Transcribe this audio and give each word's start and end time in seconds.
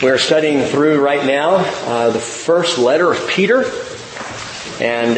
We're 0.00 0.18
studying 0.18 0.64
through 0.64 1.04
right 1.04 1.26
now 1.26 1.56
uh, 1.56 2.10
the 2.10 2.20
first 2.20 2.78
letter 2.78 3.10
of 3.10 3.28
Peter, 3.28 3.64
and 4.80 5.16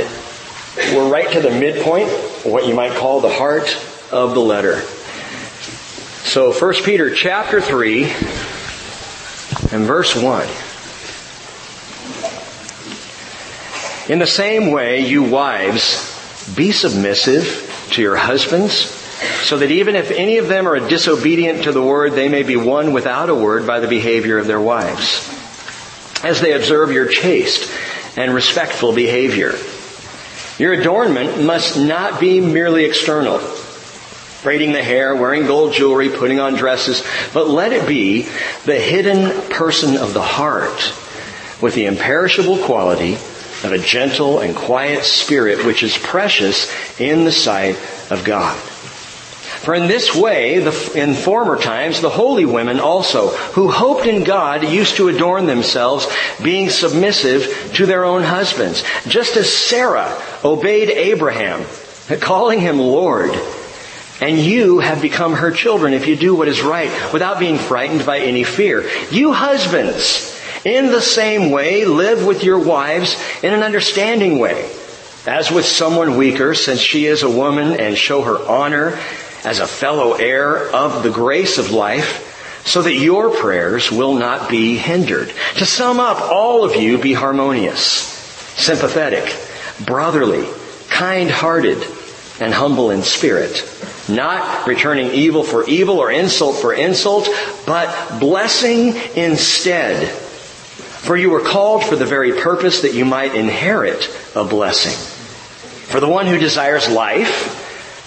we're 0.94 1.10
right 1.10 1.30
to 1.32 1.40
the 1.40 1.50
midpoint, 1.50 2.08
what 2.46 2.66
you 2.66 2.72
might 2.72 2.92
call 2.92 3.20
the 3.20 3.28
heart 3.28 3.76
of 4.10 4.32
the 4.32 4.40
letter. 4.40 4.80
So 6.24 6.50
1 6.50 6.74
Peter 6.82 7.14
chapter 7.14 7.60
3 7.60 8.04
and 8.04 9.84
verse 9.84 10.16
1. 10.16 10.48
In 14.10 14.18
the 14.18 14.26
same 14.26 14.70
way, 14.70 15.06
you 15.06 15.24
wives, 15.24 16.54
be 16.56 16.72
submissive 16.72 17.86
to 17.90 18.00
your 18.00 18.16
husbands 18.16 18.99
so 19.42 19.58
that 19.58 19.70
even 19.70 19.96
if 19.96 20.10
any 20.10 20.38
of 20.38 20.48
them 20.48 20.66
are 20.66 20.80
disobedient 20.80 21.64
to 21.64 21.72
the 21.72 21.82
word, 21.82 22.12
they 22.12 22.28
may 22.28 22.42
be 22.42 22.56
won 22.56 22.92
without 22.92 23.28
a 23.28 23.34
word 23.34 23.66
by 23.66 23.80
the 23.80 23.88
behavior 23.88 24.38
of 24.38 24.46
their 24.46 24.60
wives, 24.60 25.28
as 26.22 26.40
they 26.40 26.52
observe 26.52 26.92
your 26.92 27.06
chaste 27.06 27.70
and 28.16 28.34
respectful 28.34 28.92
behavior. 28.92 29.54
Your 30.58 30.74
adornment 30.74 31.42
must 31.42 31.78
not 31.78 32.20
be 32.20 32.40
merely 32.40 32.84
external, 32.84 33.40
braiding 34.42 34.72
the 34.72 34.82
hair, 34.82 35.16
wearing 35.16 35.46
gold 35.46 35.72
jewelry, 35.72 36.10
putting 36.10 36.38
on 36.38 36.54
dresses, 36.54 37.04
but 37.32 37.48
let 37.48 37.72
it 37.72 37.88
be 37.88 38.28
the 38.66 38.78
hidden 38.78 39.48
person 39.50 39.96
of 39.96 40.12
the 40.12 40.22
heart 40.22 40.92
with 41.62 41.74
the 41.74 41.86
imperishable 41.86 42.58
quality 42.58 43.14
of 43.14 43.72
a 43.72 43.78
gentle 43.78 44.40
and 44.40 44.56
quiet 44.56 45.04
spirit 45.04 45.64
which 45.66 45.82
is 45.82 45.96
precious 45.98 46.70
in 46.98 47.24
the 47.24 47.32
sight 47.32 47.76
of 48.10 48.24
God. 48.24 48.58
For 49.60 49.74
in 49.74 49.88
this 49.88 50.14
way, 50.14 50.60
the, 50.60 50.92
in 50.94 51.12
former 51.12 51.58
times, 51.58 52.00
the 52.00 52.08
holy 52.08 52.46
women 52.46 52.80
also, 52.80 53.28
who 53.28 53.70
hoped 53.70 54.06
in 54.06 54.24
God, 54.24 54.66
used 54.66 54.96
to 54.96 55.08
adorn 55.08 55.44
themselves, 55.44 56.06
being 56.42 56.70
submissive 56.70 57.72
to 57.74 57.84
their 57.84 58.06
own 58.06 58.22
husbands, 58.22 58.82
just 59.06 59.36
as 59.36 59.52
Sarah 59.52 60.18
obeyed 60.42 60.88
Abraham, 60.88 61.66
calling 62.20 62.60
him 62.60 62.78
Lord. 62.78 63.38
And 64.22 64.38
you 64.38 64.78
have 64.78 65.02
become 65.02 65.34
her 65.34 65.50
children 65.50 65.92
if 65.92 66.06
you 66.06 66.16
do 66.16 66.34
what 66.34 66.48
is 66.48 66.62
right, 66.62 66.90
without 67.12 67.38
being 67.38 67.58
frightened 67.58 68.06
by 68.06 68.20
any 68.20 68.44
fear. 68.44 68.88
You 69.10 69.34
husbands, 69.34 70.40
in 70.64 70.86
the 70.86 71.02
same 71.02 71.50
way, 71.50 71.84
live 71.84 72.24
with 72.24 72.44
your 72.44 72.58
wives 72.58 73.22
in 73.42 73.52
an 73.52 73.62
understanding 73.62 74.38
way, 74.38 74.74
as 75.26 75.50
with 75.50 75.66
someone 75.66 76.16
weaker, 76.16 76.54
since 76.54 76.80
she 76.80 77.04
is 77.04 77.22
a 77.22 77.30
woman, 77.30 77.78
and 77.78 77.98
show 77.98 78.22
her 78.22 78.38
honor 78.48 78.98
as 79.44 79.60
a 79.60 79.66
fellow 79.66 80.14
heir 80.14 80.68
of 80.70 81.02
the 81.02 81.10
grace 81.10 81.58
of 81.58 81.70
life, 81.70 82.26
so 82.64 82.82
that 82.82 82.94
your 82.94 83.30
prayers 83.30 83.90
will 83.90 84.14
not 84.14 84.50
be 84.50 84.76
hindered. 84.76 85.32
To 85.56 85.64
sum 85.64 85.98
up, 85.98 86.20
all 86.20 86.64
of 86.64 86.76
you 86.76 86.98
be 86.98 87.14
harmonious, 87.14 87.82
sympathetic, 87.82 89.34
brotherly, 89.84 90.46
kind-hearted, 90.88 91.82
and 92.40 92.52
humble 92.52 92.90
in 92.90 93.02
spirit, 93.02 93.64
not 94.08 94.66
returning 94.66 95.10
evil 95.12 95.42
for 95.42 95.66
evil 95.68 95.98
or 95.98 96.10
insult 96.10 96.56
for 96.56 96.72
insult, 96.72 97.28
but 97.66 98.18
blessing 98.18 98.94
instead. 99.14 100.08
For 100.08 101.16
you 101.16 101.30
were 101.30 101.40
called 101.40 101.84
for 101.84 101.96
the 101.96 102.06
very 102.06 102.32
purpose 102.32 102.82
that 102.82 102.94
you 102.94 103.06
might 103.06 103.34
inherit 103.34 104.14
a 104.34 104.44
blessing. 104.44 104.92
For 105.86 105.98
the 105.98 106.08
one 106.08 106.26
who 106.26 106.38
desires 106.38 106.90
life, 106.90 107.59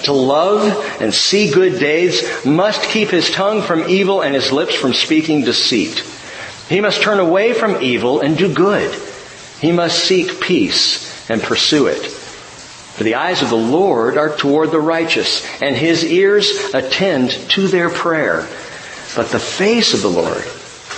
to 0.03 0.13
love 0.13 1.01
and 1.01 1.13
see 1.13 1.51
good 1.51 1.79
days 1.79 2.45
must 2.45 2.83
keep 2.83 3.09
his 3.09 3.31
tongue 3.31 3.61
from 3.61 3.89
evil 3.89 4.21
and 4.21 4.35
his 4.35 4.51
lips 4.51 4.75
from 4.75 4.93
speaking 4.93 5.43
deceit. 5.43 6.03
He 6.69 6.81
must 6.81 7.01
turn 7.01 7.19
away 7.19 7.53
from 7.53 7.81
evil 7.81 8.21
and 8.21 8.37
do 8.37 8.53
good. 8.53 8.93
He 9.59 9.71
must 9.71 10.03
seek 10.03 10.39
peace 10.39 11.29
and 11.29 11.41
pursue 11.41 11.87
it. 11.87 12.05
For 12.05 13.03
the 13.03 13.15
eyes 13.15 13.41
of 13.41 13.49
the 13.49 13.55
Lord 13.55 14.17
are 14.17 14.35
toward 14.35 14.71
the 14.71 14.79
righteous, 14.79 15.43
and 15.61 15.75
his 15.75 16.03
ears 16.03 16.73
attend 16.75 17.31
to 17.51 17.67
their 17.67 17.89
prayer. 17.89 18.47
But 19.15 19.29
the 19.29 19.39
face 19.39 19.93
of 19.95 20.01
the 20.01 20.09
Lord 20.09 20.43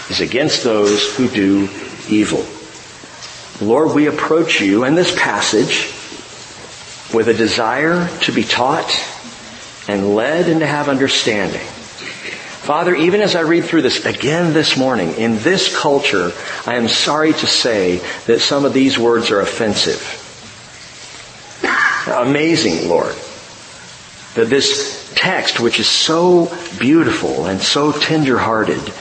is 0.09 0.19
against 0.19 0.63
those 0.63 1.15
who 1.15 1.29
do 1.29 1.69
evil. 2.09 2.45
Lord, 3.61 3.95
we 3.95 4.07
approach 4.07 4.59
you 4.59 4.83
in 4.83 4.95
this 4.95 5.17
passage 5.17 5.94
with 7.15 7.29
a 7.29 7.33
desire 7.33 8.09
to 8.19 8.31
be 8.33 8.43
taught 8.43 8.91
and 9.87 10.15
led 10.15 10.49
and 10.49 10.59
to 10.59 10.67
have 10.67 10.89
understanding. 10.89 11.61
Father, 11.61 12.93
even 12.93 13.21
as 13.21 13.35
I 13.35 13.41
read 13.41 13.63
through 13.63 13.83
this 13.83 14.05
again 14.05 14.53
this 14.53 14.75
morning, 14.75 15.13
in 15.13 15.37
this 15.37 15.73
culture, 15.73 16.33
I 16.65 16.75
am 16.75 16.89
sorry 16.89 17.31
to 17.31 17.47
say 17.47 18.01
that 18.25 18.41
some 18.41 18.65
of 18.65 18.73
these 18.73 18.99
words 18.99 19.31
are 19.31 19.39
offensive. 19.39 20.21
Amazing, 22.07 22.89
Lord, 22.89 23.15
that 24.33 24.49
this 24.49 25.13
text, 25.15 25.59
which 25.59 25.79
is 25.79 25.87
so 25.87 26.51
beautiful 26.79 27.45
and 27.45 27.61
so 27.61 27.91
tender-hearted 27.93 28.91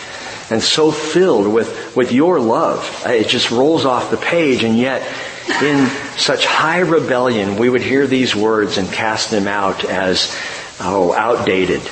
and 0.50 0.62
so 0.62 0.92
filled 0.92 1.52
with, 1.52 1.96
with 1.96 2.12
your 2.12 2.38
love, 2.38 3.02
it 3.06 3.28
just 3.28 3.50
rolls 3.50 3.84
off 3.84 4.10
the 4.10 4.16
page 4.18 4.62
and 4.62 4.78
yet 4.78 5.02
in 5.48 5.88
such 6.16 6.46
high 6.46 6.80
rebellion, 6.80 7.56
we 7.56 7.68
would 7.68 7.82
hear 7.82 8.06
these 8.06 8.34
words 8.34 8.78
and 8.78 8.90
cast 8.90 9.30
them 9.30 9.46
out 9.46 9.84
as, 9.84 10.34
oh, 10.80 11.12
outdated, 11.12 11.82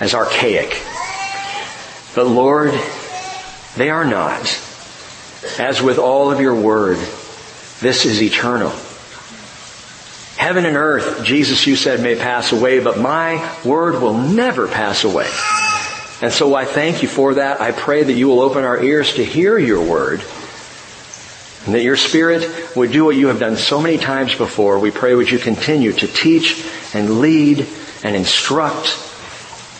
as 0.00 0.14
archaic. 0.14 0.82
But 2.14 2.26
Lord, 2.26 2.74
they 3.76 3.90
are 3.90 4.04
not. 4.04 4.60
As 5.58 5.82
with 5.82 5.98
all 5.98 6.30
of 6.30 6.40
your 6.40 6.54
word, 6.54 6.98
this 7.80 8.04
is 8.04 8.22
eternal. 8.22 8.72
Heaven 10.36 10.66
and 10.66 10.76
earth, 10.76 11.24
Jesus, 11.24 11.66
you 11.66 11.76
said, 11.76 12.00
may 12.00 12.16
pass 12.16 12.52
away, 12.52 12.80
but 12.80 12.98
my 12.98 13.56
word 13.64 14.02
will 14.02 14.18
never 14.18 14.66
pass 14.66 15.04
away. 15.04 15.30
And 16.20 16.32
so 16.32 16.54
I 16.54 16.64
thank 16.64 17.02
you 17.02 17.08
for 17.08 17.34
that. 17.34 17.60
I 17.60 17.72
pray 17.72 18.02
that 18.02 18.12
you 18.12 18.28
will 18.28 18.40
open 18.40 18.64
our 18.64 18.82
ears 18.82 19.14
to 19.14 19.24
hear 19.24 19.58
your 19.58 19.82
word 19.82 20.22
and 21.66 21.74
that 21.74 21.82
your 21.82 21.96
Spirit 21.96 22.76
would 22.76 22.92
do 22.92 23.04
what 23.04 23.16
you 23.16 23.28
have 23.28 23.40
done 23.40 23.56
so 23.56 23.80
many 23.80 23.96
times 23.96 24.34
before. 24.34 24.78
We 24.78 24.90
pray 24.90 25.14
would 25.14 25.30
you 25.30 25.38
continue 25.38 25.92
to 25.92 26.06
teach 26.06 26.64
and 26.94 27.20
lead 27.20 27.66
and 28.02 28.14
instruct 28.14 28.98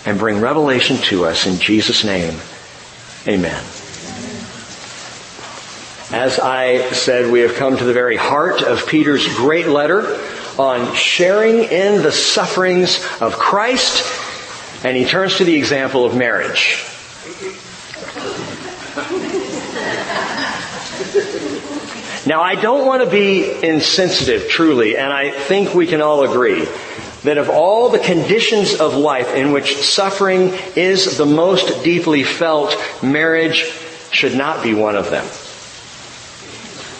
and 0.07 0.19
bring 0.19 0.41
revelation 0.41 0.97
to 0.97 1.27
us 1.27 1.47
in 1.47 1.59
Jesus' 1.59 2.05
name. 2.05 2.39
Amen. 3.27 3.65
As 6.13 6.39
I 6.39 6.91
said, 6.93 7.31
we 7.33 7.41
have 7.41 7.55
come 7.55 7.77
to 7.77 7.85
the 7.85 7.93
very 7.93 8.17
heart 8.17 8.63
of 8.63 8.87
Peter's 8.87 9.27
great 9.35 9.67
letter 9.67 10.21
on 10.59 10.95
sharing 10.95 11.65
in 11.65 12.03
the 12.03 12.13
sufferings 12.13 13.05
of 13.21 13.35
Christ, 13.35 14.05
and 14.85 14.97
he 14.97 15.05
turns 15.05 15.39
to 15.39 15.45
the 15.45 15.57
example 15.57 16.05
of 16.05 16.15
marriage. 16.15 16.85
Now 22.27 22.41
I 22.41 22.55
don't 22.55 22.87
want 22.87 23.05
to 23.05 23.11
be 23.11 23.63
insensitive, 23.63 24.49
truly, 24.49 24.97
and 24.97 25.13
I 25.13 25.31
think 25.31 25.75
we 25.75 25.87
can 25.87 26.01
all 26.01 26.23
agree 26.23 26.67
that 27.25 27.39
of 27.39 27.51
all 27.51 27.91
the 27.91 27.99
conditions 27.99 28.75
of 28.75 28.95
life 28.95 29.35
in 29.35 29.53
which 29.53 29.77
suffering 29.77 30.53
is 30.77 31.19
the 31.19 31.27
most 31.27 31.85
deeply 31.85 32.23
felt, 32.23 32.75
marriage 33.03 33.65
should 34.11 34.35
not 34.35 34.63
be 34.63 34.75
one 34.75 34.97
of 34.97 35.11
them. 35.11 35.25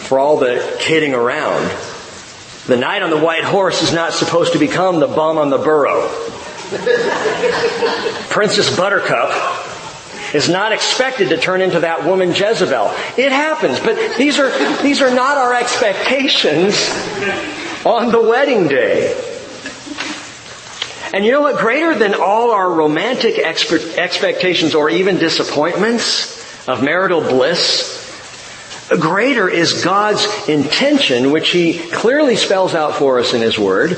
For 0.07 0.19
all 0.19 0.39
the 0.39 0.77
kidding 0.81 1.15
around, 1.15 1.71
the 2.67 2.77
knight 2.77 3.03
on 3.03 3.11
the 3.11 3.19
white 3.19 3.45
horse 3.45 3.83
is 3.83 3.93
not 3.93 4.13
supposed 4.13 4.53
to 4.55 4.59
become 4.59 5.01
the 5.01 5.07
bum 5.07 5.39
on 5.39 5.51
the 5.51 5.59
burro. 5.59 6.09
Princess 8.31 8.75
Buttercup 8.77 9.31
is 10.35 10.49
not 10.49 10.73
expected 10.73 11.29
to 11.31 11.37
turn 11.37 11.61
into 11.61 11.81
that 11.81 12.05
woman 12.05 12.31
Jezebel. 12.31 12.93
It 13.17 13.31
happens, 13.31 13.79
but 13.81 14.17
these 14.17 14.39
are, 14.39 14.83
these 14.83 15.01
are 15.01 15.15
not 15.15 15.37
our 15.37 15.55
expectations 15.55 16.75
on 17.87 18.11
the 18.11 18.21
wedding 18.21 18.69
day. 18.69 19.15
And 21.13 21.25
you 21.25 21.31
know 21.31 21.43
what? 21.43 21.61
Greater 21.61 21.95
than 21.95 22.15
all 22.15 22.51
our 22.51 22.69
romantic 22.69 23.37
expe- 23.37 23.97
expectations 23.97 24.75
or 24.75 24.91
even 24.91 25.19
disappointments 25.19 26.35
of 26.67 26.83
marital 26.83 27.21
bliss, 27.21 28.03
greater 28.99 29.49
is 29.49 29.85
God's 29.85 30.27
intention, 30.49 31.31
which 31.31 31.51
He 31.51 31.79
clearly 31.91 32.35
spells 32.35 32.75
out 32.75 32.97
for 32.97 33.21
us 33.21 33.33
in 33.33 33.41
His 33.41 33.57
Word, 33.57 33.97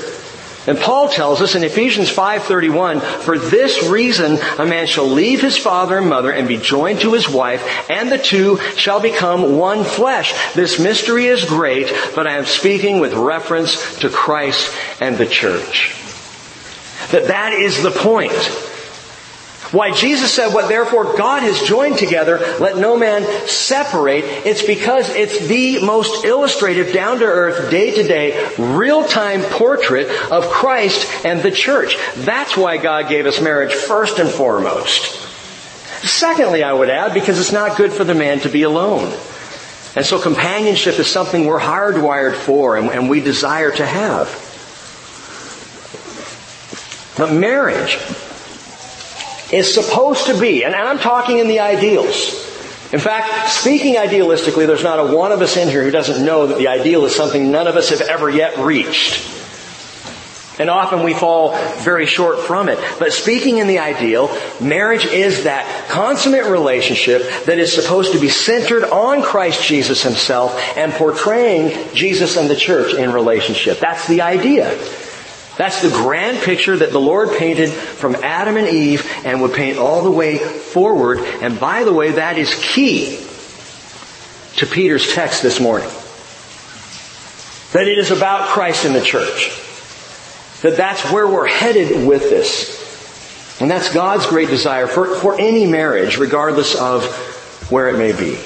and 0.66 0.78
Paul 0.78 1.08
tells 1.08 1.40
us 1.40 1.54
in 1.54 1.62
Ephesians 1.62 2.10
5:31, 2.10 3.00
"For 3.00 3.38
this 3.38 3.82
reason 3.84 4.38
a 4.58 4.66
man 4.66 4.86
shall 4.86 5.08
leave 5.08 5.40
his 5.40 5.56
father 5.56 5.98
and 5.98 6.08
mother 6.08 6.30
and 6.30 6.48
be 6.48 6.56
joined 6.56 7.00
to 7.02 7.12
his 7.12 7.28
wife, 7.28 7.62
and 7.88 8.10
the 8.10 8.18
two 8.18 8.60
shall 8.76 9.00
become 9.00 9.56
one 9.56 9.84
flesh." 9.84 10.34
This 10.54 10.78
mystery 10.78 11.26
is 11.26 11.44
great, 11.44 11.92
but 12.14 12.26
I 12.26 12.36
am 12.36 12.46
speaking 12.46 12.98
with 12.98 13.14
reference 13.14 13.78
to 14.00 14.08
Christ 14.08 14.70
and 15.00 15.18
the 15.18 15.26
church. 15.26 15.94
That 17.12 17.28
that 17.28 17.52
is 17.52 17.82
the 17.82 17.92
point. 17.92 18.32
Why 19.72 19.92
Jesus 19.92 20.32
said, 20.32 20.54
what 20.54 20.68
therefore 20.68 21.16
God 21.16 21.42
has 21.42 21.60
joined 21.62 21.98
together, 21.98 22.38
let 22.60 22.76
no 22.76 22.96
man 22.96 23.24
separate. 23.48 24.24
It's 24.24 24.62
because 24.64 25.10
it's 25.10 25.46
the 25.48 25.84
most 25.84 26.24
illustrative, 26.24 26.92
down 26.92 27.18
to 27.18 27.24
earth, 27.24 27.70
day 27.70 27.90
to 27.90 28.02
day, 28.04 28.54
real 28.58 29.04
time 29.04 29.42
portrait 29.42 30.08
of 30.30 30.48
Christ 30.50 31.24
and 31.24 31.42
the 31.42 31.50
church. 31.50 31.96
That's 32.16 32.56
why 32.56 32.76
God 32.76 33.08
gave 33.08 33.26
us 33.26 33.40
marriage 33.40 33.74
first 33.74 34.18
and 34.18 34.28
foremost. 34.28 35.22
Secondly, 36.06 36.62
I 36.62 36.72
would 36.72 36.90
add, 36.90 37.12
because 37.12 37.40
it's 37.40 37.52
not 37.52 37.76
good 37.76 37.92
for 37.92 38.04
the 38.04 38.14
man 38.14 38.40
to 38.40 38.48
be 38.48 38.62
alone. 38.62 39.12
And 39.96 40.04
so 40.04 40.20
companionship 40.20 40.98
is 40.98 41.08
something 41.08 41.46
we're 41.46 41.58
hardwired 41.58 42.36
for 42.36 42.76
and, 42.76 42.90
and 42.90 43.08
we 43.08 43.20
desire 43.20 43.72
to 43.72 43.86
have. 43.86 44.28
But 47.16 47.32
marriage 47.32 47.98
is 49.52 49.72
supposed 49.72 50.26
to 50.26 50.38
be, 50.38 50.64
and 50.64 50.74
I'm 50.74 50.98
talking 50.98 51.38
in 51.38 51.48
the 51.48 51.60
ideals. 51.60 52.44
In 52.92 53.00
fact, 53.00 53.50
speaking 53.50 53.96
idealistically, 53.96 54.66
there's 54.66 54.84
not 54.84 54.98
a 55.00 55.14
one 55.14 55.32
of 55.32 55.42
us 55.42 55.56
in 55.56 55.68
here 55.68 55.82
who 55.82 55.90
doesn't 55.90 56.24
know 56.24 56.46
that 56.46 56.58
the 56.58 56.68
ideal 56.68 57.04
is 57.04 57.14
something 57.14 57.50
none 57.50 57.66
of 57.66 57.76
us 57.76 57.90
have 57.90 58.00
ever 58.02 58.30
yet 58.30 58.58
reached. 58.58 59.32
And 60.58 60.70
often 60.70 61.02
we 61.02 61.12
fall 61.12 61.54
very 61.80 62.06
short 62.06 62.38
from 62.38 62.68
it. 62.68 62.78
But 62.98 63.12
speaking 63.12 63.58
in 63.58 63.66
the 63.66 63.80
ideal, 63.80 64.34
marriage 64.60 65.04
is 65.04 65.44
that 65.44 65.90
consummate 65.90 66.46
relationship 66.46 67.22
that 67.44 67.58
is 67.58 67.74
supposed 67.74 68.12
to 68.12 68.18
be 68.18 68.28
centered 68.28 68.84
on 68.84 69.22
Christ 69.22 69.62
Jesus 69.62 70.02
himself 70.02 70.58
and 70.76 70.92
portraying 70.92 71.94
Jesus 71.94 72.36
and 72.36 72.48
the 72.48 72.56
church 72.56 72.94
in 72.94 73.12
relationship. 73.12 73.80
That's 73.80 74.08
the 74.08 74.22
idea. 74.22 74.78
That's 75.56 75.80
the 75.80 75.88
grand 75.88 76.38
picture 76.38 76.76
that 76.76 76.92
the 76.92 77.00
Lord 77.00 77.30
painted 77.38 77.70
from 77.70 78.14
Adam 78.16 78.56
and 78.56 78.68
Eve 78.68 79.10
and 79.24 79.40
would 79.40 79.54
paint 79.54 79.78
all 79.78 80.02
the 80.02 80.10
way 80.10 80.36
forward. 80.36 81.18
And 81.18 81.58
by 81.58 81.84
the 81.84 81.94
way, 81.94 82.12
that 82.12 82.36
is 82.36 82.54
key 82.54 83.16
to 84.56 84.66
Peter's 84.66 85.14
text 85.14 85.42
this 85.42 85.58
morning. 85.60 85.88
That 87.72 87.88
it 87.88 87.98
is 87.98 88.10
about 88.10 88.48
Christ 88.48 88.84
and 88.84 88.94
the 88.94 89.00
church. 89.00 89.50
That 90.62 90.76
that's 90.76 91.10
where 91.10 91.26
we're 91.26 91.46
headed 91.46 92.06
with 92.06 92.22
this. 92.22 93.60
And 93.60 93.70
that's 93.70 93.92
God's 93.92 94.26
great 94.26 94.48
desire 94.48 94.86
for, 94.86 95.06
for 95.16 95.40
any 95.40 95.66
marriage, 95.66 96.18
regardless 96.18 96.74
of 96.74 97.06
where 97.70 97.88
it 97.88 97.98
may 97.98 98.12
be. 98.12 98.38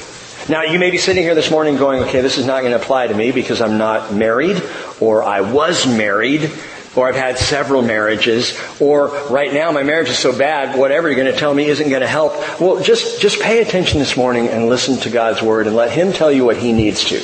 Now, 0.48 0.62
you 0.62 0.78
may 0.78 0.90
be 0.90 0.98
sitting 0.98 1.22
here 1.22 1.34
this 1.34 1.50
morning 1.50 1.76
going, 1.76 2.04
okay, 2.04 2.22
this 2.22 2.38
is 2.38 2.46
not 2.46 2.60
going 2.60 2.72
to 2.72 2.80
apply 2.80 3.08
to 3.08 3.14
me 3.14 3.30
because 3.30 3.60
I'm 3.60 3.78
not 3.78 4.14
married, 4.14 4.62
or 5.00 5.22
I 5.22 5.42
was 5.42 5.86
married, 5.86 6.50
or 6.96 7.08
I've 7.08 7.16
had 7.16 7.38
several 7.38 7.82
marriages, 7.82 8.58
or 8.80 9.08
right 9.28 9.52
now 9.52 9.70
my 9.70 9.84
marriage 9.84 10.08
is 10.08 10.18
so 10.18 10.36
bad, 10.36 10.76
whatever 10.76 11.08
you're 11.08 11.16
going 11.16 11.32
to 11.32 11.38
tell 11.38 11.54
me 11.54 11.66
isn't 11.66 11.88
going 11.88 12.02
to 12.02 12.08
help. 12.08 12.32
Well, 12.60 12.82
just, 12.82 13.20
just 13.20 13.40
pay 13.40 13.60
attention 13.62 14.00
this 14.00 14.16
morning 14.16 14.48
and 14.48 14.68
listen 14.68 14.96
to 14.98 15.10
God's 15.10 15.40
Word 15.40 15.66
and 15.68 15.76
let 15.76 15.92
Him 15.92 16.12
tell 16.12 16.32
you 16.32 16.44
what 16.44 16.56
He 16.56 16.72
needs 16.72 17.04
to. 17.04 17.20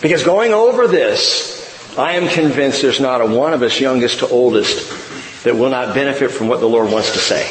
Because 0.00 0.24
going 0.24 0.52
over 0.52 0.86
this, 0.86 1.98
I 1.98 2.12
am 2.12 2.28
convinced 2.28 2.82
there's 2.82 3.00
not 3.00 3.20
a 3.20 3.26
one 3.26 3.54
of 3.54 3.62
us, 3.62 3.80
youngest 3.80 4.20
to 4.20 4.28
oldest, 4.28 5.44
that 5.44 5.56
will 5.56 5.70
not 5.70 5.94
benefit 5.94 6.30
from 6.30 6.46
what 6.48 6.60
the 6.60 6.68
Lord 6.68 6.92
wants 6.92 7.12
to 7.12 7.18
say. 7.18 7.50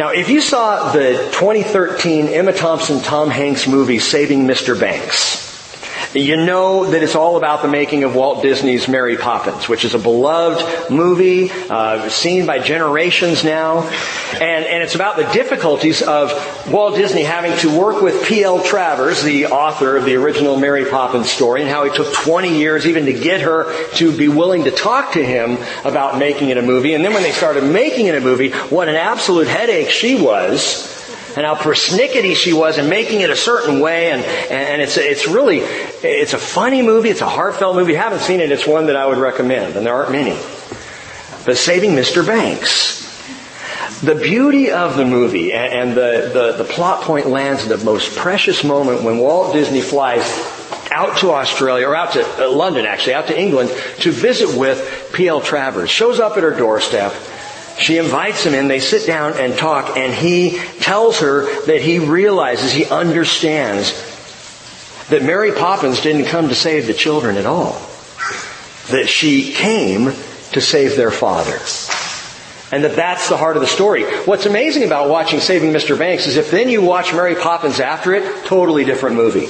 Now, 0.00 0.10
if 0.10 0.30
you 0.30 0.40
saw 0.40 0.92
the 0.92 1.12
2013 1.32 2.28
Emma 2.28 2.52
Thompson 2.52 3.00
Tom 3.00 3.28
Hanks 3.28 3.66
movie 3.66 3.98
Saving 3.98 4.46
Mr. 4.46 4.78
Banks, 4.78 5.51
you 6.14 6.36
know 6.36 6.90
that 6.90 7.02
it's 7.02 7.14
all 7.14 7.36
about 7.36 7.62
the 7.62 7.68
making 7.68 8.04
of 8.04 8.14
Walt 8.14 8.42
Disney's 8.42 8.86
Mary 8.86 9.16
Poppins, 9.16 9.68
which 9.68 9.84
is 9.84 9.94
a 9.94 9.98
beloved 9.98 10.90
movie, 10.90 11.50
uh, 11.50 12.08
seen 12.08 12.46
by 12.46 12.58
generations 12.58 13.44
now. 13.44 13.88
And, 14.34 14.64
and 14.64 14.82
it's 14.82 14.94
about 14.94 15.16
the 15.16 15.24
difficulties 15.32 16.02
of 16.02 16.32
Walt 16.70 16.96
Disney 16.96 17.22
having 17.22 17.56
to 17.58 17.78
work 17.78 18.02
with 18.02 18.26
P.L. 18.26 18.62
Travers, 18.62 19.22
the 19.22 19.46
author 19.46 19.96
of 19.96 20.04
the 20.04 20.16
original 20.16 20.58
Mary 20.58 20.84
Poppins 20.84 21.30
story, 21.30 21.62
and 21.62 21.70
how 21.70 21.84
he 21.84 21.90
took 21.96 22.12
20 22.12 22.58
years 22.58 22.86
even 22.86 23.06
to 23.06 23.12
get 23.12 23.40
her 23.40 23.72
to 23.94 24.14
be 24.16 24.28
willing 24.28 24.64
to 24.64 24.70
talk 24.70 25.12
to 25.12 25.24
him 25.24 25.58
about 25.84 26.18
making 26.18 26.50
it 26.50 26.58
a 26.58 26.62
movie. 26.62 26.94
And 26.94 27.04
then 27.04 27.14
when 27.14 27.22
they 27.22 27.32
started 27.32 27.64
making 27.64 28.06
it 28.06 28.14
a 28.14 28.20
movie, 28.20 28.50
what 28.50 28.88
an 28.88 28.96
absolute 28.96 29.48
headache 29.48 29.90
she 29.90 30.20
was 30.20 31.01
and 31.36 31.46
how 31.46 31.54
persnickety 31.54 32.34
she 32.34 32.52
was 32.52 32.78
in 32.78 32.88
making 32.88 33.20
it 33.20 33.30
a 33.30 33.36
certain 33.36 33.80
way. 33.80 34.10
And, 34.10 34.22
and 34.22 34.82
it's, 34.82 34.96
it's 34.96 35.26
really, 35.26 35.58
it's 35.58 36.34
a 36.34 36.38
funny 36.38 36.82
movie. 36.82 37.08
It's 37.08 37.20
a 37.20 37.28
heartfelt 37.28 37.76
movie. 37.76 37.92
If 37.92 37.96
you 37.96 38.02
haven't 38.02 38.20
seen 38.20 38.40
it, 38.40 38.50
it's 38.50 38.66
one 38.66 38.86
that 38.86 38.96
I 38.96 39.06
would 39.06 39.18
recommend. 39.18 39.76
And 39.76 39.86
there 39.86 39.94
aren't 39.94 40.12
many. 40.12 40.38
But 41.44 41.56
Saving 41.56 41.92
Mr. 41.92 42.26
Banks. 42.26 43.00
The 44.00 44.14
beauty 44.16 44.72
of 44.72 44.96
the 44.96 45.04
movie 45.04 45.52
and 45.52 45.92
the, 45.92 46.30
the, 46.32 46.64
the 46.64 46.64
plot 46.64 47.02
point 47.02 47.28
lands 47.28 47.68
at 47.68 47.78
the 47.78 47.84
most 47.84 48.16
precious 48.16 48.64
moment 48.64 49.04
when 49.04 49.18
Walt 49.18 49.52
Disney 49.52 49.80
flies 49.80 50.24
out 50.90 51.18
to 51.18 51.30
Australia, 51.30 51.88
or 51.88 51.96
out 51.96 52.12
to 52.12 52.44
uh, 52.44 52.50
London 52.50 52.84
actually, 52.84 53.14
out 53.14 53.28
to 53.28 53.38
England 53.38 53.70
to 54.00 54.10
visit 54.10 54.58
with 54.58 55.10
P.L. 55.14 55.40
Travers. 55.40 55.88
Shows 55.88 56.20
up 56.20 56.36
at 56.36 56.42
her 56.42 56.50
doorstep 56.50 57.14
she 57.78 57.98
invites 57.98 58.44
him 58.44 58.54
in, 58.54 58.68
they 58.68 58.80
sit 58.80 59.06
down 59.06 59.34
and 59.34 59.56
talk, 59.56 59.96
and 59.96 60.12
he 60.12 60.58
tells 60.80 61.20
her 61.20 61.64
that 61.66 61.80
he 61.80 61.98
realizes, 61.98 62.72
he 62.72 62.84
understands 62.84 63.92
that 65.08 65.22
Mary 65.22 65.52
Poppins 65.52 66.00
didn't 66.00 66.26
come 66.26 66.48
to 66.48 66.54
save 66.54 66.86
the 66.86 66.94
children 66.94 67.36
at 67.36 67.46
all. 67.46 67.72
That 68.90 69.08
she 69.08 69.52
came 69.52 70.12
to 70.52 70.60
save 70.60 70.96
their 70.96 71.10
father. 71.10 71.58
And 72.74 72.84
that 72.84 72.96
that's 72.96 73.28
the 73.28 73.36
heart 73.36 73.56
of 73.56 73.62
the 73.62 73.68
story. 73.68 74.04
What's 74.24 74.46
amazing 74.46 74.84
about 74.84 75.08
watching 75.08 75.40
Saving 75.40 75.72
Mr. 75.72 75.98
Banks 75.98 76.26
is 76.26 76.36
if 76.36 76.50
then 76.50 76.70
you 76.70 76.80
watch 76.80 77.12
Mary 77.12 77.34
Poppins 77.34 77.80
after 77.80 78.14
it, 78.14 78.46
totally 78.46 78.84
different 78.84 79.16
movie. 79.16 79.48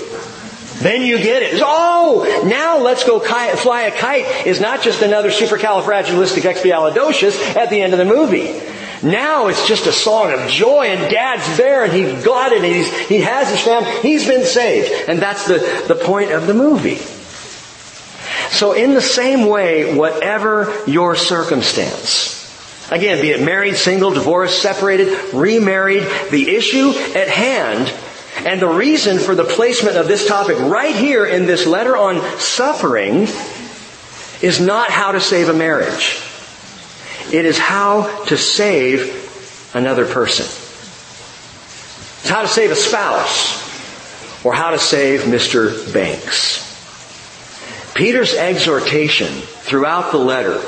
Then 0.82 1.02
you 1.02 1.18
get 1.18 1.42
it. 1.42 1.60
Oh, 1.64 2.42
now 2.44 2.78
let's 2.78 3.04
go 3.04 3.20
fly 3.20 3.82
a 3.82 3.96
kite 3.96 4.46
is 4.46 4.60
not 4.60 4.82
just 4.82 5.00
another 5.00 5.30
supercalifragilisticexpialidocious 5.30 7.54
at 7.54 7.70
the 7.70 7.80
end 7.80 7.92
of 7.92 8.00
the 8.00 8.04
movie. 8.04 8.60
Now 9.04 9.46
it's 9.46 9.68
just 9.68 9.86
a 9.86 9.92
song 9.92 10.32
of 10.32 10.48
joy 10.48 10.86
and 10.86 11.08
dad's 11.10 11.56
there 11.56 11.84
and 11.84 11.92
he's 11.92 12.24
got 12.24 12.50
it 12.52 12.64
and 12.64 12.66
he's, 12.66 12.90
he 13.08 13.20
has 13.20 13.48
his 13.50 13.60
family. 13.60 13.92
He's 14.00 14.26
been 14.26 14.44
saved. 14.44 14.90
And 15.08 15.20
that's 15.20 15.46
the, 15.46 15.84
the 15.86 15.94
point 15.94 16.32
of 16.32 16.48
the 16.48 16.54
movie. 16.54 16.98
So 18.50 18.72
in 18.72 18.94
the 18.94 19.00
same 19.00 19.46
way, 19.46 19.96
whatever 19.96 20.82
your 20.86 21.14
circumstance, 21.14 22.42
again, 22.90 23.20
be 23.20 23.30
it 23.30 23.40
married, 23.40 23.76
single, 23.76 24.10
divorced, 24.10 24.60
separated, 24.60 25.32
remarried, 25.32 26.02
the 26.30 26.56
issue 26.56 26.90
at 27.14 27.28
hand 27.28 27.92
and 28.38 28.60
the 28.60 28.68
reason 28.68 29.18
for 29.18 29.34
the 29.34 29.44
placement 29.44 29.96
of 29.96 30.08
this 30.08 30.26
topic 30.26 30.58
right 30.58 30.94
here 30.94 31.24
in 31.26 31.46
this 31.46 31.66
letter 31.66 31.96
on 31.96 32.20
suffering 32.38 33.28
is 34.40 34.60
not 34.60 34.90
how 34.90 35.12
to 35.12 35.20
save 35.20 35.48
a 35.48 35.52
marriage. 35.52 36.20
It 37.32 37.44
is 37.44 37.58
how 37.58 38.24
to 38.24 38.36
save 38.36 39.70
another 39.74 40.06
person. 40.06 40.46
It's 42.20 42.28
how 42.28 42.42
to 42.42 42.48
save 42.48 42.70
a 42.70 42.76
spouse 42.76 43.62
or 44.44 44.52
how 44.52 44.70
to 44.70 44.78
save 44.78 45.22
Mr. 45.22 45.92
Banks. 45.92 46.68
Peter's 47.94 48.34
exhortation 48.34 49.28
throughout 49.28 50.10
the 50.10 50.18
letter 50.18 50.60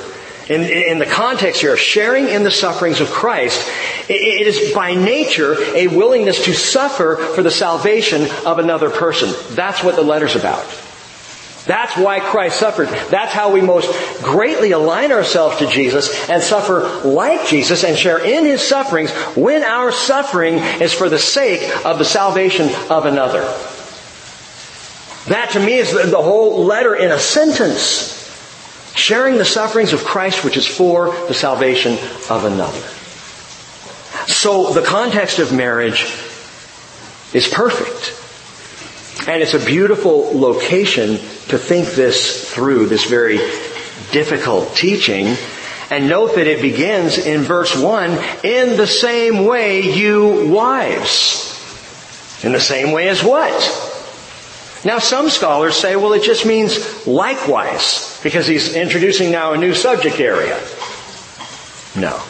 in, 0.48 0.62
in, 0.62 0.98
the 0.98 1.06
context 1.06 1.60
here 1.60 1.72
of 1.72 1.80
sharing 1.80 2.28
in 2.28 2.42
the 2.42 2.50
sufferings 2.50 3.00
of 3.00 3.08
Christ, 3.10 3.66
it 4.08 4.46
is 4.46 4.74
by 4.74 4.94
nature 4.94 5.56
a 5.74 5.88
willingness 5.88 6.44
to 6.44 6.52
suffer 6.52 7.16
for 7.16 7.42
the 7.42 7.50
salvation 7.50 8.28
of 8.44 8.58
another 8.58 8.90
person. 8.90 9.32
That's 9.54 9.82
what 9.82 9.96
the 9.96 10.02
letter's 10.02 10.36
about. 10.36 10.64
That's 11.66 11.96
why 11.96 12.20
Christ 12.20 12.60
suffered. 12.60 12.88
That's 12.88 13.32
how 13.32 13.52
we 13.52 13.62
most 13.62 13.90
greatly 14.22 14.72
align 14.72 15.12
ourselves 15.12 15.58
to 15.58 15.66
Jesus 15.66 16.28
and 16.28 16.42
suffer 16.42 17.08
like 17.08 17.46
Jesus 17.46 17.84
and 17.84 17.96
share 17.96 18.22
in 18.22 18.44
His 18.44 18.66
sufferings 18.66 19.10
when 19.34 19.62
our 19.62 19.90
suffering 19.90 20.56
is 20.56 20.92
for 20.92 21.08
the 21.08 21.18
sake 21.18 21.62
of 21.86 21.98
the 21.98 22.04
salvation 22.04 22.68
of 22.90 23.06
another. 23.06 23.40
That 25.28 25.52
to 25.52 25.60
me 25.60 25.78
is 25.78 25.90
the, 25.90 26.02
the 26.02 26.20
whole 26.20 26.66
letter 26.66 26.94
in 26.94 27.10
a 27.10 27.18
sentence. 27.18 28.23
Sharing 28.94 29.38
the 29.38 29.44
sufferings 29.44 29.92
of 29.92 30.04
Christ, 30.04 30.44
which 30.44 30.56
is 30.56 30.66
for 30.66 31.08
the 31.26 31.34
salvation 31.34 31.94
of 32.30 32.44
another. 32.44 32.80
So 34.26 34.72
the 34.72 34.82
context 34.82 35.38
of 35.38 35.52
marriage 35.52 36.04
is 37.32 37.48
perfect. 37.48 38.20
And 39.28 39.42
it's 39.42 39.54
a 39.54 39.64
beautiful 39.64 40.38
location 40.38 41.16
to 41.48 41.58
think 41.58 41.88
this 41.90 42.52
through, 42.52 42.86
this 42.86 43.04
very 43.04 43.38
difficult 44.12 44.74
teaching. 44.76 45.36
And 45.90 46.08
note 46.08 46.36
that 46.36 46.46
it 46.46 46.62
begins 46.62 47.18
in 47.18 47.42
verse 47.42 47.76
1, 47.76 48.10
in 48.44 48.76
the 48.76 48.86
same 48.86 49.44
way 49.44 49.82
you 49.82 50.50
wives. 50.50 51.50
In 52.42 52.52
the 52.52 52.60
same 52.60 52.92
way 52.92 53.08
as 53.08 53.22
what? 53.22 53.93
Now 54.84 54.98
some 54.98 55.30
scholars 55.30 55.76
say, 55.76 55.96
well, 55.96 56.12
it 56.12 56.22
just 56.22 56.44
means 56.44 57.06
likewise, 57.06 58.20
because 58.22 58.46
he's 58.46 58.76
introducing 58.76 59.30
now 59.30 59.52
a 59.52 59.56
new 59.56 59.74
subject 59.74 60.20
area. 60.20 60.58
No. 61.96 62.22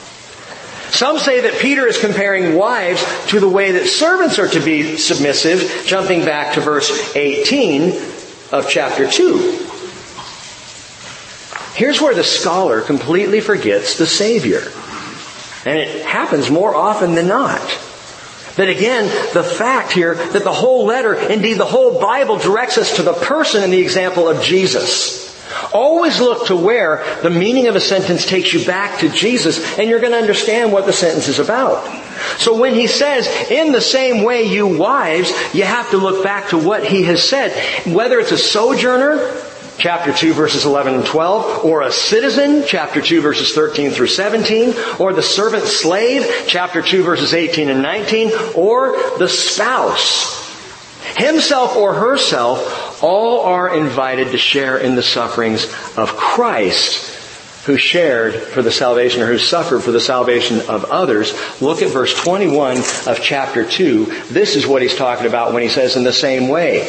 Some 0.91 1.19
say 1.19 1.41
that 1.41 1.59
Peter 1.59 1.87
is 1.89 1.99
comparing 1.99 2.55
wives 2.55 3.05
to 3.29 3.41
the 3.41 3.49
way 3.49 3.73
that 3.73 3.89
servants 3.89 4.39
are 4.39 4.47
to 4.47 4.61
be 4.61 4.97
submissive, 4.97 5.85
jumping 5.87 6.25
back 6.25 6.55
to 6.55 6.61
verse 6.61 7.17
18 7.17 7.91
of 8.53 8.69
chapter 8.71 9.11
2. 9.11 9.67
Here's 11.75 12.01
where 12.01 12.15
the 12.15 12.23
scholar 12.23 12.81
completely 12.81 13.41
forgets 13.41 13.99
the 13.99 14.07
Savior. 14.07 14.63
And 15.67 15.79
it 15.79 16.07
happens 16.07 16.49
more 16.49 16.73
often 16.73 17.17
than 17.17 17.27
not. 17.27 17.61
That 18.57 18.69
again, 18.69 19.07
the 19.35 19.43
fact 19.43 19.93
here 19.93 20.15
that 20.15 20.45
the 20.45 20.53
whole 20.53 20.87
letter, 20.87 21.15
indeed 21.15 21.55
the 21.55 21.65
whole 21.65 22.01
Bible 22.01 22.39
directs 22.39 22.79
us 22.79 22.97
to 22.97 23.03
the 23.03 23.13
person 23.13 23.63
and 23.63 23.73
the 23.73 23.81
example 23.81 24.29
of 24.29 24.43
Jesus. 24.43 25.25
Always 25.73 26.21
look 26.21 26.47
to 26.47 26.57
where 26.57 27.05
the 27.23 27.31
meaning 27.31 27.67
of 27.67 27.77
a 27.77 27.81
sentence 27.81 28.27
takes 28.27 28.53
you 28.53 28.65
back 28.65 29.01
to 29.01 29.09
Jesus 29.09 29.79
and 29.79 29.89
you're 29.89 30.01
going 30.01 30.13
to 30.13 30.19
understand 30.19 30.73
what 30.73 30.87
the 30.87 30.93
sentence 30.93 31.29
is 31.29 31.39
about. 31.39 31.85
So 32.39 32.59
when 32.59 32.75
he 32.75 32.87
says, 32.87 33.27
in 33.51 33.73
the 33.73 33.81
same 33.81 34.23
way 34.25 34.45
you 34.45 34.67
wives, 34.79 35.33
you 35.53 35.65
have 35.65 35.91
to 35.91 35.97
look 35.97 36.23
back 36.23 36.51
to 36.51 36.59
what 36.59 36.85
he 36.85 37.05
has 37.05 37.29
said. 37.29 37.53
Whether 37.93 38.21
it's 38.21 38.33
a 38.33 38.39
sojourner, 38.39 39.17
chapter 39.79 40.13
2 40.13 40.33
verses 40.33 40.65
11 40.65 40.95
and 40.95 41.07
12, 41.07 41.65
or 41.65 41.83
a 41.83 41.93
citizen, 41.93 42.65
chapter 42.67 43.01
2 43.01 43.21
verses 43.21 43.53
13 43.53 43.91
through 43.91 44.07
17, 44.07 44.75
or 44.99 45.13
the 45.13 45.23
servant 45.23 45.65
slave, 45.65 46.27
chapter 46.47 46.83
2 46.83 47.03
verses 47.03 47.35
18 47.35 47.69
and 47.69 47.83
19, 47.83 48.33
or 48.55 48.93
the 49.19 49.29
spouse, 49.29 50.43
himself 51.17 51.77
or 51.77 51.95
herself, 51.95 53.03
all 53.03 53.41
are 53.41 53.75
invited 53.77 54.31
to 54.31 54.39
share 54.39 54.79
in 54.79 54.95
the 54.95 55.03
sufferings 55.03 55.65
of 55.97 56.17
Christ 56.17 57.15
who 57.67 57.79
shared 57.79 58.35
for 58.35 58.61
the 58.61 58.71
salvation 58.71 59.23
or 59.23 59.27
who 59.27 59.39
suffered 59.39 59.83
for 59.83 59.91
the 59.91 60.01
salvation 60.01 60.61
of 60.69 60.85
others. 60.85 61.33
Look 61.63 61.81
at 61.81 61.91
verse 61.91 62.15
21 62.15 62.77
of 62.77 63.21
chapter 63.23 63.65
2. 63.65 64.05
This 64.31 64.55
is 64.55 64.67
what 64.67 64.83
he's 64.83 64.97
talking 64.97 65.27
about 65.27 65.55
when 65.55 65.63
he 65.63 65.71
says 65.71 65.97
in 65.97 66.05
the 66.05 66.13
same 66.13 66.49
way. 66.49 66.83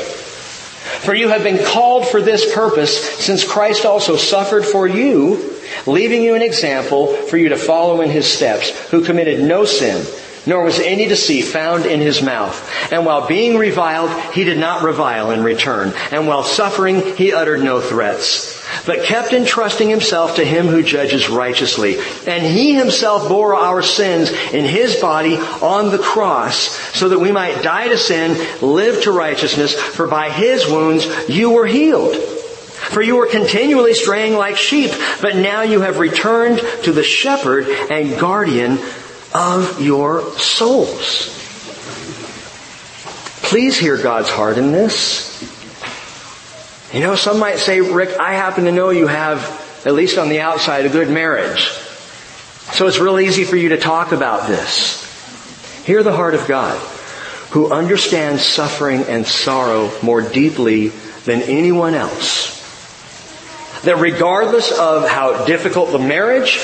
For 1.06 1.14
you 1.14 1.30
have 1.30 1.44
been 1.44 1.64
called 1.64 2.08
for 2.08 2.22
this 2.22 2.54
purpose, 2.54 3.24
since 3.24 3.44
Christ 3.44 3.86
also 3.86 4.16
suffered 4.16 4.66
for 4.66 4.88
you, 4.88 5.54
leaving 5.86 6.24
you 6.24 6.36
an 6.36 6.42
example 6.42 7.08
for 7.08 7.38
you 7.38 7.50
to 7.50 7.58
follow 7.58 8.02
in 8.02 8.10
his 8.10 8.32
steps, 8.32 8.70
who 8.90 9.04
committed 9.04 9.40
no 9.40 9.66
sin, 9.66 10.06
nor 10.48 10.64
was 10.64 10.80
any 10.80 11.08
deceit 11.08 11.46
found 11.46 11.86
in 11.86 12.02
his 12.02 12.22
mouth. 12.22 12.92
And 12.92 13.06
while 13.06 13.28
being 13.28 13.58
reviled, 13.58 14.10
he 14.34 14.44
did 14.44 14.58
not 14.58 14.84
revile 14.84 15.32
in 15.32 15.44
return. 15.44 15.94
And 16.12 16.28
while 16.28 16.44
suffering, 16.44 17.16
he 17.16 17.34
uttered 17.34 17.64
no 17.64 17.82
threats 17.82 18.65
but 18.86 19.04
kept 19.04 19.34
entrusting 19.34 19.90
himself 19.90 20.36
to 20.36 20.46
him 20.46 20.68
who 20.68 20.84
judges 20.84 21.30
righteously. 21.30 21.98
And 22.28 22.44
he 22.44 22.74
himself 22.74 23.28
bore 23.28 23.56
our 23.56 23.82
sins 23.82 24.32
in 24.32 24.66
his 24.66 24.96
body 24.98 25.38
on 25.38 25.92
the 25.92 25.98
cross 25.98 26.58
so 26.98 27.10
that 27.10 27.20
we 27.20 27.32
might 27.32 27.62
die 27.64 27.88
to 27.88 27.98
sin, 27.98 28.38
live 28.62 29.04
to 29.04 29.12
righteousness, 29.12 29.74
for 29.74 30.08
by 30.08 30.30
his 30.30 30.68
wounds 30.68 31.08
you 31.30 31.52
were 31.52 31.68
healed. 31.68 32.16
For 32.16 33.02
you 33.02 33.16
were 33.16 33.28
continually 33.28 33.94
straying 33.94 34.36
like 34.36 34.58
sheep, 34.58 34.92
but 35.22 35.36
now 35.36 35.64
you 35.64 35.82
have 35.82 35.98
returned 35.98 36.60
to 36.84 36.92
the 36.92 37.04
shepherd 37.04 37.68
and 37.68 38.20
guardian 38.20 38.80
of 39.34 39.82
your 39.82 40.22
souls. 40.38 41.32
Please 43.42 43.78
hear 43.78 44.02
God's 44.02 44.30
heart 44.30 44.58
in 44.58 44.72
this. 44.72 45.35
You 46.94 47.00
know, 47.00 47.16
some 47.16 47.40
might 47.40 47.58
say, 47.58 47.82
Rick, 47.82 48.18
I 48.20 48.34
happen 48.34 48.66
to 48.66 48.72
know 48.72 48.90
you 48.90 49.08
have, 49.08 49.84
at 49.86 49.94
least 49.94 50.18
on 50.18 50.30
the 50.30 50.42
outside, 50.42 50.86
a 50.86 50.90
good 50.90 51.10
marriage. 51.10 51.68
So 52.74 52.88
it's 52.88 53.00
real 53.00 53.20
easy 53.20 53.44
for 53.44 53.58
you 53.58 53.70
to 53.70 53.78
talk 53.78 54.12
about 54.12 54.48
this. 54.48 55.04
Hear 55.86 56.04
the 56.04 56.14
heart 56.14 56.36
of 56.36 56.48
God, 56.48 56.78
who 57.52 57.72
understands 57.72 58.44
suffering 58.44 59.04
and 59.04 59.26
sorrow 59.26 59.92
more 60.02 60.22
deeply 60.22 60.90
than 61.26 61.42
anyone 61.42 61.96
else. 61.96 62.54
That 63.84 63.98
regardless 63.98 64.72
of 64.72 65.08
how 65.08 65.46
difficult 65.46 65.92
the 65.92 66.00
marriage, 66.00 66.60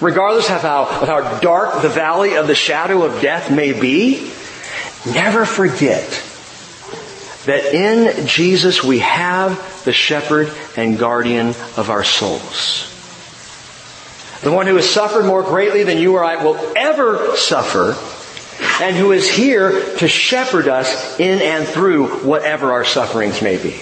regardless 0.00 0.50
of 0.50 0.62
how, 0.62 0.84
of 0.84 1.08
how 1.08 1.40
dark 1.40 1.82
the 1.82 1.88
valley 1.88 2.36
of 2.36 2.46
the 2.46 2.54
shadow 2.54 3.04
of 3.04 3.22
death 3.22 3.50
may 3.50 3.78
be, 3.78 4.30
never 5.06 5.44
forget 5.44 6.22
that 7.46 7.74
in 7.74 8.26
Jesus 8.26 8.84
we 8.84 9.00
have 9.00 9.84
the 9.84 9.92
shepherd 9.92 10.52
and 10.76 10.98
guardian 10.98 11.48
of 11.76 11.90
our 11.90 12.04
souls. 12.04 12.88
The 14.42 14.52
one 14.52 14.66
who 14.66 14.76
has 14.76 14.88
suffered 14.88 15.24
more 15.24 15.42
greatly 15.42 15.84
than 15.84 15.98
you 15.98 16.16
or 16.16 16.24
I 16.24 16.42
will 16.42 16.56
ever 16.76 17.36
suffer, 17.36 17.96
and 18.82 18.96
who 18.96 19.12
is 19.12 19.28
here 19.28 19.96
to 19.96 20.08
shepherd 20.08 20.68
us 20.68 21.18
in 21.20 21.40
and 21.40 21.66
through 21.66 22.08
whatever 22.24 22.72
our 22.72 22.84
sufferings 22.84 23.40
may 23.40 23.56
be. 23.56 23.74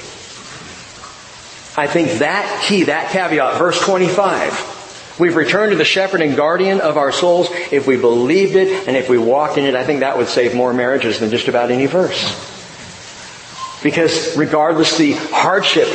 I 1.76 1.86
think 1.86 2.18
that 2.18 2.64
key, 2.66 2.84
that 2.84 3.10
caveat, 3.10 3.58
verse 3.58 3.80
25, 3.80 5.16
we've 5.18 5.36
returned 5.36 5.72
to 5.72 5.78
the 5.78 5.84
shepherd 5.84 6.20
and 6.20 6.36
guardian 6.36 6.80
of 6.80 6.98
our 6.98 7.12
souls. 7.12 7.48
If 7.70 7.86
we 7.86 7.96
believed 7.96 8.56
it 8.56 8.86
and 8.88 8.96
if 8.96 9.08
we 9.08 9.16
walked 9.16 9.56
in 9.56 9.64
it, 9.64 9.74
I 9.74 9.84
think 9.84 10.00
that 10.00 10.18
would 10.18 10.28
save 10.28 10.54
more 10.54 10.74
marriages 10.74 11.20
than 11.20 11.30
just 11.30 11.48
about 11.48 11.70
any 11.70 11.86
verse. 11.86 12.49
Because 13.82 14.36
regardless 14.36 14.98
the 14.98 15.12
hardship 15.12 15.88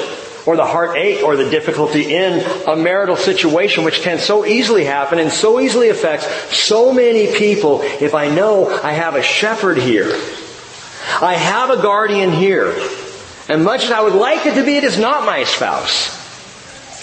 or 0.47 0.55
the 0.55 0.65
heartache 0.65 1.23
or 1.23 1.35
the 1.35 1.49
difficulty 1.49 2.15
in 2.15 2.43
a 2.67 2.75
marital 2.75 3.15
situation, 3.15 3.83
which 3.83 4.01
can 4.01 4.19
so 4.19 4.45
easily 4.45 4.85
happen 4.85 5.19
and 5.19 5.31
so 5.31 5.59
easily 5.59 5.89
affects 5.89 6.27
so 6.55 6.93
many 6.93 7.35
people, 7.35 7.81
if 7.83 8.13
I 8.13 8.29
know 8.29 8.67
I 8.83 8.91
have 8.91 9.15
a 9.15 9.23
shepherd 9.23 9.77
here, 9.77 10.11
I 11.21 11.35
have 11.35 11.69
a 11.69 11.81
guardian 11.81 12.31
here, 12.31 12.75
and 13.47 13.63
much 13.63 13.85
as 13.85 13.91
I 13.91 14.01
would 14.01 14.13
like 14.13 14.45
it 14.45 14.55
to 14.55 14.65
be, 14.65 14.77
it 14.77 14.83
is 14.83 14.99
not 14.99 15.25
my 15.25 15.43
spouse. 15.43 16.23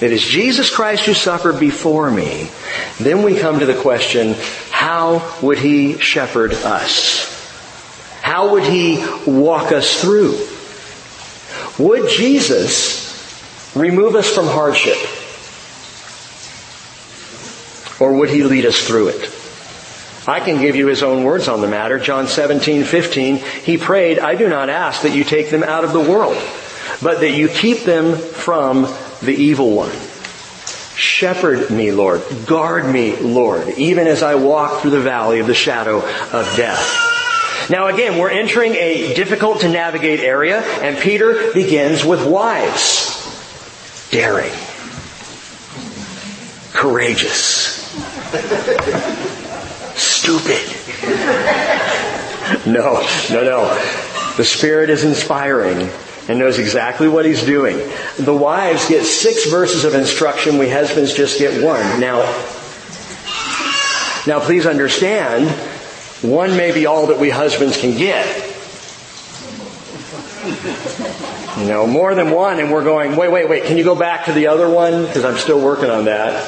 It 0.03 0.13
is 0.13 0.25
Jesus 0.25 0.75
Christ 0.75 1.07
who 1.07 1.15
suffered 1.15 1.61
before 1.61 2.11
me. 2.11 2.51
Then 2.99 3.23
we 3.23 3.39
come 3.39 3.61
to 3.61 3.67
the 3.67 3.81
question, 3.81 4.35
how 4.71 5.39
would 5.43 5.59
he 5.59 5.99
shepherd 5.99 6.53
us? 6.53 7.29
How 8.21 8.53
would 8.53 8.65
he 8.65 9.05
walk 9.27 9.71
us 9.71 10.01
through? 10.01 10.37
Would 11.79 12.11
Jesus 12.11 13.73
remove 13.75 14.15
us 14.15 14.33
from 14.33 14.47
hardship? 14.47 14.99
Or 18.01 18.13
would 18.15 18.31
he 18.31 18.43
lead 18.43 18.67
us 18.67 18.87
through 18.87 19.09
it? 19.09 19.31
I 20.27 20.41
can 20.41 20.61
give 20.61 20.77
you 20.77 20.87
his 20.87 21.03
own 21.03 21.25
words 21.25 21.49
on 21.49 21.61
the 21.61 21.69
matter. 21.69 21.99
John 21.99 22.29
17, 22.29 22.85
15, 22.85 23.37
he 23.37 23.77
prayed, 23.77 24.19
I 24.19 24.35
do 24.35 24.49
not 24.49 24.71
ask 24.71 25.03
that 25.03 25.15
you 25.15 25.25
take 25.25 25.51
them 25.51 25.63
out 25.63 25.85
of 25.85 25.93
the 25.93 26.01
world, 26.01 26.37
but 27.03 27.21
that 27.21 27.33
you 27.33 27.49
keep 27.49 27.81
them 27.81 28.17
from 28.17 28.83
the 29.23 29.35
evil 29.35 29.75
one. 29.75 29.93
Shepherd 30.95 31.71
me, 31.71 31.91
Lord. 31.91 32.23
Guard 32.47 32.93
me, 32.93 33.17
Lord, 33.17 33.69
even 33.71 34.07
as 34.07 34.23
I 34.23 34.37
walk 34.37 34.83
through 34.83 34.93
the 34.93 35.01
valley 35.01 35.41
of 35.41 35.47
the 35.47 35.55
shadow 35.55 35.99
of 35.99 36.55
death. 36.57 37.12
Now 37.71 37.87
again, 37.89 38.19
we're 38.19 38.31
entering 38.31 38.75
a 38.75 39.15
difficult 39.15 39.61
to 39.61 39.69
navigate 39.69 40.21
area, 40.21 40.61
and 40.61 40.99
Peter 40.99 41.53
begins 41.53 42.05
with 42.05 42.27
wives. 42.27 43.19
Daring. 44.11 44.53
Courageous. 46.73 47.83
Stupid. 49.95 50.61
No, 52.67 53.07
no, 53.31 53.45
no. 53.45 53.69
The 54.37 54.45
Spirit 54.45 54.91
is 54.91 55.05
inspiring 55.05 55.91
and 56.29 56.39
knows 56.39 56.59
exactly 56.59 57.09
what 57.09 57.25
he's 57.25 57.43
doing. 57.43 57.77
The 58.19 58.35
wives 58.35 58.89
get 58.89 59.05
six 59.05 59.47
verses 59.51 59.85
of 59.85 59.95
instruction. 59.95 60.59
We 60.59 60.69
husbands 60.69 61.15
just 61.15 61.39
get 61.39 61.63
one. 61.65 62.01
Now, 62.01 62.21
now 64.27 64.41
please 64.41 64.67
understand, 64.67 65.49
one 66.23 66.57
may 66.57 66.73
be 66.73 66.87
all 66.87 67.09
that 67.09 67.19
we 67.19 67.31
husbands 67.31 67.77
can 67.81 67.97
get. 67.97 68.49
You 71.59 71.69
know, 71.69 71.87
more 71.87 72.15
than 72.15 72.31
one, 72.31 72.59
and 72.59 72.73
we're 72.73 72.85
going, 72.85 73.15
wait, 73.17 73.31
wait, 73.31 73.49
wait, 73.49 73.65
can 73.65 73.77
you 73.77 73.85
go 73.85 73.95
back 73.95 74.25
to 74.25 74.33
the 74.33 74.47
other 74.47 74.69
one? 74.69 75.07
Because 75.07 75.25
I'm 75.25 75.37
still 75.37 75.61
working 75.61 75.91
on 75.91 76.07
that. 76.07 76.43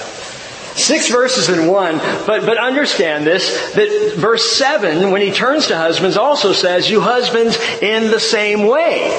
Six 0.77 1.09
verses 1.09 1.49
in 1.49 1.69
one, 1.69 1.99
but, 2.27 2.45
but 2.45 2.59
understand 2.59 3.25
this, 3.25 3.75
that 3.75 4.15
verse 4.17 4.45
seven, 4.45 5.13
when 5.13 5.23
he 5.23 5.31
turns 5.31 5.69
to 5.69 5.77
husbands, 5.77 6.17
also 6.17 6.53
says, 6.53 6.91
you 6.91 7.01
husbands 7.01 7.57
in 7.81 8.11
the 8.11 8.19
same 8.19 8.67
way. 8.67 9.11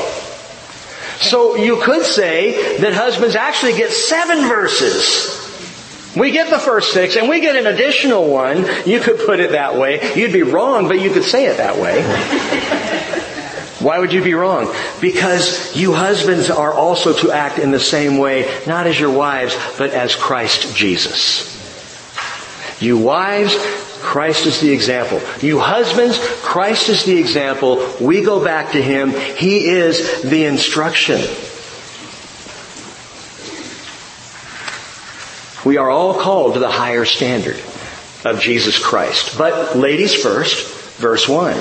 So 1.21 1.55
you 1.55 1.81
could 1.81 2.03
say 2.03 2.77
that 2.79 2.93
husbands 2.93 3.35
actually 3.35 3.77
get 3.77 3.91
seven 3.91 4.49
verses. 4.49 5.44
We 6.15 6.31
get 6.31 6.49
the 6.49 6.59
first 6.59 6.93
six 6.93 7.15
and 7.17 7.27
we 7.27 7.41
get 7.41 7.55
an 7.55 7.67
additional 7.67 8.29
one. 8.29 8.65
You 8.85 8.99
could 8.99 9.19
put 9.25 9.39
it 9.39 9.51
that 9.51 9.75
way. 9.75 10.13
You'd 10.15 10.33
be 10.33 10.43
wrong, 10.43 10.87
but 10.87 10.99
you 10.99 11.11
could 11.11 11.23
say 11.23 11.47
it 11.47 11.57
that 11.57 11.77
way. 11.77 12.01
Why 13.79 13.99
would 13.99 14.13
you 14.13 14.23
be 14.23 14.33
wrong? 14.33 14.73
Because 15.01 15.75
you 15.75 15.93
husbands 15.93 16.49
are 16.49 16.73
also 16.73 17.13
to 17.19 17.31
act 17.31 17.59
in 17.59 17.71
the 17.71 17.79
same 17.79 18.17
way, 18.17 18.49
not 18.65 18.87
as 18.87 18.99
your 18.99 19.11
wives, 19.11 19.55
but 19.77 19.91
as 19.91 20.15
Christ 20.15 20.75
Jesus. 20.75 21.53
You 22.81 22.97
wives, 22.97 23.55
Christ 24.01 24.45
is 24.45 24.61
the 24.61 24.71
example. 24.71 25.21
You 25.41 25.59
husbands, 25.59 26.17
Christ 26.41 26.89
is 26.89 27.03
the 27.03 27.17
example. 27.17 27.85
We 27.99 28.21
go 28.21 28.43
back 28.43 28.71
to 28.71 28.81
Him. 28.81 29.11
He 29.11 29.67
is 29.67 30.21
the 30.21 30.45
instruction. 30.45 31.19
We 35.65 35.77
are 35.77 35.89
all 35.89 36.13
called 36.13 36.53
to 36.53 36.59
the 36.59 36.71
higher 36.71 37.05
standard 37.05 37.59
of 38.23 38.39
Jesus 38.39 38.77
Christ. 38.77 39.37
But 39.37 39.75
ladies 39.75 40.13
first, 40.13 40.97
verse 40.97 41.27
1. 41.27 41.57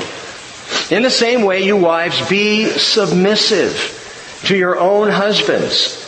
In 0.90 1.02
the 1.02 1.10
same 1.10 1.42
way, 1.42 1.64
you 1.64 1.76
wives, 1.76 2.28
be 2.28 2.66
submissive 2.66 4.42
to 4.44 4.56
your 4.56 4.78
own 4.78 5.08
husbands. 5.08 6.02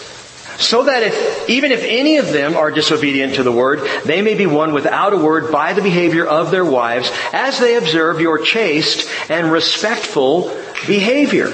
So 0.59 0.85
that 0.85 1.03
if, 1.03 1.51
even 1.51 1.71
if 1.71 1.83
any 1.85 2.17
of 2.17 2.33
them 2.33 2.57
are 2.57 2.71
disobedient 2.71 3.35
to 3.35 3.43
the 3.43 3.53
word, 3.53 3.81
they 4.05 4.23
may 4.23 4.35
be 4.35 4.47
won 4.47 4.73
without 4.73 5.13
a 5.13 5.19
word 5.19 5.53
by 5.53 5.75
the 5.75 5.83
behavior 5.83 6.27
of 6.27 6.51
their 6.51 6.65
wives 6.65 7.11
as 7.33 7.59
they 7.59 7.77
observe 7.77 8.21
your 8.21 8.39
chaste 8.39 9.09
and 9.31 9.53
respectful 9.53 10.49
behavior. 10.87 11.53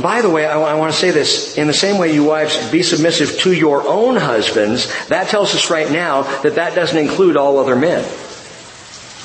By 0.00 0.22
the 0.22 0.30
way, 0.30 0.46
I, 0.46 0.58
I 0.60 0.74
want 0.74 0.92
to 0.92 0.98
say 0.98 1.10
this. 1.10 1.58
In 1.58 1.66
the 1.66 1.74
same 1.74 1.98
way, 1.98 2.14
you 2.14 2.24
wives, 2.24 2.70
be 2.70 2.82
submissive 2.82 3.38
to 3.40 3.52
your 3.52 3.86
own 3.86 4.16
husbands. 4.16 4.92
That 5.08 5.28
tells 5.28 5.54
us 5.54 5.70
right 5.70 5.90
now 5.90 6.22
that 6.42 6.54
that 6.54 6.74
doesn't 6.74 6.96
include 6.96 7.36
all 7.36 7.58
other 7.58 7.76
men. 7.76 8.04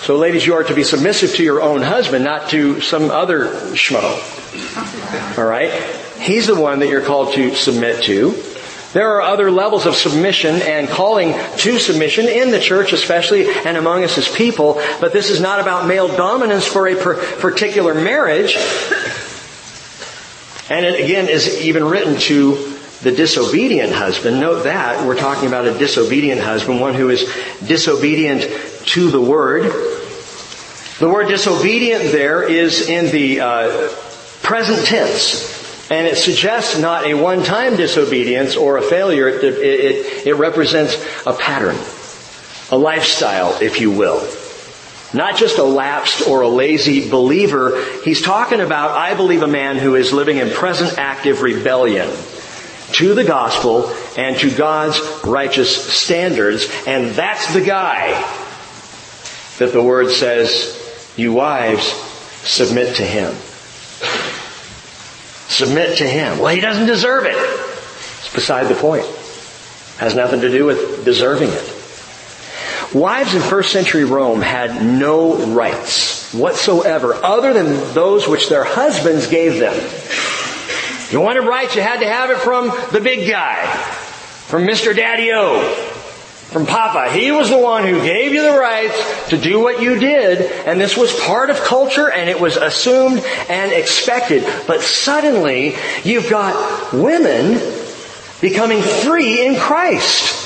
So 0.01 0.17
ladies, 0.17 0.45
you 0.45 0.53
are 0.55 0.63
to 0.63 0.73
be 0.73 0.83
submissive 0.83 1.35
to 1.35 1.43
your 1.43 1.61
own 1.61 1.81
husband, 1.81 2.23
not 2.23 2.49
to 2.49 2.81
some 2.81 3.09
other 3.09 3.47
schmo. 3.73 5.37
Alright? 5.37 5.71
He's 6.19 6.47
the 6.47 6.59
one 6.59 6.79
that 6.79 6.87
you're 6.87 7.05
called 7.05 7.33
to 7.35 7.55
submit 7.55 8.03
to. 8.03 8.31
There 8.93 9.07
are 9.15 9.21
other 9.21 9.51
levels 9.51 9.85
of 9.85 9.95
submission 9.95 10.61
and 10.63 10.89
calling 10.89 11.33
to 11.57 11.77
submission 11.77 12.27
in 12.27 12.49
the 12.49 12.59
church 12.59 12.91
especially 12.91 13.47
and 13.47 13.77
among 13.77 14.03
us 14.03 14.17
as 14.17 14.27
people, 14.27 14.81
but 14.99 15.13
this 15.13 15.29
is 15.29 15.39
not 15.39 15.59
about 15.59 15.85
male 15.85 16.07
dominance 16.07 16.65
for 16.65 16.87
a 16.87 16.95
particular 16.95 17.93
marriage. 17.93 18.57
And 20.69 20.85
it 20.85 21.03
again 21.03 21.27
is 21.27 21.61
even 21.61 21.83
written 21.83 22.17
to 22.21 22.75
the 23.01 23.11
disobedient 23.11 23.93
husband. 23.93 24.39
Note 24.39 24.63
that 24.63 25.05
we're 25.05 25.17
talking 25.17 25.47
about 25.47 25.65
a 25.65 25.77
disobedient 25.77 26.41
husband, 26.41 26.79
one 26.79 26.93
who 26.93 27.09
is 27.09 27.23
disobedient 27.65 28.43
to 28.87 29.09
the 29.09 29.21
word. 29.21 29.63
The 30.99 31.09
word 31.09 31.29
disobedient 31.29 32.11
there 32.11 32.43
is 32.43 32.87
in 32.87 33.11
the 33.11 33.39
uh, 33.39 33.89
present 34.43 34.85
tense. 34.85 35.57
And 35.89 36.05
it 36.05 36.17
suggests 36.17 36.77
not 36.77 37.05
a 37.05 37.15
one-time 37.15 37.75
disobedience 37.75 38.55
or 38.55 38.77
a 38.77 38.81
failure. 38.81 39.27
It, 39.27 39.43
it, 39.43 40.27
it 40.27 40.35
represents 40.35 40.95
a 41.25 41.33
pattern, 41.33 41.77
a 42.69 42.77
lifestyle, 42.77 43.57
if 43.59 43.81
you 43.81 43.89
will. 43.89 44.19
Not 45.13 45.37
just 45.37 45.57
a 45.57 45.63
lapsed 45.63 46.27
or 46.27 46.41
a 46.41 46.47
lazy 46.47 47.09
believer. 47.09 47.83
He's 48.03 48.21
talking 48.21 48.61
about, 48.61 48.91
I 48.91 49.15
believe, 49.15 49.41
a 49.41 49.47
man 49.47 49.77
who 49.77 49.95
is 49.95 50.13
living 50.13 50.37
in 50.37 50.51
present 50.51 50.99
active 50.99 51.41
rebellion 51.41 52.09
to 52.93 53.13
the 53.15 53.23
gospel 53.23 53.93
and 54.17 54.37
to 54.37 54.55
God's 54.55 54.99
righteous 55.23 55.93
standards. 55.93 56.71
And 56.85 57.11
that's 57.11 57.53
the 57.53 57.61
guy 57.61 58.11
that 59.57 59.73
the 59.73 59.81
word 59.81 60.11
says, 60.11 61.13
you 61.17 61.33
wives, 61.33 61.85
submit 62.47 62.97
to 62.97 63.03
him. 63.03 63.33
Submit 65.49 65.97
to 65.97 66.07
him. 66.07 66.39
Well, 66.39 66.53
he 66.53 66.61
doesn't 66.61 66.85
deserve 66.85 67.25
it. 67.25 67.35
It's 67.35 68.33
beside 68.33 68.67
the 68.67 68.75
point. 68.75 69.05
Has 69.97 70.13
nothing 70.15 70.41
to 70.41 70.49
do 70.49 70.65
with 70.65 71.03
deserving 71.03 71.49
it. 71.49 71.78
Wives 72.93 73.35
in 73.35 73.41
first 73.41 73.71
century 73.71 74.03
Rome 74.03 74.41
had 74.41 74.83
no 74.83 75.35
rights 75.53 76.33
whatsoever 76.33 77.13
other 77.13 77.53
than 77.53 77.93
those 77.93 78.27
which 78.27 78.49
their 78.49 78.63
husbands 78.63 79.27
gave 79.27 79.59
them. 79.59 79.75
You 81.11 81.21
wanted 81.21 81.41
rights, 81.41 81.75
you 81.75 81.81
had 81.81 81.99
to 81.99 82.07
have 82.07 82.31
it 82.31 82.37
from 82.37 82.71
the 82.91 82.99
big 82.99 83.29
guy, 83.29 83.63
from 84.47 84.65
Mr. 84.65 84.95
Daddy 84.95 85.31
O, 85.33 85.61
from 86.49 86.65
Papa. 86.65 87.11
He 87.11 87.31
was 87.31 87.49
the 87.49 87.59
one 87.59 87.83
who 87.83 88.01
gave 88.01 88.33
you 88.33 88.41
the 88.41 88.57
rights 88.57 89.29
to 89.29 89.37
do 89.37 89.59
what 89.59 89.81
you 89.83 89.99
did, 89.99 90.51
and 90.65 90.81
this 90.81 90.97
was 90.97 91.13
part 91.19 91.51
of 91.51 91.57
culture, 91.61 92.11
and 92.11 92.27
it 92.27 92.39
was 92.39 92.57
assumed 92.57 93.23
and 93.49 93.71
expected. 93.71 94.43
But 94.65 94.81
suddenly, 94.81 95.75
you've 96.03 96.29
got 96.29 96.91
women 96.91 97.59
becoming 98.41 98.81
free 98.81 99.45
in 99.45 99.59
Christ. 99.59 100.38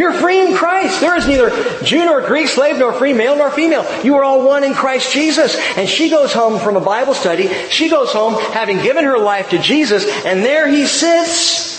You're 0.00 0.14
free 0.14 0.40
in 0.40 0.54
Christ. 0.54 0.98
There 1.02 1.14
is 1.14 1.28
neither 1.28 1.50
Jew 1.84 2.06
nor 2.06 2.22
Greek, 2.22 2.48
slave 2.48 2.78
nor 2.78 2.94
free, 2.94 3.12
male 3.12 3.36
nor 3.36 3.50
female. 3.50 3.84
You 4.02 4.16
are 4.16 4.24
all 4.24 4.42
one 4.42 4.64
in 4.64 4.72
Christ 4.72 5.12
Jesus. 5.12 5.54
And 5.76 5.86
she 5.86 6.08
goes 6.08 6.32
home 6.32 6.58
from 6.58 6.76
a 6.76 6.80
Bible 6.80 7.12
study. 7.12 7.48
She 7.68 7.90
goes 7.90 8.10
home 8.10 8.32
having 8.54 8.78
given 8.78 9.04
her 9.04 9.18
life 9.18 9.50
to 9.50 9.58
Jesus, 9.58 10.06
and 10.24 10.42
there 10.42 10.66
he 10.66 10.86
sits. 10.86 11.76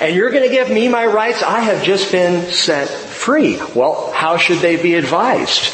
and 0.00 0.16
you're 0.16 0.30
going 0.30 0.44
to 0.44 0.48
give 0.48 0.70
me 0.70 0.88
my 0.88 1.04
rights? 1.04 1.42
I 1.42 1.60
have 1.60 1.82
just 1.84 2.10
been 2.10 2.50
set 2.50 2.88
free. 2.88 3.60
Well, 3.74 4.10
how 4.10 4.38
should 4.38 4.60
they 4.60 4.80
be 4.80 4.94
advised? 4.94 5.70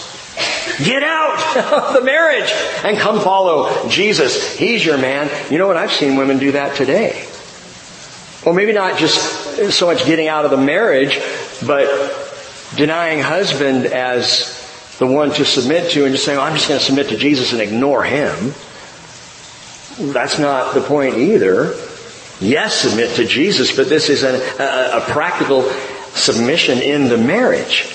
Get 0.85 1.05
out 1.05 1.57
of 1.73 1.95
the 1.95 2.03
marriage 2.03 2.51
and 2.83 2.99
come 2.99 3.21
follow 3.21 3.89
Jesus. 3.89 4.57
He's 4.57 4.85
your 4.85 4.99
man. 4.99 5.31
You 5.53 5.59
know 5.59 5.69
what? 5.69 5.77
I've 5.77 5.93
seen 5.93 6.17
women 6.17 6.39
do 6.39 6.51
that 6.51 6.75
today. 6.75 7.29
Or 8.45 8.53
maybe 8.53 8.73
not 8.73 8.99
just 8.99 9.73
so 9.73 9.87
much 9.87 10.05
getting 10.05 10.29
out 10.29 10.45
of 10.45 10.51
the 10.51 10.57
marriage, 10.57 11.21
but 11.65 11.87
denying 12.77 13.21
husband 13.21 13.87
as 13.87 14.59
the 14.99 15.07
one 15.07 15.31
to 15.33 15.45
submit 15.45 15.93
to 15.93 16.05
and 16.05 16.13
just 16.13 16.25
saying, 16.25 16.39
oh, 16.39 16.43
I'm 16.43 16.55
just 16.55 16.69
going 16.69 16.81
to 16.81 16.85
submit 16.85 17.09
to 17.11 17.17
Jesus 17.17 17.53
and 17.53 17.61
ignore 17.61 18.03
him. 18.03 18.55
That's 20.13 20.39
not 20.39 20.75
the 20.75 20.81
point 20.81 21.17
either. 21.17 21.75
Yes, 22.41 22.81
submit 22.81 23.17
to 23.17 23.25
Jesus, 23.25 23.77
but 23.77 23.89
this 23.89 24.09
is 24.09 24.25
a, 24.25 24.35
a, 24.61 24.99
a 24.99 25.01
practical 25.13 25.63
submission 26.15 26.79
in 26.79 27.09
the 27.09 27.19
marriage. 27.19 27.95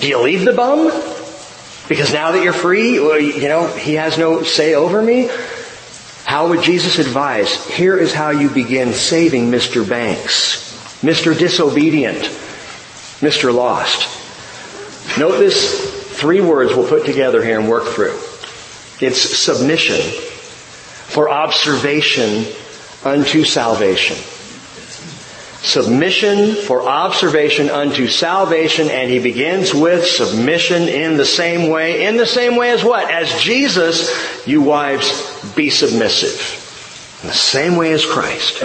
Do 0.00 0.08
you 0.08 0.20
leave 0.22 0.44
the 0.44 0.52
bum? 0.52 0.86
Because 1.88 2.12
now 2.12 2.32
that 2.32 2.42
you're 2.42 2.52
free, 2.52 2.94
you 2.94 3.48
know, 3.48 3.66
he 3.66 3.94
has 3.94 4.18
no 4.18 4.42
say 4.42 4.74
over 4.74 5.00
me? 5.02 5.28
How 6.30 6.46
would 6.46 6.62
Jesus 6.62 7.00
advise? 7.00 7.66
Here 7.66 7.98
is 7.98 8.14
how 8.14 8.30
you 8.30 8.50
begin 8.50 8.92
saving 8.92 9.50
Mr. 9.50 9.86
Banks, 9.86 10.72
Mr. 11.02 11.36
Disobedient, 11.36 12.22
Mr. 13.18 13.52
Lost. 13.52 14.06
Note 15.18 15.38
this 15.38 16.20
three 16.20 16.40
words 16.40 16.72
we'll 16.72 16.88
put 16.88 17.04
together 17.04 17.44
here 17.44 17.58
and 17.58 17.68
work 17.68 17.82
through. 17.88 18.16
It's 19.04 19.20
submission 19.20 19.98
for 19.98 21.28
observation 21.28 22.44
unto 23.04 23.42
salvation. 23.42 24.16
Submission 25.62 26.54
for 26.54 26.88
observation 26.88 27.68
unto 27.68 28.08
salvation, 28.08 28.88
and 28.88 29.10
he 29.10 29.18
begins 29.18 29.74
with 29.74 30.06
submission 30.06 30.88
in 30.88 31.18
the 31.18 31.24
same 31.26 31.68
way. 31.68 32.06
In 32.06 32.16
the 32.16 32.26
same 32.26 32.56
way 32.56 32.70
as 32.70 32.82
what? 32.82 33.10
As 33.10 33.38
Jesus, 33.42 34.46
you 34.46 34.62
wives, 34.62 35.54
be 35.54 35.68
submissive. 35.68 37.20
In 37.22 37.28
the 37.28 37.34
same 37.34 37.76
way 37.76 37.92
as 37.92 38.06
Christ. 38.06 38.62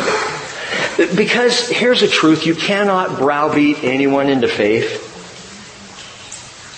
Because 1.17 1.67
here's 1.67 1.99
the 1.99 2.07
truth, 2.07 2.45
you 2.45 2.55
cannot 2.55 3.17
browbeat 3.17 3.83
anyone 3.83 4.29
into 4.29 4.47
faith. 4.47 5.01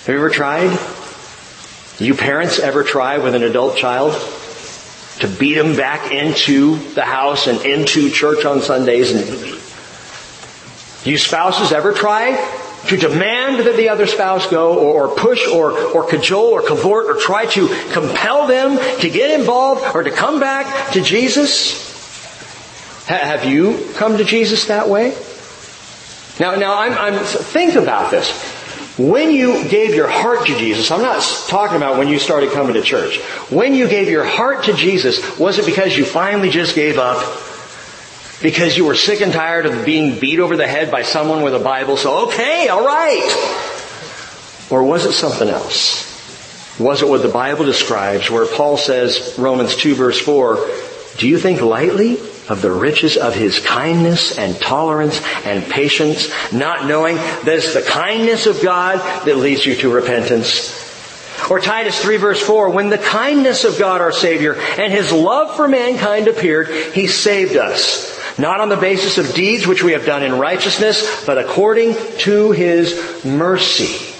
Have 0.07 0.13
you 0.13 0.15
ever 0.15 0.31
tried? 0.31 0.79
You 1.99 2.15
parents 2.15 2.57
ever 2.57 2.83
try 2.83 3.19
with 3.19 3.35
an 3.35 3.43
adult 3.43 3.77
child? 3.77 4.13
To 5.19 5.27
beat 5.27 5.53
them 5.53 5.75
back 5.75 6.11
into 6.11 6.77
the 6.93 7.03
house 7.03 7.45
and 7.45 7.61
into 7.61 8.09
church 8.09 8.45
on 8.45 8.61
Sundays 8.61 9.11
and 9.11 9.56
you 11.07 11.17
spouses 11.17 11.71
ever 11.71 11.93
try 11.93 12.35
to 12.87 12.97
demand 12.97 13.65
that 13.65 13.75
the 13.75 13.89
other 13.89 14.07
spouse 14.07 14.47
go 14.47 14.77
or, 14.77 15.09
push 15.09 15.47
or, 15.47 15.71
or 15.71 16.07
cajole 16.07 16.51
or 16.51 16.61
cavort 16.61 17.07
or 17.07 17.15
try 17.15 17.45
to 17.47 17.67
compel 17.91 18.47
them 18.47 18.77
to 18.99 19.09
get 19.09 19.37
involved 19.39 19.83
or 19.95 20.03
to 20.03 20.11
come 20.11 20.39
back 20.39 20.93
to 20.93 21.01
Jesus? 21.01 21.87
have 23.07 23.45
you 23.45 23.89
come 23.95 24.17
to 24.17 24.25
Jesus 24.25 24.65
that 24.65 24.89
way? 24.89 25.15
Now, 26.39 26.55
now 26.55 26.77
I'm, 26.77 26.93
I'm, 26.93 27.23
think 27.23 27.75
about 27.75 28.11
this. 28.11 28.29
When 28.97 29.31
you 29.31 29.67
gave 29.69 29.95
your 29.95 30.07
heart 30.07 30.47
to 30.47 30.57
Jesus, 30.57 30.91
I'm 30.91 31.01
not 31.01 31.21
talking 31.47 31.77
about 31.77 31.97
when 31.97 32.07
you 32.07 32.19
started 32.19 32.51
coming 32.51 32.73
to 32.73 32.81
church. 32.81 33.19
When 33.49 33.75
you 33.75 33.87
gave 33.87 34.09
your 34.09 34.25
heart 34.25 34.65
to 34.65 34.73
Jesus, 34.73 35.37
was 35.39 35.59
it 35.59 35.65
because 35.65 35.95
you 35.95 36.03
finally 36.03 36.49
just 36.49 36.75
gave 36.75 36.97
up 36.97 37.17
because 38.41 38.77
you 38.77 38.85
were 38.85 38.95
sick 38.95 39.21
and 39.21 39.33
tired 39.33 39.65
of 39.65 39.85
being 39.85 40.19
beat 40.19 40.39
over 40.39 40.55
the 40.55 40.67
head 40.67 40.91
by 40.91 41.03
someone 41.03 41.41
with 41.41 41.55
a 41.55 41.59
Bible, 41.59 41.97
so 41.97 42.27
okay, 42.27 42.69
alright. 42.69 43.23
Or 44.69 44.83
was 44.83 45.05
it 45.05 45.13
something 45.13 45.47
else? 45.47 46.05
Was 46.79 47.01
it 47.01 47.07
what 47.07 47.23
the 47.23 47.29
Bible 47.29 47.65
describes 47.65 48.29
where 48.29 48.45
Paul 48.45 48.77
says, 48.77 49.35
Romans 49.39 49.75
2 49.75 49.95
verse 49.95 50.19
4, 50.19 50.67
do 51.17 51.27
you 51.27 51.39
think 51.39 51.61
lightly 51.61 52.17
of 52.49 52.61
the 52.61 52.71
riches 52.71 53.17
of 53.17 53.35
his 53.35 53.59
kindness 53.59 54.37
and 54.37 54.59
tolerance 54.59 55.21
and 55.45 55.63
patience, 55.65 56.31
not 56.53 56.87
knowing 56.87 57.15
that 57.15 57.47
it's 57.47 57.73
the 57.73 57.81
kindness 57.81 58.45
of 58.45 58.61
God 58.63 58.99
that 59.25 59.37
leads 59.37 59.65
you 59.65 59.75
to 59.75 59.93
repentance. 59.93 60.73
Or 61.49 61.59
Titus 61.59 62.01
3 62.01 62.17
verse 62.17 62.41
4, 62.41 62.69
when 62.69 62.89
the 62.89 62.97
kindness 62.97 63.63
of 63.63 63.77
God 63.77 64.01
our 64.01 64.11
Savior 64.11 64.55
and 64.55 64.91
His 64.91 65.11
love 65.11 65.55
for 65.55 65.67
mankind 65.67 66.27
appeared, 66.27 66.69
He 66.93 67.07
saved 67.07 67.55
us. 67.55 68.16
Not 68.37 68.61
on 68.61 68.69
the 68.69 68.77
basis 68.77 69.17
of 69.17 69.33
deeds 69.33 69.65
which 69.65 69.83
we 69.83 69.93
have 69.93 70.05
done 70.05 70.23
in 70.23 70.37
righteousness, 70.37 71.25
but 71.25 71.37
according 71.37 71.95
to 72.19 72.51
His 72.51 73.23
mercy. 73.25 74.13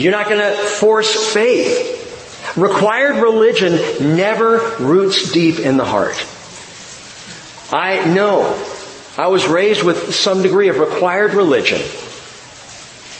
You're 0.00 0.12
not 0.12 0.28
going 0.28 0.40
to 0.40 0.56
force 0.56 1.32
faith. 1.32 2.54
Required 2.56 3.16
religion 3.16 4.16
never 4.16 4.76
roots 4.78 5.32
deep 5.32 5.58
in 5.58 5.76
the 5.76 5.84
heart. 5.84 6.16
I 7.72 8.04
know. 8.14 8.54
I 9.16 9.26
was 9.26 9.46
raised 9.46 9.82
with 9.82 10.14
some 10.14 10.42
degree 10.42 10.68
of 10.68 10.78
required 10.78 11.34
religion. 11.34 11.80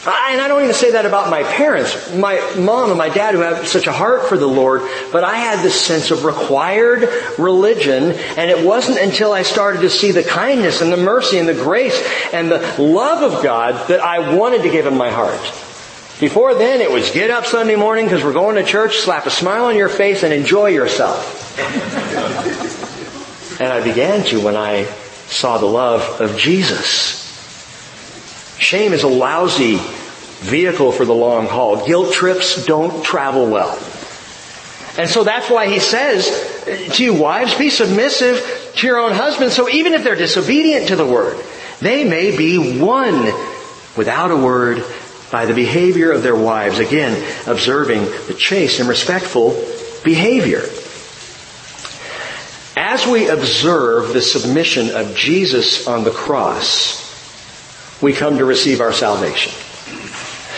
And 0.09 0.41
I 0.41 0.49
don't 0.49 0.63
even 0.63 0.75
say 0.75 0.93
that 0.93 1.05
about 1.05 1.31
my 1.31 1.43
parents, 1.43 2.15
my 2.15 2.41
mom 2.57 2.89
and 2.89 2.99
my 2.99 3.09
dad 3.09 3.35
who 3.35 3.41
have 3.41 3.69
such 3.69 3.87
a 3.87 3.93
heart 3.93 4.27
for 4.27 4.39
the 4.39 4.47
Lord, 4.47 4.83
but 5.13 5.23
I 5.23 5.37
had 5.37 5.63
this 5.63 5.79
sense 5.79 6.11
of 6.11 6.25
required 6.25 7.09
religion, 7.39 8.13
and 8.13 8.51
it 8.51 8.65
wasn't 8.65 8.99
until 8.99 9.33
I 9.33 9.43
started 9.43 9.83
to 9.83 9.91
see 9.91 10.13
the 10.13 10.23
kindness 10.23 10.81
and 10.81 10.93
the 10.93 10.97
mercy 10.97 11.39
and 11.39 11.49
the 11.49 11.55
grace 11.55 12.01
and 12.33 12.51
the 12.51 12.61
love 12.79 13.33
of 13.33 13.43
God 13.43 13.89
that 13.89 14.01
I 14.01 14.35
wanted 14.35 14.63
to 14.63 14.71
give 14.71 14.87
him 14.87 14.97
my 14.97 15.11
heart. 15.11 15.41
Before 16.21 16.55
then, 16.55 16.81
it 16.81 16.91
was 16.91 17.11
get 17.11 17.31
up 17.31 17.47
Sunday 17.47 17.77
morning 17.77 18.07
because 18.07 18.25
we're 18.25 18.33
going 18.33 18.57
to 18.57 18.65
church, 18.65 18.99
slap 18.99 19.27
a 19.27 19.31
smile 19.31 19.67
on 19.67 19.77
your 19.77 19.89
face, 19.89 20.23
and 20.23 20.33
enjoy 20.33 20.69
yourself. 20.69 21.59
and 23.61 23.73
I 23.73 23.85
began 23.85 24.25
to 24.27 24.41
when 24.41 24.57
I 24.57 24.85
saw 25.27 25.59
the 25.59 25.67
love 25.67 26.21
of 26.21 26.37
Jesus. 26.37 27.28
Shame 28.59 28.93
is 28.93 29.05
a 29.05 29.09
lousy 29.09 29.77
vehicle 29.77 30.93
for 30.93 31.05
the 31.05 31.15
long 31.15 31.47
haul. 31.47 31.87
Guilt 31.87 32.13
trips 32.13 32.65
don't 32.65 33.05
travel 33.05 33.49
well. 33.49 33.79
And 34.99 35.09
so 35.09 35.23
that's 35.23 35.49
why 35.49 35.69
he 35.69 35.79
says 35.79 36.29
to 36.97 37.05
you 37.05 37.15
wives, 37.15 37.55
be 37.55 37.71
submissive 37.71 38.73
to 38.77 38.87
your 38.87 38.99
own 38.99 39.13
husbands. 39.13 39.55
So 39.55 39.69
even 39.69 39.95
if 39.95 40.03
they're 40.03 40.17
disobedient 40.17 40.89
to 40.89 40.97
the 40.97 41.07
word, 41.07 41.43
they 41.81 42.03
may 42.03 42.37
be 42.37 42.81
won 42.81 43.33
without 43.97 44.31
a 44.33 44.37
word 44.37 44.85
by 45.31 45.47
the 45.47 45.55
behavior 45.55 46.11
of 46.11 46.23
their 46.23 46.35
wives. 46.35 46.79
Again, 46.79 47.17
observing 47.47 48.05
the 48.27 48.35
chaste 48.37 48.81
and 48.81 48.89
respectful 48.89 49.51
behavior. 50.05 50.63
As 52.77 53.07
we 53.07 53.29
observe 53.29 54.13
the 54.13 54.23
submission 54.23 54.91
of 54.91 55.15
Jesus 55.15 55.87
on 55.87 56.05
the 56.05 56.11
cross, 56.11 57.08
we 58.01 58.13
come 58.13 58.39
to 58.39 58.45
receive 58.45 58.81
our 58.81 58.93
salvation. 58.93 59.53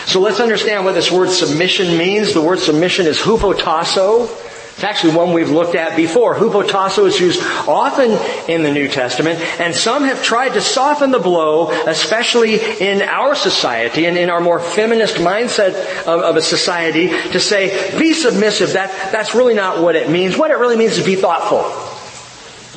So 0.05 0.19
let's 0.19 0.39
understand 0.39 0.83
what 0.83 0.93
this 0.93 1.11
word 1.11 1.29
submission 1.29 1.97
means. 1.97 2.33
The 2.33 2.41
word 2.41 2.59
submission 2.59 3.05
is 3.05 3.17
hupotasso. 3.19 4.29
It's 4.73 4.83
actually 4.83 5.15
one 5.15 5.33
we've 5.33 5.51
looked 5.51 5.75
at 5.75 5.95
before. 5.95 6.33
Hupotasso 6.33 7.05
is 7.05 7.19
used 7.19 7.41
often 7.67 8.11
in 8.49 8.63
the 8.63 8.71
New 8.71 8.87
Testament, 8.87 9.39
and 9.59 9.75
some 9.75 10.05
have 10.05 10.23
tried 10.23 10.53
to 10.53 10.61
soften 10.61 11.11
the 11.11 11.19
blow, 11.19 11.69
especially 11.85 12.55
in 12.55 13.01
our 13.03 13.35
society 13.35 14.05
and 14.05 14.17
in 14.17 14.29
our 14.29 14.41
more 14.41 14.59
feminist 14.59 15.17
mindset 15.17 15.73
of, 16.07 16.21
of 16.21 16.35
a 16.35 16.41
society, 16.41 17.09
to 17.09 17.39
say, 17.39 17.97
be 17.99 18.13
submissive. 18.13 18.73
That, 18.73 19.11
that's 19.11 19.35
really 19.35 19.53
not 19.53 19.83
what 19.83 19.95
it 19.95 20.09
means. 20.09 20.37
What 20.37 20.51
it 20.51 20.55
really 20.55 20.77
means 20.77 20.97
is 20.97 21.05
be 21.05 21.15
thoughtful. 21.15 21.61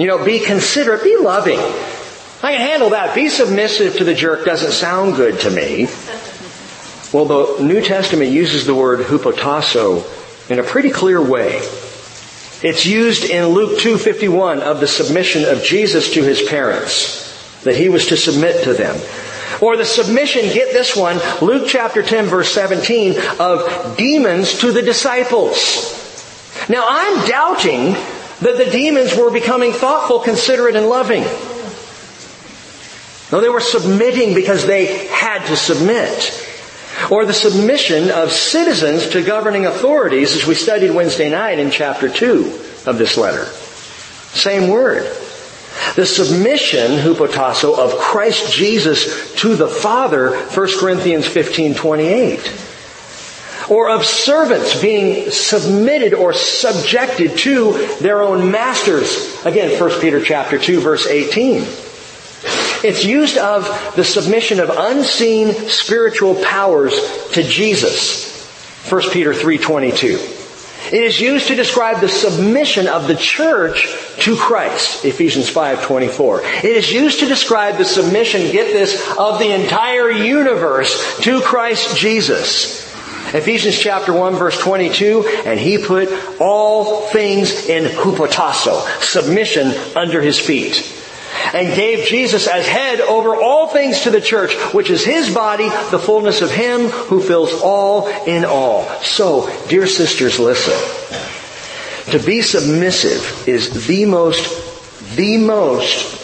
You 0.03 0.09
know, 0.09 0.23
be 0.25 0.41
considerate, 0.41 1.05
be 1.05 1.17
loving. 1.17 1.61
I 2.45 2.53
can 2.53 2.61
handle 2.61 2.91
that. 2.91 3.15
Be 3.15 3.31
submissive 3.31 3.97
to 3.97 4.05
the 4.05 4.13
jerk 4.13 4.45
doesn't 4.45 4.73
sound 4.73 5.17
good 5.17 5.41
to 5.41 5.51
me. 5.51 5.87
Well, 7.11 7.25
the 7.25 7.65
New 7.65 7.81
Testament 7.81 8.33
uses 8.33 8.67
the 8.67 8.75
word 8.75 9.01
hupotasso 9.01 10.05
in 10.51 10.59
a 10.59 10.63
pretty 10.63 10.91
clear 10.91 11.23
way. 11.23 11.61
It's 12.63 12.85
used 12.85 13.25
in 13.25 13.47
Luke 13.47 13.79
2.51 13.81 14.61
of 14.61 14.81
the 14.81 14.87
submission 14.87 15.47
of 15.47 15.63
Jesus 15.63 16.13
to 16.13 16.23
his 16.23 16.43
parents, 16.43 17.63
that 17.63 17.77
he 17.77 17.89
was 17.89 18.09
to 18.09 18.17
submit 18.19 18.65
to 18.65 18.75
them. 18.75 18.97
Or 19.63 19.79
the 19.79 19.87
submission, 19.87 20.43
get 20.53 20.75
this 20.75 20.95
one, 20.95 21.19
Luke 21.41 21.65
chapter 21.67 22.03
10 22.03 22.27
verse 22.27 22.53
17, 22.53 23.15
of 23.41 23.97
demons 23.97 24.59
to 24.59 24.71
the 24.71 24.83
disciples. 24.83 25.49
Now 26.69 26.85
I'm 26.87 27.27
doubting 27.27 27.93
that 28.43 28.59
the 28.59 28.69
demons 28.71 29.17
were 29.17 29.31
becoming 29.31 29.73
thoughtful, 29.73 30.21
considerate, 30.21 30.77
and 30.77 30.91
loving. 30.91 31.25
No, 33.35 33.41
they 33.41 33.49
were 33.49 33.59
submitting 33.59 34.33
because 34.33 34.65
they 34.65 35.09
had 35.09 35.45
to 35.47 35.57
submit. 35.57 36.49
Or 37.11 37.25
the 37.25 37.33
submission 37.33 38.13
of 38.13 38.31
citizens 38.31 39.09
to 39.09 39.25
governing 39.25 39.67
authorities 39.67 40.37
as 40.37 40.47
we 40.47 40.55
studied 40.55 40.93
Wednesday 40.93 41.31
night 41.31 41.59
in 41.59 41.73
chapter 41.73 42.09
2 42.09 42.61
of 42.87 42.97
this 42.97 43.17
letter. 43.17 43.47
Same 43.47 44.69
word. 44.69 45.03
The 45.97 46.07
submission, 46.07 46.99
hupotasso, 46.99 47.77
of 47.77 47.99
Christ 47.99 48.53
Jesus 48.53 49.35
to 49.41 49.57
the 49.57 49.67
Father, 49.67 50.37
1 50.37 50.79
Corinthians 50.79 51.27
15, 51.27 51.75
28. 51.75 52.39
Or 53.69 53.91
of 53.91 54.05
servants 54.05 54.81
being 54.81 55.33
submitted 55.33 56.15
or 56.15 56.35
subjected 56.35 57.37
to 57.39 57.97
their 58.01 58.23
own 58.23 58.53
masters. 58.53 59.45
Again, 59.45 59.81
1 59.81 60.01
Peter 60.01 60.23
chapter 60.23 60.57
2, 60.57 60.79
verse 60.79 61.09
18. 61.09 61.84
It's 62.85 63.03
used 63.03 63.39
of 63.39 63.65
the 63.97 64.05
submission 64.05 64.61
of 64.61 64.69
unseen 64.69 65.55
spiritual 65.55 66.35
powers 66.35 66.93
to 67.33 67.43
Jesus. 67.43 68.31
1 68.91 69.11
Peter 69.11 69.33
3:22. 69.33 70.19
It 70.93 71.03
is 71.03 71.19
used 71.19 71.47
to 71.47 71.55
describe 71.55 72.03
the 72.03 72.11
submission 72.11 72.87
of 72.87 73.09
the 73.09 73.15
church 73.15 73.89
to 74.21 74.37
Christ. 74.37 75.07
Ephesians 75.07 75.49
5:24. 75.49 76.43
It 76.63 76.77
is 76.77 76.93
used 76.93 77.21
to 77.21 77.27
describe 77.27 77.79
the 77.79 77.87
submission, 77.87 78.53
get 78.53 78.75
this, 78.75 79.03
of 79.17 79.39
the 79.39 79.53
entire 79.53 80.11
universe 80.11 81.19
to 81.23 81.41
Christ 81.41 81.97
Jesus. 81.97 82.83
Ephesians 83.33 83.79
chapter 83.79 84.13
1 84.13 84.35
verse 84.35 84.59
22, 84.59 85.27
and 85.47 85.59
he 85.59 85.79
put 85.79 86.11
all 86.39 87.01
things 87.09 87.67
in 87.67 87.87
hupotasso, 87.87 88.87
submission 89.01 89.73
under 89.97 90.21
his 90.21 90.39
feet 90.39 91.01
and 91.53 91.75
gave 91.75 92.07
Jesus 92.07 92.47
as 92.47 92.67
head 92.67 93.01
over 93.01 93.35
all 93.37 93.69
things 93.69 94.03
to 94.03 94.11
the 94.11 94.21
church, 94.21 94.55
which 94.73 94.91
is 94.91 95.05
his 95.05 95.35
body, 95.35 95.69
the 95.91 95.99
fullness 95.99 96.41
of 96.43 96.51
him 96.51 96.89
who 96.89 97.21
fills 97.21 97.53
all 97.63 98.09
in 98.25 98.45
all. 98.45 98.85
So, 99.03 99.51
dear 99.69 99.87
sisters, 99.87 100.39
listen. 100.39 100.75
To 102.13 102.19
be 102.25 102.43
submissive 102.43 103.49
is 103.49 103.87
the 103.87 104.05
most, 104.05 105.17
the 105.17 105.39
most 105.39 106.21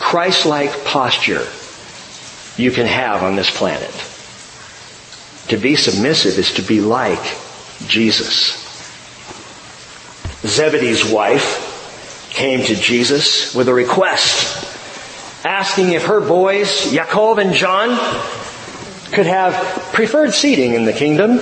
Christ-like 0.00 0.84
posture 0.84 1.46
you 2.56 2.70
can 2.70 2.86
have 2.86 3.22
on 3.22 3.36
this 3.36 3.50
planet. 3.50 3.92
To 5.48 5.56
be 5.56 5.76
submissive 5.76 6.38
is 6.38 6.54
to 6.54 6.62
be 6.62 6.80
like 6.80 7.22
Jesus. 7.86 8.62
Zebedee's 10.46 11.04
wife 11.04 11.63
came 12.34 12.64
to 12.64 12.74
Jesus 12.74 13.54
with 13.54 13.68
a 13.68 13.74
request, 13.74 14.66
asking 15.46 15.92
if 15.92 16.06
her 16.06 16.20
boys, 16.20 16.68
Yaakov 16.92 17.38
and 17.38 17.54
John, 17.54 17.90
could 19.12 19.26
have 19.26 19.54
preferred 19.92 20.34
seating 20.34 20.74
in 20.74 20.84
the 20.84 20.92
kingdom. 20.92 21.38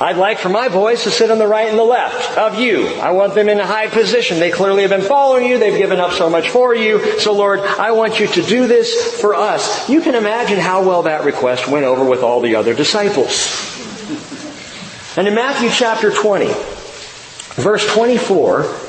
I'd 0.00 0.16
like 0.16 0.38
for 0.38 0.48
my 0.48 0.68
boys 0.68 1.02
to 1.02 1.10
sit 1.10 1.30
on 1.30 1.38
the 1.38 1.46
right 1.46 1.68
and 1.68 1.78
the 1.78 1.84
left 1.84 2.38
of 2.38 2.58
you. 2.58 2.86
I 2.86 3.10
want 3.10 3.34
them 3.34 3.48
in 3.48 3.60
a 3.60 3.66
high 3.66 3.88
position. 3.88 4.38
They 4.38 4.50
clearly 4.50 4.82
have 4.82 4.90
been 4.90 5.02
following 5.02 5.44
you. 5.44 5.58
They've 5.58 5.76
given 5.76 6.00
up 6.00 6.12
so 6.12 6.30
much 6.30 6.48
for 6.48 6.74
you. 6.74 7.18
So 7.18 7.34
Lord, 7.34 7.60
I 7.60 7.90
want 7.90 8.20
you 8.20 8.28
to 8.28 8.42
do 8.42 8.68
this 8.68 9.20
for 9.20 9.34
us. 9.34 9.88
You 9.90 10.00
can 10.00 10.14
imagine 10.14 10.58
how 10.58 10.82
well 10.82 11.02
that 11.02 11.24
request 11.24 11.68
went 11.68 11.84
over 11.84 12.04
with 12.04 12.22
all 12.22 12.40
the 12.40 12.54
other 12.54 12.74
disciples. 12.74 13.66
And 15.18 15.28
in 15.28 15.34
Matthew 15.34 15.68
chapter 15.68 16.10
20, 16.10 16.46
verse 17.56 17.92
24, 17.92 18.87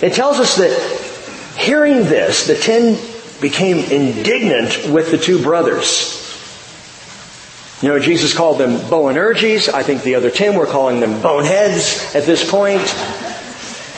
it 0.00 0.14
tells 0.14 0.38
us 0.38 0.56
that 0.56 0.72
hearing 1.56 2.04
this, 2.04 2.46
the 2.46 2.54
ten 2.54 2.98
became 3.40 3.78
indignant 3.90 4.92
with 4.92 5.10
the 5.10 5.18
two 5.18 5.42
brothers. 5.42 6.18
You 7.82 7.88
know, 7.88 7.98
Jesus 7.98 8.34
called 8.34 8.58
them 8.58 8.76
Boanerges. 8.90 9.68
I 9.68 9.82
think 9.82 10.02
the 10.02 10.16
other 10.16 10.30
ten 10.30 10.54
were 10.54 10.66
calling 10.66 11.00
them 11.00 11.22
boneheads 11.22 12.14
at 12.14 12.24
this 12.24 12.48
point. 12.48 12.82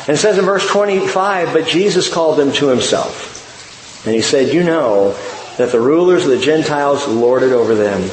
And 0.07 0.17
it 0.17 0.19
says 0.19 0.39
in 0.39 0.45
verse 0.45 0.69
25, 0.69 1.53
but 1.53 1.67
Jesus 1.67 2.13
called 2.13 2.39
them 2.39 2.53
to 2.55 2.69
himself. 2.69 4.05
And 4.07 4.15
he 4.15 4.23
said, 4.23 4.53
you 4.53 4.65
know 4.65 5.13
that 5.59 5.71
the 5.71 5.81
rulers 5.81 6.25
of 6.25 6.31
the 6.31 6.39
Gentiles 6.39 7.07
lord 7.07 7.43
it 7.43 7.53
over 7.53 7.75
them. 7.75 8.11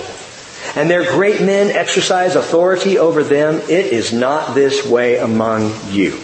And 0.75 0.89
their 0.89 1.03
great 1.11 1.41
men 1.41 1.71
exercise 1.71 2.35
authority 2.35 2.99
over 2.99 3.23
them. 3.23 3.55
It 3.55 3.87
is 3.87 4.13
not 4.13 4.53
this 4.53 4.85
way 4.85 5.17
among 5.17 5.73
you. 5.89 6.19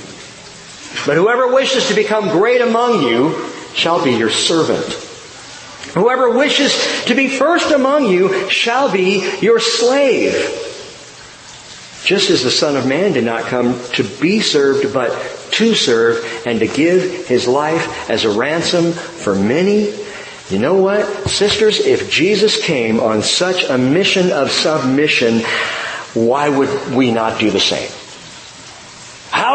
But 1.06 1.18
whoever 1.18 1.54
wishes 1.54 1.88
to 1.88 1.94
become 1.94 2.30
great 2.30 2.62
among 2.62 3.04
you 3.04 3.50
shall 3.74 4.04
be 4.04 4.12
your 4.12 4.30
servant. 4.30 4.86
Whoever 5.94 6.30
wishes 6.30 7.06
to 7.06 7.16
be 7.16 7.28
first 7.28 7.72
among 7.72 8.08
you 8.08 8.50
shall 8.50 8.92
be 8.92 9.40
your 9.40 9.60
slave. 9.60 10.34
Just 12.04 12.30
as 12.30 12.44
the 12.44 12.52
Son 12.52 12.76
of 12.76 12.86
Man 12.86 13.14
did 13.14 13.24
not 13.24 13.46
come 13.46 13.82
to 13.94 14.04
be 14.04 14.40
served, 14.40 14.94
but 14.94 15.12
to 15.54 15.74
serve 15.74 16.44
and 16.46 16.60
to 16.60 16.68
give 16.68 17.28
his 17.28 17.48
life 17.48 18.10
as 18.10 18.26
a 18.26 18.30
ransom 18.30 18.92
for 18.92 19.36
many. 19.36 19.94
You 20.50 20.60
know 20.60 20.76
what? 20.76 21.06
Sisters, 21.30 21.80
if 21.80 22.12
Jesus 22.12 22.62
came 22.64 23.00
on 23.00 23.24
such 23.24 23.64
a 23.64 23.78
mission 23.78 24.32
of 24.32 24.52
submission, 24.52 25.40
why 26.14 26.50
would 26.50 26.94
we 26.94 27.12
not 27.12 27.40
do 27.40 27.50
the 27.50 27.60
same? 27.60 27.90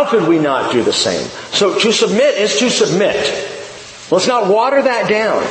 How 0.01 0.09
could 0.09 0.27
we 0.27 0.39
not 0.39 0.73
do 0.73 0.83
the 0.83 0.95
same? 0.95 1.29
So 1.53 1.79
to 1.79 1.93
submit 1.93 2.39
is 2.39 2.59
to 2.61 2.71
submit. 2.71 3.17
Let's 4.11 4.27
not 4.27 4.49
water 4.49 4.81
that 4.81 5.11
down. 5.11 5.43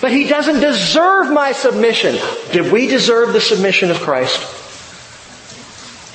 But 0.00 0.10
he 0.10 0.26
doesn't 0.26 0.60
deserve 0.60 1.30
my 1.30 1.52
submission. 1.52 2.16
Did 2.50 2.72
we 2.72 2.88
deserve 2.88 3.32
the 3.32 3.40
submission 3.40 3.92
of 3.92 4.00
Christ? 4.00 4.40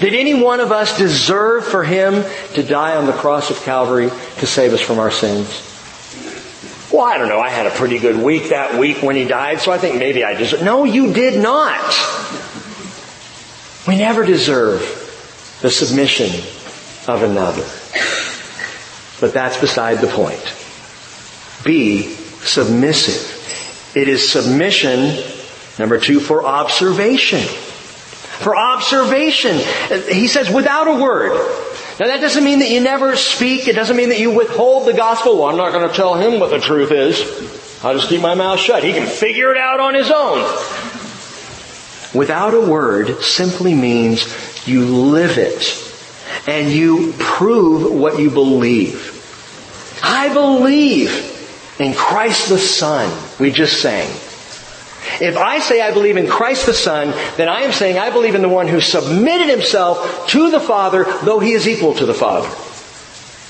Did 0.02 0.16
any 0.16 0.34
one 0.34 0.60
of 0.60 0.74
us 0.74 0.98
deserve 0.98 1.66
for 1.66 1.86
him 1.86 2.26
to 2.56 2.62
die 2.62 2.98
on 2.98 3.06
the 3.06 3.14
cross 3.14 3.50
of 3.50 3.62
Calvary 3.62 4.10
to 4.40 4.46
save 4.46 4.74
us 4.74 4.82
from 4.82 5.00
our 5.00 5.10
sins? 5.10 5.48
Well, 6.92 7.06
I 7.06 7.18
don't 7.18 7.30
know. 7.30 7.40
I 7.40 7.48
had 7.48 7.68
a 7.68 7.72
pretty 7.72 8.00
good 8.00 8.18
week 8.18 8.50
that 8.50 8.78
week 8.78 9.02
when 9.02 9.16
he 9.16 9.24
died, 9.24 9.62
so 9.62 9.72
I 9.72 9.78
think 9.78 9.98
maybe 9.98 10.26
I 10.26 10.34
deserve. 10.34 10.62
No, 10.62 10.84
you 10.84 11.14
did 11.14 11.42
not. 11.42 11.80
We 13.88 13.96
never 13.96 14.26
deserve 14.26 14.82
the 15.62 15.70
submission 15.70 16.32
of 17.10 17.24
another. 17.24 17.66
But 19.20 19.34
that's 19.34 19.60
beside 19.60 20.00
the 20.00 20.08
point. 20.08 20.42
Be 21.66 22.04
submissive. 22.44 23.36
It 23.96 24.08
is 24.08 24.32
submission, 24.32 25.24
number 25.78 26.00
two, 26.00 26.20
for 26.20 26.46
observation. 26.46 27.42
For 27.42 28.56
observation. 28.56 29.58
He 30.08 30.28
says 30.28 30.50
without 30.50 30.88
a 30.88 31.02
word. 31.02 31.32
Now 32.00 32.08
that 32.08 32.22
doesn't 32.22 32.44
mean 32.44 32.60
that 32.60 32.70
you 32.70 32.80
never 32.80 33.18
speak. 33.18 33.68
It 33.68 33.76
doesn't 33.76 33.98
mean 33.98 34.10
that 34.10 34.20
you 34.20 34.32
withhold 34.32 34.88
the 34.88 34.94
gospel. 34.94 35.40
Well, 35.40 35.50
I'm 35.50 35.58
not 35.58 35.74
going 35.74 35.90
to 35.90 35.94
tell 35.94 36.16
him 36.16 36.40
what 36.40 36.50
the 36.50 36.60
truth 36.60 36.92
is. 36.92 37.84
I'll 37.84 37.96
just 37.96 38.08
keep 38.08 38.22
my 38.22 38.36
mouth 38.36 38.60
shut. 38.60 38.84
He 38.84 38.94
can 38.94 39.08
figure 39.08 39.52
it 39.52 39.58
out 39.58 39.82
on 39.82 39.96
his 39.96 40.10
own. 40.12 40.40
Without 42.14 42.54
a 42.54 42.62
word 42.62 43.22
simply 43.22 43.76
means 43.76 44.68
you 44.68 44.86
live 44.86 45.38
it 45.38 45.89
and 46.48 46.72
you 46.72 47.14
prove 47.18 47.92
what 47.92 48.20
you 48.20 48.30
believe. 48.30 49.16
I 50.04 50.34
believe 50.34 51.36
in 51.80 51.94
Christ 51.94 52.50
the 52.50 52.58
Son. 52.58 53.12
We 53.40 53.52
just 53.52 53.82
sang. 53.82 54.10
If 55.22 55.38
I 55.38 55.60
say 55.60 55.82
I 55.82 55.92
believe 55.92 56.18
in 56.18 56.28
Christ 56.28 56.66
the 56.66 56.74
Son, 56.74 57.12
then 57.38 57.50
I 57.50 57.62
am 57.62 57.72
saying 57.72 57.98
I 57.98 58.10
believe 58.10 58.36
in 58.36 58.42
the 58.42 58.50
one 58.50 58.68
who 58.68 58.82
submitted 58.82 59.50
himself 59.50 60.28
to 60.30 60.52
the 60.52 60.60
Father, 60.60 61.06
though 61.24 61.40
he 61.40 61.54
is 61.54 61.68
equal 61.68 61.96
to 61.96 62.06
the 62.06 62.14
Father. 62.14 62.50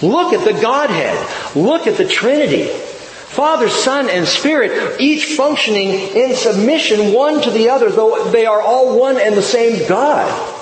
Look 0.06 0.34
at 0.34 0.46
the 0.46 0.60
Godhead. 0.60 1.56
Look 1.56 1.88
at 1.88 1.98
the 1.98 2.08
Trinity. 2.08 2.68
Father, 2.68 3.70
Son, 3.70 4.10
and 4.10 4.28
Spirit, 4.28 5.00
each 5.00 5.36
functioning 5.36 5.90
in 5.90 6.36
submission 6.36 7.14
one 7.14 7.42
to 7.42 7.52
the 7.52 7.70
other, 7.70 7.92
though 7.92 8.30
they 8.32 8.46
are 8.46 8.62
all 8.62 8.98
one 8.98 9.20
and 9.20 9.36
the 9.36 9.44
same 9.44 9.88
God. 9.88 10.56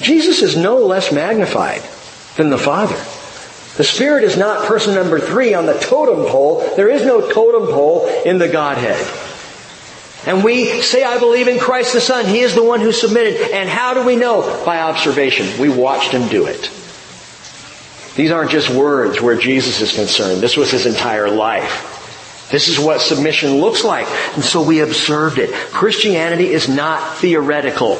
Jesus 0.00 0.42
is 0.42 0.56
no 0.56 0.78
less 0.78 1.12
magnified 1.12 1.82
than 2.36 2.50
the 2.50 2.58
Father. 2.58 2.96
The 3.76 3.84
Spirit 3.84 4.24
is 4.24 4.36
not 4.36 4.66
person 4.66 4.94
number 4.94 5.18
three 5.18 5.54
on 5.54 5.66
the 5.66 5.78
totem 5.78 6.26
pole. 6.26 6.60
There 6.76 6.88
is 6.88 7.04
no 7.04 7.20
totem 7.32 7.66
pole 7.66 8.06
in 8.24 8.38
the 8.38 8.48
Godhead. 8.48 9.04
And 10.26 10.42
we 10.42 10.80
say, 10.80 11.02
I 11.02 11.18
believe 11.18 11.48
in 11.48 11.58
Christ 11.58 11.92
the 11.92 12.00
Son. 12.00 12.24
He 12.24 12.40
is 12.40 12.54
the 12.54 12.62
one 12.62 12.80
who 12.80 12.92
submitted. 12.92 13.52
And 13.52 13.68
how 13.68 13.94
do 13.94 14.04
we 14.04 14.16
know? 14.16 14.62
By 14.64 14.80
observation. 14.80 15.60
We 15.60 15.68
watched 15.68 16.12
him 16.12 16.28
do 16.28 16.46
it. 16.46 16.70
These 18.16 18.30
aren't 18.30 18.52
just 18.52 18.70
words 18.70 19.20
where 19.20 19.36
Jesus 19.36 19.80
is 19.80 19.92
concerned. 19.92 20.40
This 20.40 20.56
was 20.56 20.70
his 20.70 20.86
entire 20.86 21.28
life. 21.28 22.48
This 22.50 22.68
is 22.68 22.78
what 22.78 23.00
submission 23.00 23.56
looks 23.56 23.82
like. 23.82 24.06
And 24.34 24.44
so 24.44 24.62
we 24.62 24.80
observed 24.80 25.38
it. 25.38 25.52
Christianity 25.52 26.46
is 26.46 26.68
not 26.68 27.16
theoretical. 27.16 27.98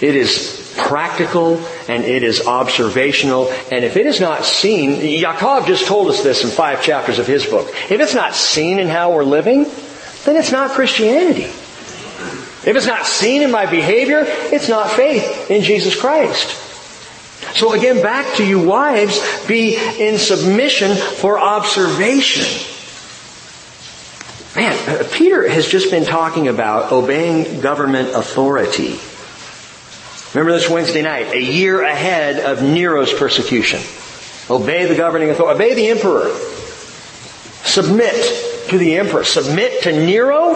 It 0.00 0.14
is 0.14 0.74
practical 0.78 1.58
and 1.88 2.04
it 2.04 2.22
is 2.22 2.46
observational. 2.46 3.50
And 3.72 3.84
if 3.84 3.96
it 3.96 4.06
is 4.06 4.20
not 4.20 4.44
seen, 4.44 4.92
Yaakov 5.00 5.66
just 5.66 5.86
told 5.86 6.08
us 6.08 6.22
this 6.22 6.44
in 6.44 6.50
five 6.50 6.82
chapters 6.82 7.18
of 7.18 7.26
his 7.26 7.44
book. 7.46 7.68
If 7.90 8.00
it's 8.00 8.14
not 8.14 8.34
seen 8.34 8.78
in 8.78 8.88
how 8.88 9.12
we're 9.12 9.24
living, 9.24 9.64
then 10.24 10.36
it's 10.36 10.52
not 10.52 10.70
Christianity. 10.70 11.44
If 11.44 12.76
it's 12.76 12.86
not 12.86 13.06
seen 13.06 13.42
in 13.42 13.50
my 13.50 13.66
behavior, 13.66 14.24
it's 14.26 14.68
not 14.68 14.90
faith 14.90 15.50
in 15.50 15.62
Jesus 15.62 15.98
Christ. 15.98 16.64
So 17.56 17.72
again, 17.72 18.02
back 18.02 18.36
to 18.36 18.46
you 18.46 18.60
wives, 18.64 19.46
be 19.46 19.76
in 19.76 20.18
submission 20.18 20.96
for 20.96 21.38
observation. 21.38 22.44
Man, 24.54 24.76
uh, 24.88 25.08
Peter 25.12 25.48
has 25.48 25.68
just 25.68 25.90
been 25.90 26.04
talking 26.04 26.48
about 26.48 26.92
obeying 26.92 27.60
government 27.60 28.10
authority. 28.10 28.98
Remember 30.38 30.56
this 30.56 30.70
Wednesday 30.70 31.02
night, 31.02 31.32
a 31.32 31.42
year 31.42 31.82
ahead 31.82 32.38
of 32.38 32.62
Nero's 32.62 33.12
persecution. 33.12 33.80
Obey 34.48 34.86
the 34.86 34.94
governing 34.94 35.30
authority. 35.30 35.56
Obey 35.56 35.74
the 35.74 35.88
emperor. 35.88 36.32
Submit 37.64 38.14
to 38.68 38.78
the 38.78 38.98
emperor. 38.98 39.24
Submit 39.24 39.82
to 39.82 39.90
Nero? 39.90 40.54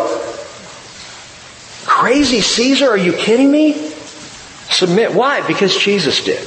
Crazy 1.85 2.43
Caesar, 2.43 2.91
are 2.91 2.97
you 2.97 3.13
kidding 3.13 3.51
me? 3.51 3.73
Submit. 4.71 5.15
Why? 5.15 5.45
Because 5.49 5.77
Jesus 5.77 6.23
did. 6.23 6.47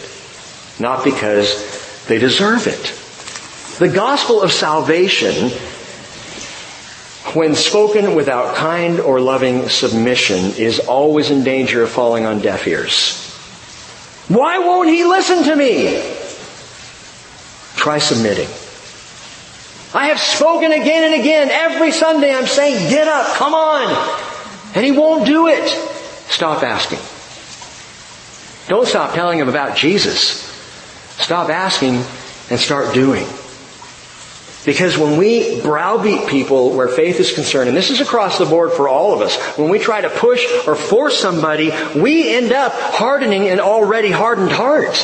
Not 0.81 1.03
because 1.03 2.05
they 2.07 2.19
deserve 2.19 2.67
it. 2.67 3.79
The 3.79 3.93
gospel 3.93 4.43
of 4.43 4.53
salvation 4.53 5.51
when 7.35 7.53
spoken 7.53 8.15
without 8.15 8.55
kind 8.55 9.01
or 9.01 9.19
loving 9.19 9.67
submission, 9.67 10.53
is 10.57 10.79
always 10.79 11.31
in 11.31 11.43
danger 11.43 11.83
of 11.83 11.89
falling 11.89 12.25
on 12.25 12.39
deaf 12.39 12.65
ears. 12.65 13.24
Why 14.27 14.59
won't 14.59 14.89
he 14.89 15.05
listen 15.05 15.43
to 15.43 15.55
me? 15.55 16.01
Try 17.75 17.99
submitting. 17.99 18.47
I 19.93 20.07
have 20.07 20.19
spoken 20.19 20.71
again 20.71 21.13
and 21.13 21.21
again. 21.21 21.49
Every 21.51 21.91
Sunday 21.91 22.33
I'm 22.33 22.47
saying, 22.47 22.89
get 22.89 23.07
up, 23.07 23.35
come 23.35 23.53
on. 23.53 23.93
And 24.75 24.85
he 24.85 24.91
won't 24.91 25.25
do 25.25 25.47
it. 25.47 25.67
Stop 25.69 26.63
asking. 26.63 26.99
Don't 28.67 28.87
stop 28.87 29.13
telling 29.13 29.39
him 29.39 29.47
about 29.47 29.77
Jesus. 29.77 30.41
Stop 31.17 31.49
asking 31.49 32.03
and 32.49 32.59
start 32.59 32.93
doing. 32.93 33.25
Because 34.65 34.97
when 34.97 35.17
we 35.17 35.61
browbeat 35.61 36.27
people 36.27 36.75
where 36.75 36.87
faith 36.87 37.19
is 37.19 37.33
concerned, 37.33 37.69
and 37.69 37.77
this 37.77 37.91
is 37.91 38.01
across 38.01 38.39
the 38.39 38.45
board 38.45 38.73
for 38.73 38.89
all 38.89 39.13
of 39.13 39.21
us, 39.21 39.37
when 39.57 39.69
we 39.69 39.77
try 39.77 40.01
to 40.01 40.09
push 40.09 40.43
or 40.65 40.75
force 40.75 41.19
somebody, 41.19 41.71
we 41.95 42.33
end 42.33 42.51
up 42.51 42.73
hardening 42.73 43.47
an 43.47 43.59
already 43.59 44.09
hardened 44.09 44.51
heart. 44.51 44.95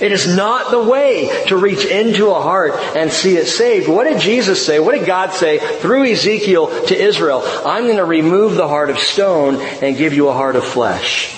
It 0.00 0.12
is 0.12 0.26
not 0.26 0.70
the 0.70 0.82
way 0.82 1.44
to 1.46 1.56
reach 1.56 1.86
into 1.86 2.30
a 2.30 2.42
heart 2.42 2.74
and 2.94 3.10
see 3.10 3.36
it 3.36 3.46
saved. 3.46 3.88
What 3.88 4.04
did 4.04 4.20
Jesus 4.20 4.64
say? 4.64 4.80
What 4.80 4.98
did 4.98 5.06
God 5.06 5.32
say 5.32 5.58
through 5.78 6.04
Ezekiel 6.10 6.86
to 6.86 6.96
Israel? 6.96 7.42
I'm 7.64 7.84
going 7.84 7.96
to 7.96 8.04
remove 8.04 8.56
the 8.56 8.68
heart 8.68 8.90
of 8.90 8.98
stone 8.98 9.60
and 9.60 9.96
give 9.96 10.12
you 10.12 10.28
a 10.28 10.32
heart 10.34 10.56
of 10.56 10.64
flesh. 10.64 11.32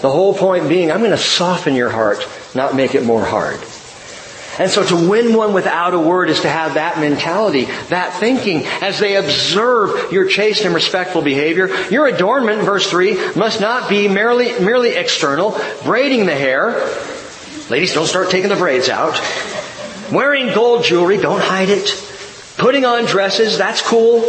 The 0.00 0.10
whole 0.10 0.34
point 0.34 0.68
being, 0.68 0.90
I'm 0.90 0.98
going 0.98 1.10
to 1.12 1.16
soften 1.16 1.74
your 1.74 1.90
heart, 1.90 2.26
not 2.54 2.74
make 2.74 2.94
it 2.94 3.04
more 3.04 3.24
hard. 3.24 3.60
And 4.58 4.70
so 4.70 4.84
to 4.84 5.08
win 5.08 5.34
one 5.34 5.52
without 5.52 5.94
a 5.94 5.98
word 5.98 6.30
is 6.30 6.40
to 6.40 6.48
have 6.48 6.74
that 6.74 6.98
mentality, 6.98 7.64
that 7.88 8.14
thinking, 8.20 8.64
as 8.64 8.98
they 8.98 9.16
observe 9.16 10.12
your 10.12 10.28
chaste 10.28 10.64
and 10.64 10.74
respectful 10.74 11.22
behavior. 11.22 11.68
Your 11.90 12.06
adornment, 12.06 12.62
verse 12.62 12.88
3, 12.88 13.34
must 13.34 13.60
not 13.60 13.88
be 13.88 14.08
merely, 14.08 14.58
merely 14.60 14.90
external, 14.90 15.58
braiding 15.84 16.26
the 16.26 16.34
hair. 16.34 16.72
Ladies, 17.70 17.94
don't 17.94 18.06
start 18.06 18.30
taking 18.30 18.50
the 18.50 18.56
braids 18.56 18.88
out. 18.88 19.20
Wearing 20.12 20.54
gold 20.54 20.84
jewelry, 20.84 21.16
don't 21.16 21.40
hide 21.40 21.70
it. 21.70 21.88
Putting 22.56 22.84
on 22.84 23.06
dresses, 23.06 23.58
that's 23.58 23.82
cool. 23.82 24.22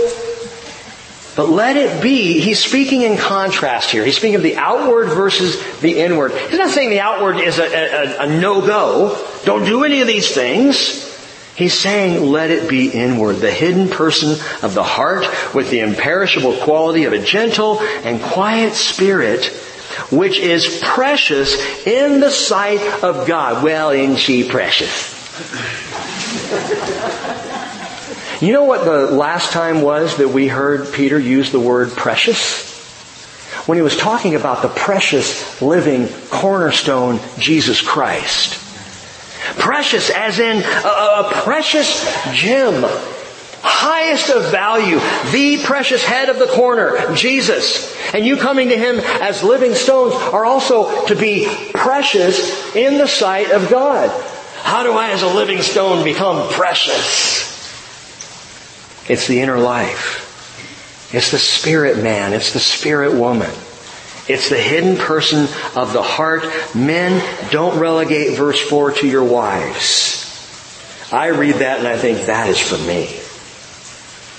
But 1.36 1.50
let 1.50 1.76
it 1.76 2.02
be, 2.02 2.40
he's 2.40 2.64
speaking 2.64 3.02
in 3.02 3.18
contrast 3.18 3.92
here. 3.92 4.06
He's 4.06 4.16
speaking 4.16 4.36
of 4.36 4.44
the 4.44 4.56
outward 4.56 5.10
versus 5.10 5.62
the 5.82 6.00
inward. 6.00 6.32
He's 6.32 6.58
not 6.58 6.70
saying 6.70 6.92
the 6.92 7.02
outward 7.02 7.38
is 7.38 7.60
a, 7.60 7.66
a, 7.66 8.26
a 8.26 8.40
no-go. 8.40 9.22
Don't 9.44 9.66
do 9.66 9.84
any 9.84 10.00
of 10.00 10.08
these 10.08 10.34
things. 10.34 11.04
He's 11.56 11.78
saying, 11.78 12.32
let 12.32 12.52
it 12.52 12.70
be 12.70 12.90
inward, 12.90 13.36
the 13.36 13.52
hidden 13.52 13.90
person 13.90 14.32
of 14.62 14.74
the 14.74 14.84
heart 14.84 15.26
with 15.54 15.70
the 15.70 15.80
imperishable 15.82 16.58
quality 16.58 17.06
of 17.06 17.14
a 17.14 17.20
gentle 17.20 17.80
and 17.80 18.22
quiet 18.22 18.74
spirit 18.74 19.46
which 20.12 20.40
is 20.40 20.80
precious 20.84 21.56
in 21.86 22.20
the 22.20 22.30
sight 22.30 22.82
of 23.04 23.28
God. 23.28 23.64
Well, 23.64 23.92
isn't 23.92 24.18
she 24.18 24.48
precious? 24.48 25.14
You 28.42 28.52
know 28.52 28.66
what 28.66 28.84
the 28.84 29.12
last 29.12 29.54
time 29.54 29.82
was 29.82 30.18
that 30.18 30.28
we 30.28 30.50
heard 30.50 30.92
Peter 30.92 31.18
use 31.18 31.52
the 31.52 31.60
word 31.60 31.92
precious? 31.92 32.74
When 33.66 33.78
he 33.78 33.82
was 33.82 33.96
talking 33.96 34.36
about 34.36 34.62
the 34.62 34.68
precious 34.68 35.62
living 35.62 36.10
cornerstone, 36.30 37.20
Jesus 37.40 37.82
Christ. 37.82 38.62
Precious 39.58 40.10
as 40.10 40.40
in 40.40 40.58
a, 40.58 41.30
precious 41.32 42.04
gem 42.34 42.84
highest 43.68 44.30
of 44.30 44.52
value, 44.52 45.00
the 45.32 45.64
precious 45.64 46.04
head 46.04 46.30
of 46.30 46.38
the 46.38 46.46
corner, 46.46 47.16
Jesus. 47.16 47.96
And 48.14 48.26
you 48.26 48.38
coming 48.38 48.70
to 48.70 48.78
Him 48.78 49.00
as 49.00 49.44
living 49.44 49.74
stones 49.74 50.14
are 50.14 50.46
also 50.46 51.06
to 51.08 51.16
be 51.16 51.48
precious 51.74 52.76
in 52.76 52.98
the 53.00 53.08
sight 53.08 53.50
of 53.52 53.70
God. 53.70 54.10
How 54.62 54.84
do 54.84 54.94
I 54.94 55.12
as 55.12 55.24
a 55.24 55.28
living 55.28 55.62
stone 55.62 56.04
become 56.04 56.52
precious? 56.54 57.55
It's 59.08 59.28
the 59.28 59.40
inner 59.40 59.60
life. 59.60 61.12
It's 61.14 61.32
the 61.32 61.38
spirit 61.38 62.04
man. 62.04 62.34
It's 62.34 62.54
the 62.54 62.60
spirit 62.60 63.14
woman. 63.14 63.52
It's 64.28 64.50
the 64.50 64.58
hidden 64.58 64.98
person 64.98 65.48
of 65.76 65.94
the 65.94 66.02
heart. 66.02 66.44
Men, 66.74 67.24
don't 67.52 67.80
relegate 67.80 68.38
verse 68.38 68.60
4 68.60 68.94
to 68.94 69.08
your 69.08 69.24
wives. 69.24 70.24
I 71.12 71.28
read 71.28 71.56
that 71.56 71.80
and 71.80 71.88
I 71.88 71.98
think 71.98 72.26
that 72.26 72.50
is 72.50 72.60
for 72.60 72.78
me. 72.80 73.06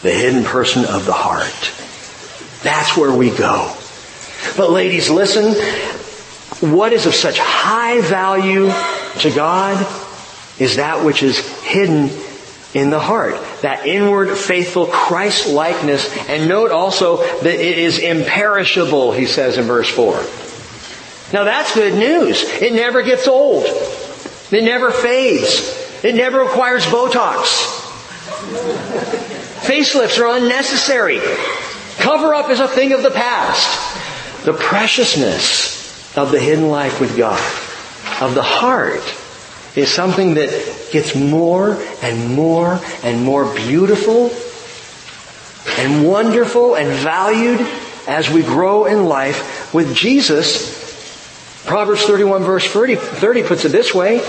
The 0.03 0.13
hidden 0.13 0.43
person 0.45 0.85
of 0.85 1.07
the 1.07 1.13
heart. 1.13 1.73
That's 2.63 2.97
where 2.97 3.13
we 3.13 3.31
go. 3.31 3.73
But 4.57 4.71
ladies, 4.71 5.09
listen. 5.09 5.55
What 6.61 6.93
is 6.93 7.07
of 7.07 7.15
such 7.15 7.39
high 7.39 8.01
value 8.01 8.69
to 9.21 9.31
God 9.35 9.81
is 10.59 10.77
that 10.77 11.05
which 11.05 11.23
is 11.23 11.39
hidden 11.63 12.11
in 12.75 12.91
the 12.91 12.99
heart. 12.99 13.41
That 13.67 13.85
inward 13.85 14.39
faithful 14.39 14.87
Christ 14.87 15.49
likeness. 15.49 16.09
And 16.29 16.49
note 16.49 16.71
also 16.71 17.17
that 17.17 17.47
it 17.47 17.79
is 17.79 17.99
imperishable, 17.99 19.11
he 19.11 19.27
says 19.27 19.59
in 19.59 19.65
verse 19.65 19.89
4. 19.89 20.13
Now 21.33 21.43
that's 21.43 21.75
good 21.75 21.95
news. 21.95 22.45
It 22.45 22.75
never 22.75 23.03
gets 23.03 23.27
old. 23.27 23.65
It 23.65 24.63
never 24.63 24.93
fades. 24.93 26.05
It 26.05 26.15
never 26.15 26.43
requires 26.43 26.85
Botox. 26.85 27.43
Facelifts 29.67 30.21
are 30.21 30.37
unnecessary. 30.37 31.19
Cover 31.97 32.37
up 32.37 32.51
is 32.51 32.61
a 32.61 32.69
thing 32.69 32.93
of 32.93 33.03
the 33.03 33.11
past. 33.11 34.45
The 34.45 34.53
preciousness 34.53 36.17
of 36.17 36.31
the 36.31 36.39
hidden 36.39 36.69
life 36.69 37.01
with 37.01 37.17
God, 37.17 37.43
of 38.23 38.37
the 38.37 38.45
heart, 38.45 39.03
is 39.77 39.93
something 39.93 40.35
that 40.35 40.51
gets 40.91 41.15
more 41.15 41.77
and 42.03 42.35
more 42.35 42.81
and 43.03 43.23
more 43.23 43.55
beautiful 43.55 44.31
and 45.79 46.07
wonderful 46.07 46.75
and 46.75 46.89
valued 47.01 47.61
as 48.09 48.31
we 48.31 48.43
grow 48.43 48.87
in 48.87 49.05
life 49.05 49.73
with 49.75 49.95
Jesus. 49.95 50.85
Proverbs 51.67 52.05
31 52.05 52.43
verse 52.45 52.67
30, 52.67 52.97
30 52.97 53.43
puts 53.43 53.65
it 53.65 53.73
this 53.73 53.95
way, 53.95 54.21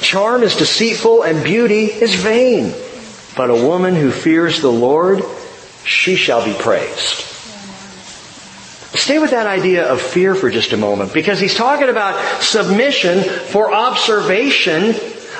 charm 0.00 0.42
is 0.42 0.56
deceitful 0.56 1.22
and 1.22 1.42
beauty 1.42 1.86
is 1.86 2.14
vain, 2.14 2.72
but 3.36 3.50
a 3.50 3.54
woman 3.54 3.96
who 3.96 4.10
fears 4.10 4.60
the 4.60 4.70
Lord, 4.70 5.22
she 5.84 6.14
shall 6.14 6.44
be 6.44 6.54
praised. 6.54 7.27
Stay 8.98 9.20
with 9.20 9.30
that 9.30 9.46
idea 9.46 9.90
of 9.90 10.02
fear 10.02 10.34
for 10.34 10.50
just 10.50 10.72
a 10.72 10.76
moment 10.76 11.14
because 11.14 11.38
he's 11.38 11.54
talking 11.54 11.88
about 11.88 12.42
submission 12.42 13.22
for 13.22 13.72
observation 13.72 14.94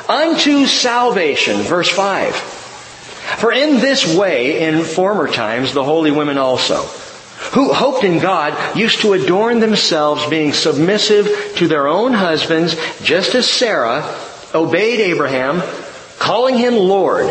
unto 0.09 0.65
salvation. 0.65 1.57
Verse 1.63 1.89
5. 1.91 2.35
For 2.37 3.53
in 3.53 3.81
this 3.81 4.17
way, 4.17 4.63
in 4.63 4.85
former 4.85 5.27
times, 5.27 5.75
the 5.75 5.83
holy 5.83 6.13
women 6.13 6.39
also, 6.39 6.83
who 7.53 7.73
hoped 7.73 8.05
in 8.05 8.21
God, 8.21 8.77
used 8.77 9.01
to 9.01 9.15
adorn 9.15 9.59
themselves 9.59 10.25
being 10.27 10.53
submissive 10.53 11.55
to 11.57 11.67
their 11.67 11.89
own 11.89 12.13
husbands, 12.13 12.77
just 13.03 13.35
as 13.35 13.51
Sarah 13.51 14.03
obeyed 14.55 15.01
Abraham, 15.01 15.63
calling 16.19 16.57
him 16.57 16.75
Lord. 16.75 17.29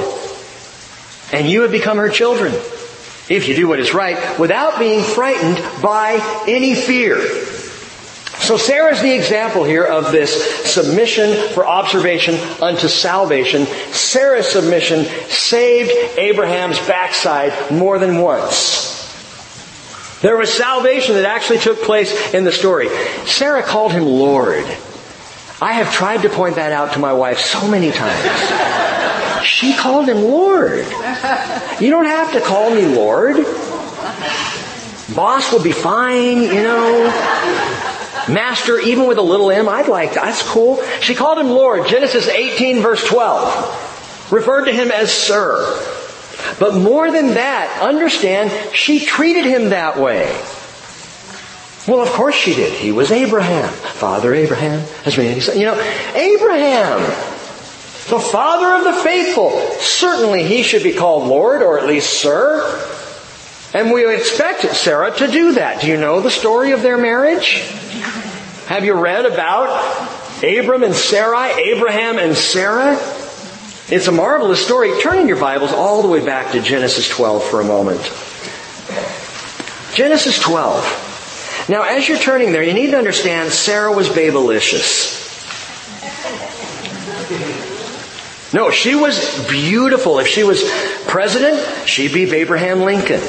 And 1.32 1.50
you 1.50 1.62
have 1.62 1.72
become 1.72 1.98
her 1.98 2.10
children 2.10 2.54
if 3.30 3.48
you 3.48 3.56
do 3.56 3.68
what 3.68 3.80
is 3.80 3.94
right, 3.94 4.40
without 4.40 4.80
being 4.80 5.04
frightened 5.04 5.58
by 5.82 6.44
any 6.48 6.76
fear. 6.76 7.20
So 8.40 8.56
Sarah's 8.56 9.02
the 9.02 9.14
example 9.14 9.64
here 9.64 9.84
of 9.84 10.12
this 10.12 10.72
submission 10.72 11.50
for 11.54 11.68
observation 11.68 12.36
unto 12.62 12.88
salvation. 12.88 13.66
Sarah's 13.92 14.48
submission 14.48 15.06
saved 15.30 15.92
Abraham's 16.18 16.80
backside 16.88 17.72
more 17.72 18.00
than 18.00 18.22
once. 18.22 18.96
There 20.22 20.38
was 20.38 20.54
salvation 20.54 21.16
that 21.16 21.26
actually 21.26 21.60
took 21.60 21.82
place 21.82 22.34
in 22.34 22.44
the 22.44 22.52
story. 22.52 22.90
Sarah 23.26 23.64
called 23.64 23.92
him 23.92 24.06
Lord. 24.06 24.66
I 25.60 25.74
have 25.74 25.92
tried 25.92 26.22
to 26.22 26.30
point 26.30 26.56
that 26.56 26.72
out 26.72 26.94
to 26.94 27.00
my 27.00 27.14
wife 27.14 27.40
so 27.40 27.68
many 27.68 27.92
times. 27.92 29.07
She 29.44 29.76
called 29.76 30.08
him 30.08 30.24
Lord. 30.24 30.86
You 31.80 31.90
don't 31.90 32.06
have 32.06 32.34
to 32.34 32.42
call 32.42 32.74
me 32.74 32.86
Lord. 32.86 33.36
Boss 35.16 35.52
will 35.52 35.64
be 35.64 35.72
fine, 35.72 36.42
you 36.42 36.64
know. 36.64 37.06
Master, 38.30 38.78
even 38.80 39.08
with 39.08 39.18
a 39.18 39.22
little 39.22 39.52
m, 39.52 39.70
I'd 39.70 39.88
like 39.88 40.16
that. 40.16 40.26
That's 40.26 40.44
cool. 40.44 40.84
She 41.00 41.16
called 41.16 41.40
him 41.40 41.48
Lord. 41.48 41.88
Genesis 41.88 42.28
18 42.28 42.82
verse 42.82 43.06
12. 43.08 44.32
Referred 44.32 44.66
to 44.66 44.74
him 44.74 44.92
as 44.92 45.14
Sir. 45.14 45.82
But 46.60 46.76
more 46.76 47.12
than 47.12 47.36
that, 47.36 47.80
understand, 47.82 48.76
she 48.76 49.00
treated 49.00 49.46
him 49.46 49.70
that 49.70 49.98
way. 49.98 50.26
Well, 51.88 52.02
of 52.02 52.10
course 52.10 52.36
she 52.36 52.54
did. 52.54 52.74
He 52.74 52.92
was 52.92 53.12
Abraham. 53.12 53.70
Father 53.70 54.34
Abraham 54.34 54.82
has 55.04 55.18
made 55.18 55.42
You 55.56 55.68
know, 55.68 55.80
Abraham, 56.16 57.00
the 58.10 58.20
father 58.20 58.76
of 58.76 58.96
the 58.96 59.02
faithful, 59.04 59.52
certainly 59.80 60.44
he 60.44 60.64
should 60.64 60.84
be 60.84 60.94
called 60.94 61.28
Lord 61.28 61.62
or 61.62 61.78
at 61.78 61.86
least 61.86 62.22
Sir. 62.22 62.64
And 63.74 63.92
we 63.92 64.14
expect 64.14 64.62
Sarah 64.76 65.12
to 65.18 65.28
do 65.28 65.54
that. 65.54 65.82
Do 65.82 65.88
you 65.88 65.98
know 65.98 66.22
the 66.22 66.32
story 66.32 66.72
of 66.72 66.82
their 66.82 66.98
marriage? 66.98 67.62
Have 68.68 68.86
you 68.86 68.94
read 68.94 69.26
about 69.26 69.68
Abram 70.44 70.84
and 70.84 70.96
Sarai, 70.96 71.52
Abraham 71.72 72.18
and 72.18 72.36
Sarah? 72.36 72.94
It's 73.90 74.08
a 74.08 74.12
marvelous 74.12 74.64
story. 74.64 75.00
Turn 75.02 75.20
in 75.20 75.28
your 75.28 75.40
Bibles 75.40 75.72
all 75.72 76.02
the 76.02 76.08
way 76.08 76.26
back 76.26 76.54
to 76.54 76.62
Genesis 76.62 77.10
12 77.10 77.44
for 77.44 77.62
a 77.62 77.66
moment. 77.66 78.02
Genesis 79.94 80.40
12. 80.40 81.68
Now, 81.70 81.84
as 81.84 82.08
you're 82.08 82.18
turning 82.18 82.52
there, 82.52 82.64
you 82.64 82.74
need 82.74 82.92
to 82.92 82.98
understand 82.98 83.52
Sarah 83.52 83.92
was 83.92 84.08
babylicious. 84.08 85.26
No, 88.54 88.72
she 88.72 88.96
was 88.96 89.46
beautiful. 89.50 90.20
If 90.20 90.28
she 90.28 90.44
was 90.44 90.64
president, 91.08 91.88
she'd 91.88 92.14
be 92.14 92.32
Abraham 92.34 92.82
Lincoln. 92.82 93.22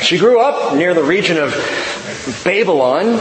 She 0.00 0.18
grew 0.18 0.40
up 0.40 0.76
near 0.76 0.94
the 0.94 1.02
region 1.02 1.38
of 1.38 1.52
Babylon. 2.44 3.18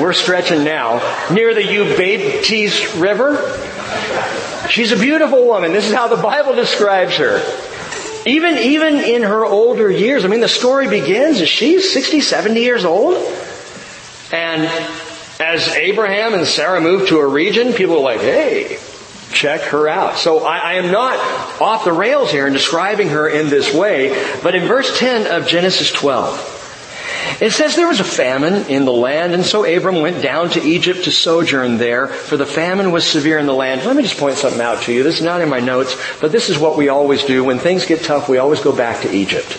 We're 0.00 0.12
stretching 0.12 0.64
now. 0.64 0.98
Near 1.30 1.54
the 1.54 1.64
Euphrates 1.64 2.94
River. 2.96 3.36
She's 4.68 4.92
a 4.92 4.96
beautiful 4.96 5.46
woman. 5.46 5.72
This 5.72 5.86
is 5.86 5.94
how 5.94 6.08
the 6.08 6.22
Bible 6.22 6.54
describes 6.54 7.16
her. 7.16 7.42
Even, 8.26 8.58
even 8.58 8.96
in 8.96 9.22
her 9.22 9.44
older 9.44 9.90
years, 9.90 10.24
I 10.24 10.28
mean, 10.28 10.40
the 10.40 10.48
story 10.48 10.88
begins 10.88 11.46
she's 11.48 11.90
60, 11.92 12.20
70 12.20 12.60
years 12.60 12.84
old. 12.84 13.14
And 14.32 14.68
as 15.40 15.68
Abraham 15.68 16.34
and 16.34 16.46
Sarah 16.46 16.80
moved 16.80 17.08
to 17.08 17.18
a 17.18 17.26
region, 17.26 17.72
people 17.72 17.96
were 17.96 18.00
like, 18.00 18.20
hey, 18.20 18.78
check 19.32 19.62
her 19.62 19.88
out. 19.88 20.16
So 20.16 20.44
I, 20.44 20.58
I, 20.58 20.74
am 20.74 20.90
not 20.90 21.18
off 21.60 21.84
the 21.84 21.92
rails 21.92 22.30
here 22.30 22.46
in 22.46 22.52
describing 22.52 23.10
her 23.10 23.28
in 23.28 23.48
this 23.48 23.72
way, 23.72 24.10
but 24.42 24.54
in 24.54 24.66
verse 24.66 24.98
10 24.98 25.30
of 25.30 25.46
Genesis 25.46 25.92
12, 25.92 26.56
it 27.40 27.52
says 27.52 27.76
there 27.76 27.86
was 27.86 28.00
a 28.00 28.04
famine 28.04 28.66
in 28.68 28.84
the 28.84 28.92
land, 28.92 29.32
and 29.32 29.44
so 29.44 29.64
Abram 29.64 30.00
went 30.00 30.22
down 30.22 30.50
to 30.50 30.62
Egypt 30.62 31.04
to 31.04 31.12
sojourn 31.12 31.78
there, 31.78 32.08
for 32.08 32.36
the 32.36 32.46
famine 32.46 32.90
was 32.90 33.06
severe 33.06 33.38
in 33.38 33.46
the 33.46 33.54
land. 33.54 33.84
Let 33.84 33.94
me 33.94 34.02
just 34.02 34.18
point 34.18 34.36
something 34.36 34.60
out 34.60 34.82
to 34.82 34.92
you. 34.92 35.02
This 35.04 35.18
is 35.18 35.24
not 35.24 35.40
in 35.40 35.48
my 35.48 35.60
notes, 35.60 35.96
but 36.20 36.32
this 36.32 36.48
is 36.48 36.58
what 36.58 36.76
we 36.76 36.88
always 36.88 37.24
do. 37.24 37.44
When 37.44 37.58
things 37.58 37.86
get 37.86 38.02
tough, 38.02 38.28
we 38.28 38.38
always 38.38 38.60
go 38.60 38.74
back 38.74 39.02
to 39.02 39.14
Egypt. 39.14 39.50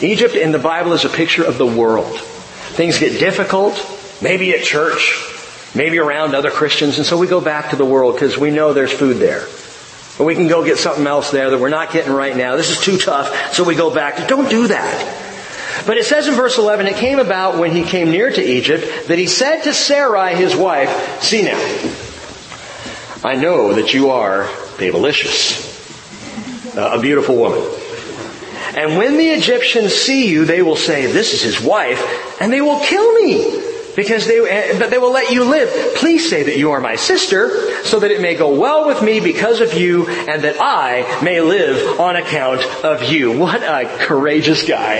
Egypt 0.00 0.36
in 0.36 0.52
the 0.52 0.60
Bible 0.60 0.92
is 0.92 1.04
a 1.04 1.08
picture 1.08 1.42
of 1.42 1.58
the 1.58 1.66
world. 1.66 2.18
Things 2.18 3.00
get 3.00 3.18
difficult, 3.18 3.74
maybe 4.20 4.52
at 4.54 4.64
church, 4.64 5.18
maybe 5.74 5.98
around 5.98 6.34
other 6.34 6.50
Christians, 6.50 6.98
and 6.98 7.06
so 7.06 7.16
we 7.16 7.26
go 7.26 7.40
back 7.40 7.70
to 7.70 7.76
the 7.76 7.84
world 7.84 8.14
because 8.14 8.36
we 8.36 8.50
know 8.50 8.72
there's 8.72 8.92
food 8.92 9.18
there. 9.18 9.46
Or 10.18 10.26
we 10.26 10.34
can 10.34 10.48
go 10.48 10.64
get 10.64 10.78
something 10.78 11.06
else 11.06 11.30
there 11.30 11.50
that 11.50 11.58
we're 11.58 11.68
not 11.68 11.92
getting 11.92 12.12
right 12.12 12.36
now. 12.36 12.56
This 12.56 12.70
is 12.70 12.80
too 12.80 12.98
tough, 12.98 13.54
so 13.54 13.64
we 13.64 13.74
go 13.74 13.94
back 13.94 14.28
don't 14.28 14.50
do 14.50 14.68
that. 14.68 15.24
But 15.86 15.96
it 15.96 16.04
says 16.04 16.26
in 16.26 16.34
verse 16.34 16.58
11, 16.58 16.86
it 16.86 16.96
came 16.96 17.18
about 17.20 17.58
when 17.58 17.70
he 17.70 17.84
came 17.84 18.10
near 18.10 18.30
to 18.30 18.42
Egypt 18.42 19.08
that 19.08 19.16
he 19.16 19.26
said 19.26 19.62
to 19.62 19.72
Sarai 19.72 20.34
his 20.34 20.56
wife, 20.56 21.22
See 21.22 21.42
now, 21.42 21.58
I 23.24 23.36
know 23.36 23.74
that 23.74 23.94
you 23.94 24.10
are 24.10 24.44
babylicious, 24.76 25.66
a 26.76 27.00
beautiful 27.00 27.36
woman. 27.36 27.62
And 28.76 28.96
when 28.96 29.16
the 29.16 29.28
Egyptians 29.28 29.94
see 29.94 30.28
you, 30.28 30.44
they 30.44 30.62
will 30.62 30.76
say, 30.76 31.06
this 31.06 31.32
is 31.32 31.42
his 31.42 31.60
wife, 31.60 32.40
and 32.40 32.52
they 32.52 32.60
will 32.60 32.80
kill 32.80 33.12
me 33.14 33.77
because 33.98 34.28
they, 34.28 34.38
eh, 34.38 34.78
but 34.78 34.90
they 34.90 34.98
will 34.98 35.10
let 35.10 35.32
you 35.32 35.42
live. 35.42 35.96
Please 35.96 36.30
say 36.30 36.44
that 36.44 36.56
you 36.56 36.70
are 36.70 36.80
my 36.80 36.94
sister 36.94 37.82
so 37.82 37.98
that 37.98 38.12
it 38.12 38.20
may 38.20 38.36
go 38.36 38.54
well 38.54 38.86
with 38.86 39.02
me 39.02 39.18
because 39.18 39.60
of 39.60 39.74
you 39.74 40.06
and 40.06 40.44
that 40.44 40.54
I 40.60 41.20
may 41.20 41.40
live 41.40 41.98
on 41.98 42.14
account 42.14 42.64
of 42.84 43.10
you. 43.10 43.36
What 43.36 43.60
a 43.60 43.88
courageous 43.98 44.64
guy. 44.68 44.98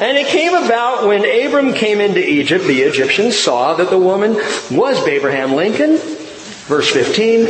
And 0.00 0.16
it 0.16 0.28
came 0.28 0.54
about 0.54 1.06
when 1.06 1.26
Abram 1.26 1.74
came 1.74 2.00
into 2.00 2.26
Egypt, 2.26 2.64
the 2.64 2.80
Egyptians 2.80 3.38
saw 3.38 3.74
that 3.74 3.90
the 3.90 3.98
woman 3.98 4.36
was 4.70 5.06
Abraham 5.06 5.52
Lincoln. 5.52 5.98
Verse 5.98 6.88
15. 6.90 7.40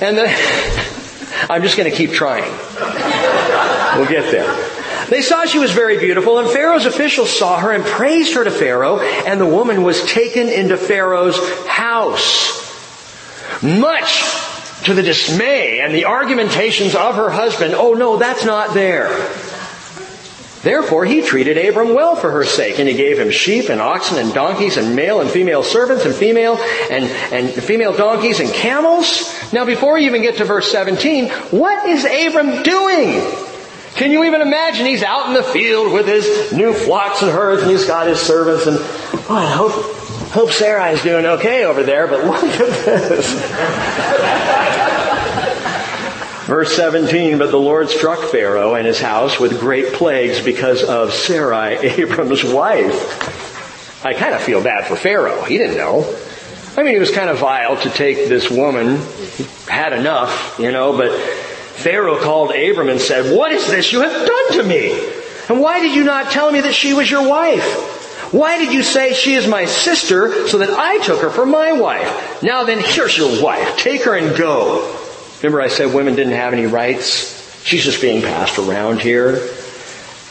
And 0.00 0.16
the, 0.16 0.26
I'm 1.50 1.62
just 1.62 1.76
going 1.76 1.90
to 1.90 1.94
keep 1.94 2.12
trying. 2.12 2.50
We'll 3.98 4.08
get 4.08 4.32
there. 4.32 4.75
They 5.08 5.22
saw 5.22 5.44
she 5.44 5.58
was 5.58 5.72
very 5.72 5.98
beautiful, 5.98 6.38
and 6.38 6.50
Pharaoh's 6.50 6.86
officials 6.86 7.36
saw 7.36 7.58
her 7.58 7.70
and 7.70 7.84
praised 7.84 8.34
her 8.34 8.44
to 8.44 8.50
Pharaoh, 8.50 9.00
and 9.00 9.40
the 9.40 9.46
woman 9.46 9.82
was 9.82 10.02
taken 10.04 10.48
into 10.48 10.76
Pharaoh's 10.76 11.38
house. 11.66 12.64
Much 13.62 14.24
to 14.84 14.94
the 14.94 15.02
dismay 15.02 15.80
and 15.80 15.94
the 15.94 16.04
argumentations 16.06 16.94
of 16.94 17.16
her 17.16 17.30
husband, 17.30 17.74
oh 17.74 17.94
no, 17.94 18.16
that's 18.16 18.44
not 18.44 18.74
there. 18.74 19.08
Therefore 20.62 21.04
he 21.04 21.22
treated 21.22 21.56
Abram 21.56 21.94
well 21.94 22.16
for 22.16 22.32
her 22.32 22.44
sake, 22.44 22.80
and 22.80 22.88
he 22.88 22.94
gave 22.96 23.20
him 23.20 23.30
sheep 23.30 23.68
and 23.68 23.80
oxen 23.80 24.18
and 24.18 24.34
donkeys 24.34 24.76
and 24.76 24.96
male 24.96 25.20
and 25.20 25.30
female 25.30 25.62
servants 25.62 26.04
and 26.04 26.12
female 26.12 26.56
and, 26.90 27.04
and 27.32 27.50
female 27.62 27.96
donkeys 27.96 28.40
and 28.40 28.52
camels. 28.52 29.32
Now 29.52 29.64
before 29.64 29.96
you 29.96 30.06
even 30.06 30.22
get 30.22 30.38
to 30.38 30.44
verse 30.44 30.70
17, 30.72 31.30
what 31.52 31.88
is 31.88 32.04
Abram 32.04 32.64
doing? 32.64 33.45
Can 33.96 34.12
you 34.12 34.24
even 34.24 34.42
imagine? 34.42 34.84
He's 34.84 35.02
out 35.02 35.28
in 35.28 35.34
the 35.34 35.42
field 35.42 35.90
with 35.90 36.06
his 36.06 36.52
new 36.52 36.74
flocks 36.74 37.22
and 37.22 37.30
herds 37.30 37.62
and 37.62 37.70
he's 37.70 37.86
got 37.86 38.06
his 38.06 38.20
servants 38.20 38.66
and 38.66 38.76
oh, 38.78 39.26
I 39.30 39.46
hope, 39.46 39.72
hope 40.32 40.50
Sarai 40.50 40.92
is 40.92 41.02
doing 41.02 41.24
okay 41.24 41.64
over 41.64 41.82
there, 41.82 42.06
but 42.06 42.24
look 42.26 42.44
at 42.44 42.84
this. 42.84 43.32
Verse 46.46 46.76
17, 46.76 47.38
but 47.38 47.50
the 47.50 47.58
Lord 47.58 47.88
struck 47.88 48.20
Pharaoh 48.20 48.74
and 48.74 48.86
his 48.86 49.00
house 49.00 49.40
with 49.40 49.58
great 49.58 49.94
plagues 49.94 50.42
because 50.42 50.84
of 50.84 51.14
Sarai, 51.14 51.76
Abram's 52.02 52.44
wife. 52.44 54.04
I 54.04 54.12
kind 54.12 54.34
of 54.34 54.42
feel 54.42 54.62
bad 54.62 54.86
for 54.86 54.94
Pharaoh. 54.94 55.42
He 55.42 55.56
didn't 55.56 55.78
know. 55.78 56.04
I 56.76 56.82
mean, 56.82 56.92
he 56.92 57.00
was 57.00 57.10
kind 57.10 57.30
of 57.30 57.38
vile 57.38 57.78
to 57.78 57.88
take 57.88 58.28
this 58.28 58.50
woman. 58.50 58.98
He 59.36 59.44
had 59.66 59.94
enough, 59.94 60.56
you 60.58 60.70
know, 60.70 60.94
but 60.96 61.10
Pharaoh 61.76 62.18
called 62.18 62.54
Abram 62.54 62.88
and 62.88 63.00
said, 63.00 63.36
What 63.36 63.52
is 63.52 63.66
this 63.68 63.92
you 63.92 64.00
have 64.00 64.26
done 64.26 64.52
to 64.54 64.62
me? 64.62 64.98
And 65.48 65.60
why 65.60 65.80
did 65.80 65.94
you 65.94 66.04
not 66.04 66.32
tell 66.32 66.50
me 66.50 66.60
that 66.62 66.74
she 66.74 66.94
was 66.94 67.10
your 67.10 67.28
wife? 67.28 68.32
Why 68.32 68.58
did 68.58 68.72
you 68.72 68.82
say 68.82 69.12
she 69.12 69.34
is 69.34 69.46
my 69.46 69.66
sister 69.66 70.48
so 70.48 70.58
that 70.58 70.70
I 70.70 70.98
took 70.98 71.20
her 71.20 71.30
for 71.30 71.46
my 71.46 71.72
wife? 71.72 72.42
Now 72.42 72.64
then, 72.64 72.80
here's 72.80 73.16
your 73.16 73.42
wife. 73.42 73.76
Take 73.76 74.02
her 74.04 74.16
and 74.16 74.36
go. 74.36 74.98
Remember 75.42 75.60
I 75.60 75.68
said 75.68 75.94
women 75.94 76.16
didn't 76.16 76.32
have 76.32 76.52
any 76.52 76.66
rights? 76.66 77.62
She's 77.62 77.84
just 77.84 78.00
being 78.00 78.22
passed 78.22 78.58
around 78.58 79.00
here. 79.00 79.36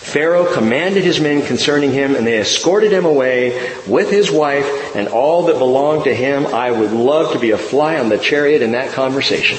Pharaoh 0.06 0.54
commanded 0.54 1.04
his 1.04 1.20
men 1.20 1.46
concerning 1.46 1.92
him, 1.92 2.16
and 2.16 2.26
they 2.26 2.40
escorted 2.40 2.92
him 2.92 3.06
away 3.06 3.74
with 3.88 4.10
his 4.12 4.32
wife 4.32 4.96
and 4.96 5.08
all 5.08 5.48
that 5.48 5.58
belonged 5.58 6.04
to 6.06 6.14
him. 6.14 6.46
I 6.48 6.72
would 6.72 6.92
love 6.92 7.34
to 7.34 7.40
be 7.40 7.52
a 7.52 7.58
fly 7.58 8.00
on 8.00 8.10
the 8.10 8.18
chariot 8.18 8.62
in 8.62 8.74
that 8.74 8.94
conversation 8.94 9.58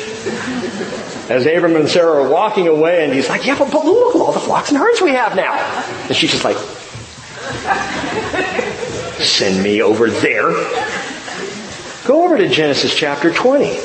as 1.29 1.45
Abram 1.45 1.75
and 1.75 1.89
Sarah 1.89 2.25
are 2.25 2.29
walking 2.29 2.69
away, 2.69 3.05
and 3.05 3.13
he's 3.13 3.29
like, 3.29 3.45
yeah, 3.45 3.59
but, 3.59 3.73
but 3.73 3.85
look 3.85 4.15
at 4.15 4.21
all 4.21 4.33
the 4.33 4.41
flocks 4.41 4.69
and 4.71 4.79
herds 4.79 5.01
we 5.01 5.11
have 5.11 5.35
now. 5.35 5.55
And 6.07 6.17
she's 6.17 6.31
just 6.31 6.45
like, 6.45 6.57
send 9.21 9.63
me 9.63 9.83
over 9.83 10.09
there. 10.09 10.53
Go 12.07 12.25
over 12.25 12.39
to 12.39 12.49
Genesis 12.49 12.95
chapter 12.95 13.33
20. 13.33 13.77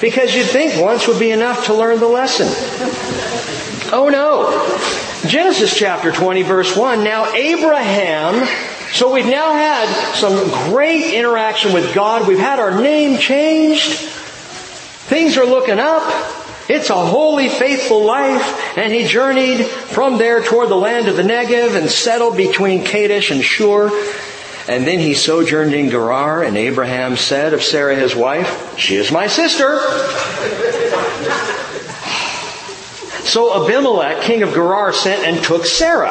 Because 0.00 0.34
you'd 0.34 0.46
think 0.46 0.80
once 0.80 1.06
would 1.06 1.18
be 1.18 1.30
enough 1.30 1.66
to 1.66 1.74
learn 1.74 2.00
the 2.00 2.08
lesson. 2.08 2.46
Oh 3.92 4.08
no. 4.08 5.09
Genesis 5.26 5.76
chapter 5.76 6.10
20 6.10 6.42
verse 6.42 6.74
1. 6.74 7.04
Now 7.04 7.32
Abraham, 7.34 8.48
so 8.92 9.12
we've 9.12 9.26
now 9.26 9.52
had 9.52 10.14
some 10.14 10.48
great 10.70 11.12
interaction 11.12 11.74
with 11.74 11.94
God. 11.94 12.26
We've 12.26 12.38
had 12.38 12.58
our 12.58 12.80
name 12.80 13.18
changed. 13.18 13.92
Things 13.92 15.36
are 15.36 15.44
looking 15.44 15.78
up. 15.78 16.02
It's 16.70 16.88
a 16.88 16.94
holy, 16.94 17.48
faithful 17.48 18.04
life, 18.04 18.78
and 18.78 18.92
he 18.94 19.04
journeyed 19.04 19.66
from 19.66 20.16
there 20.16 20.42
toward 20.42 20.68
the 20.70 20.76
land 20.76 21.08
of 21.08 21.16
the 21.16 21.22
Negev 21.22 21.74
and 21.74 21.90
settled 21.90 22.36
between 22.36 22.84
Kadesh 22.84 23.30
and 23.30 23.42
Shur. 23.42 23.90
And 24.68 24.86
then 24.86 25.00
he 25.00 25.14
sojourned 25.14 25.74
in 25.74 25.90
Gerar, 25.90 26.44
and 26.44 26.56
Abraham 26.56 27.16
said 27.16 27.52
of 27.52 27.62
Sarah 27.62 27.96
his 27.96 28.14
wife, 28.14 28.78
She 28.78 28.94
is 28.94 29.10
my 29.10 29.26
sister. 29.26 29.80
So 33.30 33.64
Abimelech, 33.64 34.22
king 34.22 34.42
of 34.42 34.54
Gerar, 34.54 34.92
sent 34.92 35.24
and 35.24 35.40
took 35.44 35.64
Sarah. 35.64 36.10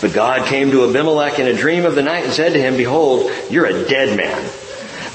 But 0.00 0.12
God 0.12 0.48
came 0.48 0.72
to 0.72 0.82
Abimelech 0.82 1.38
in 1.38 1.46
a 1.46 1.54
dream 1.54 1.84
of 1.84 1.94
the 1.94 2.02
night 2.02 2.24
and 2.24 2.32
said 2.32 2.54
to 2.54 2.60
him, 2.60 2.76
Behold, 2.76 3.30
you're 3.50 3.66
a 3.66 3.84
dead 3.88 4.16
man. 4.16 4.50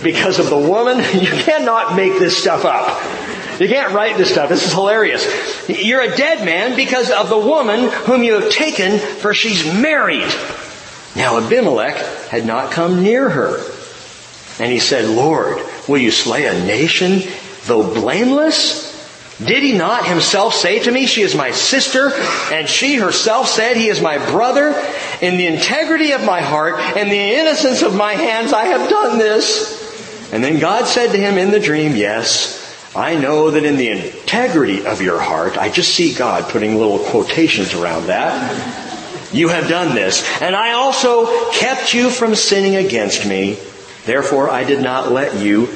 Because 0.01 0.39
of 0.39 0.49
the 0.49 0.57
woman, 0.57 0.97
you 1.13 1.27
cannot 1.27 1.97
make 1.97 2.19
this 2.19 2.37
stuff 2.37 2.63
up. 2.63 2.87
You 3.59 3.67
can't 3.67 3.93
write 3.93 4.15
this 4.15 4.31
stuff. 4.31 4.47
This 4.47 4.65
is 4.65 4.71
hilarious. 4.71 5.27
You're 5.67 6.03
a 6.03 6.15
dead 6.15 6.45
man 6.45 6.77
because 6.77 7.11
of 7.11 7.27
the 7.27 7.37
woman 7.37 7.89
whom 7.89 8.23
you 8.23 8.39
have 8.39 8.49
taken, 8.49 8.97
for 8.97 9.33
she's 9.33 9.65
married. 9.65 10.33
Now 11.17 11.37
Abimelech 11.45 11.97
had 12.29 12.45
not 12.45 12.71
come 12.71 13.03
near 13.03 13.29
her. 13.29 13.57
And 14.57 14.71
he 14.71 14.79
said, 14.79 15.09
Lord, 15.09 15.61
will 15.89 15.97
you 15.97 16.11
slay 16.11 16.45
a 16.45 16.53
nation, 16.65 17.23
though 17.65 17.93
blameless? 17.93 18.88
Did 19.43 19.63
he 19.63 19.71
not 19.73 20.05
himself 20.05 20.53
say 20.53 20.79
to 20.79 20.91
me, 20.91 21.05
she 21.05 21.21
is 21.21 21.33
my 21.33 21.51
sister, 21.51 22.11
and 22.51 22.67
she 22.67 22.95
herself 22.95 23.47
said, 23.47 23.77
he 23.77 23.87
is 23.87 24.01
my 24.01 24.17
brother? 24.17 24.71
In 25.21 25.37
the 25.37 25.47
integrity 25.47 26.11
of 26.11 26.25
my 26.25 26.41
heart 26.41 26.75
and 26.75 27.09
the 27.09 27.15
innocence 27.15 27.81
of 27.81 27.95
my 27.95 28.13
hands, 28.13 28.51
I 28.51 28.65
have 28.65 28.89
done 28.89 29.17
this. 29.17 29.79
And 30.33 30.43
then 30.43 30.59
God 30.59 30.85
said 30.85 31.11
to 31.13 31.17
him 31.17 31.37
in 31.37 31.51
the 31.51 31.59
dream, 31.59 31.95
yes, 31.95 32.59
I 32.95 33.15
know 33.15 33.51
that 33.51 33.63
in 33.63 33.77
the 33.77 33.87
integrity 33.89 34.85
of 34.85 35.01
your 35.01 35.21
heart, 35.21 35.57
I 35.57 35.69
just 35.69 35.95
see 35.95 36.13
God 36.13 36.51
putting 36.51 36.75
little 36.75 36.99
quotations 36.99 37.73
around 37.73 38.07
that. 38.07 39.33
You 39.33 39.49
have 39.49 39.69
done 39.69 39.95
this. 39.95 40.27
And 40.41 40.55
I 40.55 40.73
also 40.73 41.51
kept 41.51 41.93
you 41.93 42.09
from 42.09 42.35
sinning 42.35 42.75
against 42.75 43.25
me. 43.25 43.57
Therefore, 44.05 44.49
I 44.49 44.63
did 44.63 44.81
not 44.81 45.11
let 45.11 45.41
you 45.41 45.67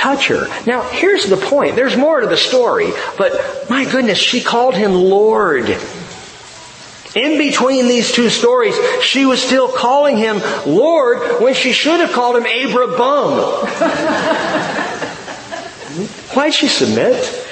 touch 0.00 0.28
her. 0.28 0.48
Now, 0.66 0.82
here's 0.82 1.26
the 1.26 1.36
point. 1.36 1.76
There's 1.76 1.96
more 1.96 2.20
to 2.20 2.26
the 2.26 2.36
story, 2.36 2.90
but 3.18 3.68
my 3.68 3.84
goodness, 3.90 4.18
she 4.18 4.40
called 4.40 4.74
him 4.74 4.94
Lord. 4.94 5.68
In 7.14 7.38
between 7.38 7.88
these 7.88 8.12
two 8.12 8.30
stories, 8.30 8.76
she 9.02 9.26
was 9.26 9.42
still 9.42 9.68
calling 9.68 10.16
him 10.16 10.40
Lord 10.64 11.42
when 11.42 11.54
she 11.54 11.72
should 11.72 11.98
have 12.00 12.12
called 12.12 12.36
him 12.36 12.46
Abraham. 12.46 13.66
Why'd 16.34 16.54
she 16.54 16.68
submit? 16.68 17.46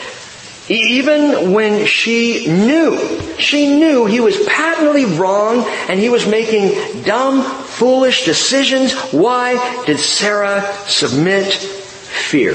Even 0.68 1.52
when 1.52 1.86
she 1.86 2.46
knew, 2.46 2.98
she 3.38 3.78
knew 3.78 4.06
he 4.06 4.20
was 4.20 4.38
patently 4.46 5.06
wrong 5.06 5.64
and 5.88 5.98
he 5.98 6.08
was 6.08 6.26
making 6.26 7.02
dumb, 7.02 7.42
foolish 7.42 8.24
decisions. 8.26 8.92
Why 9.12 9.84
did 9.86 9.98
Sarah 9.98 10.62
submit? 10.86 11.87
Fear. 12.18 12.54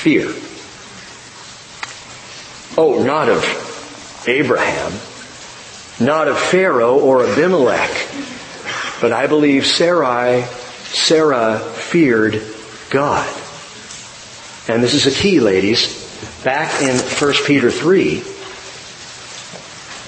Fear. 0.00 0.34
Oh, 2.78 3.02
not 3.02 3.28
of 3.28 3.44
Abraham, 4.28 4.92
not 6.04 6.28
of 6.28 6.38
Pharaoh 6.38 6.98
or 6.98 7.26
Abimelech, 7.26 7.90
but 9.00 9.12
I 9.12 9.26
believe 9.26 9.66
Sarai, 9.66 10.44
Sarah 10.84 11.58
feared 11.58 12.42
God. 12.90 13.28
And 14.68 14.82
this 14.82 14.94
is 14.94 15.06
a 15.06 15.10
key, 15.10 15.40
ladies. 15.40 15.98
Back 16.44 16.82
in 16.82 16.96
1 16.96 17.34
Peter 17.46 17.70
3, 17.70 18.22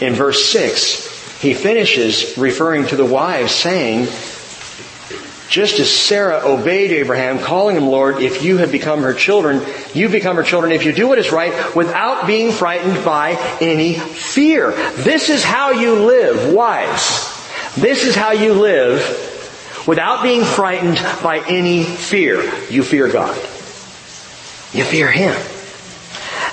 in 0.06 0.14
verse 0.14 0.44
6, 0.50 1.40
he 1.40 1.54
finishes 1.54 2.38
referring 2.38 2.86
to 2.86 2.96
the 2.96 3.04
wives 3.04 3.52
saying, 3.52 4.06
just 5.52 5.78
as 5.80 5.92
Sarah 5.92 6.40
obeyed 6.46 6.92
Abraham, 6.92 7.38
calling 7.38 7.76
him 7.76 7.86
Lord, 7.86 8.22
if 8.22 8.42
you 8.42 8.56
have 8.56 8.72
become 8.72 9.02
her 9.02 9.12
children, 9.12 9.60
you 9.92 10.08
become 10.08 10.36
her 10.36 10.42
children 10.42 10.72
if 10.72 10.86
you 10.86 10.94
do 10.94 11.06
what 11.06 11.18
is 11.18 11.30
right 11.30 11.76
without 11.76 12.26
being 12.26 12.52
frightened 12.52 13.04
by 13.04 13.32
any 13.60 13.92
fear. 13.92 14.70
This 14.92 15.28
is 15.28 15.44
how 15.44 15.72
you 15.72 16.06
live, 16.06 16.54
wives. 16.54 17.28
This 17.76 18.04
is 18.04 18.14
how 18.14 18.32
you 18.32 18.54
live 18.54 19.84
without 19.86 20.22
being 20.22 20.42
frightened 20.42 20.96
by 21.22 21.44
any 21.46 21.84
fear. 21.84 22.42
You 22.70 22.82
fear 22.82 23.12
God. 23.12 23.36
You 24.72 24.84
fear 24.84 25.12
Him. 25.12 25.34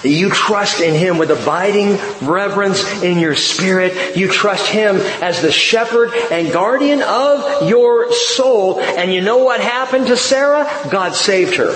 You 0.03 0.29
trust 0.29 0.81
in 0.81 0.95
Him 0.95 1.17
with 1.17 1.31
abiding 1.31 1.97
reverence 2.27 3.03
in 3.03 3.19
your 3.19 3.35
spirit. 3.35 4.15
You 4.15 4.27
trust 4.27 4.67
Him 4.67 4.97
as 5.21 5.41
the 5.41 5.51
shepherd 5.51 6.11
and 6.31 6.51
guardian 6.51 7.01
of 7.01 7.67
your 7.67 8.13
soul. 8.13 8.79
And 8.79 9.13
you 9.13 9.21
know 9.21 9.39
what 9.39 9.59
happened 9.59 10.07
to 10.07 10.17
Sarah? 10.17 10.69
God 10.89 11.15
saved 11.15 11.55
her. 11.55 11.73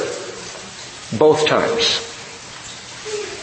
Both 1.17 1.47
times. 1.47 2.09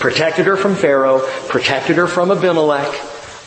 Protected 0.00 0.46
her 0.46 0.56
from 0.56 0.76
Pharaoh, 0.76 1.20
protected 1.48 1.96
her 1.96 2.06
from 2.06 2.30
Abimelech, 2.30 2.98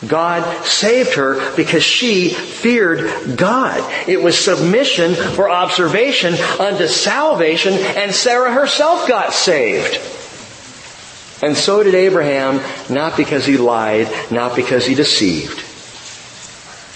God 0.06 0.64
saved 0.64 1.14
her 1.14 1.54
because 1.56 1.82
she 1.82 2.28
feared 2.28 3.36
God. 3.36 4.08
It 4.08 4.22
was 4.22 4.38
submission 4.38 5.14
for 5.14 5.50
observation 5.50 6.34
unto 6.34 6.86
salvation 6.86 7.74
and 7.74 8.14
Sarah 8.14 8.52
herself 8.52 9.08
got 9.08 9.32
saved. 9.32 9.98
And 11.44 11.54
so 11.54 11.82
did 11.82 11.94
Abraham, 11.94 12.62
not 12.88 13.18
because 13.18 13.44
he 13.44 13.58
lied, 13.58 14.08
not 14.30 14.56
because 14.56 14.86
he 14.86 14.94
deceived. 14.94 15.60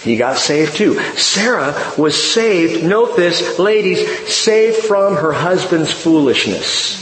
He 0.03 0.16
got 0.16 0.38
saved 0.38 0.74
too. 0.74 0.99
Sarah 1.18 1.74
was 1.99 2.16
saved, 2.16 2.82
note 2.82 3.14
this, 3.14 3.59
ladies, 3.59 4.09
saved 4.26 4.78
from 4.78 5.16
her 5.16 5.32
husband's 5.32 5.92
foolishness. 5.92 6.96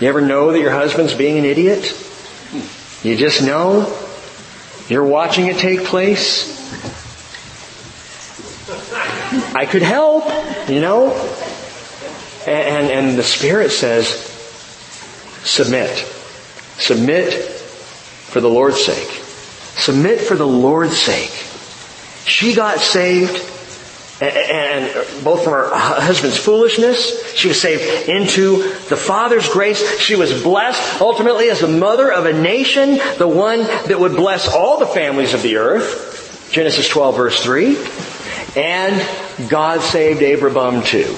You 0.00 0.08
ever 0.08 0.22
know 0.22 0.52
that 0.52 0.60
your 0.60 0.70
husband's 0.70 1.12
being 1.12 1.36
an 1.36 1.44
idiot? 1.44 1.92
You 3.02 3.14
just 3.14 3.42
know? 3.42 3.94
You're 4.88 5.04
watching 5.04 5.48
it 5.48 5.58
take 5.58 5.84
place? 5.84 6.54
I 9.54 9.66
could 9.66 9.82
help, 9.82 10.24
you 10.70 10.80
know? 10.80 11.12
And, 12.46 12.48
and, 12.48 12.90
and 12.90 13.18
the 13.18 13.22
Spirit 13.22 13.72
says, 13.72 14.33
Submit. 15.44 15.96
Submit 16.78 17.32
for 17.34 18.40
the 18.40 18.50
Lord's 18.50 18.84
sake. 18.84 19.08
Submit 19.76 20.20
for 20.20 20.34
the 20.34 20.46
Lord's 20.46 20.96
sake. 20.96 21.30
She 22.26 22.54
got 22.54 22.78
saved 22.78 23.52
and 24.20 25.24
both 25.24 25.42
from 25.42 25.52
her 25.54 25.70
husband's 25.74 26.36
foolishness, 26.36 27.34
she 27.34 27.48
was 27.48 27.60
saved 27.60 28.08
into 28.08 28.62
the 28.88 28.96
Father's 28.96 29.48
grace. 29.48 30.00
She 30.00 30.14
was 30.14 30.42
blessed 30.42 31.00
ultimately 31.00 31.50
as 31.50 31.60
the 31.60 31.68
mother 31.68 32.12
of 32.12 32.26
a 32.26 32.32
nation, 32.32 33.00
the 33.18 33.28
one 33.28 33.60
that 33.62 33.98
would 33.98 34.16
bless 34.16 34.48
all 34.48 34.78
the 34.78 34.86
families 34.86 35.34
of 35.34 35.42
the 35.42 35.56
earth. 35.56 36.48
Genesis 36.52 36.88
12 36.88 37.16
verse 37.16 37.42
3. 37.42 37.76
And 38.56 39.50
God 39.50 39.80
saved 39.80 40.22
Abraham 40.22 40.82
too. 40.84 41.16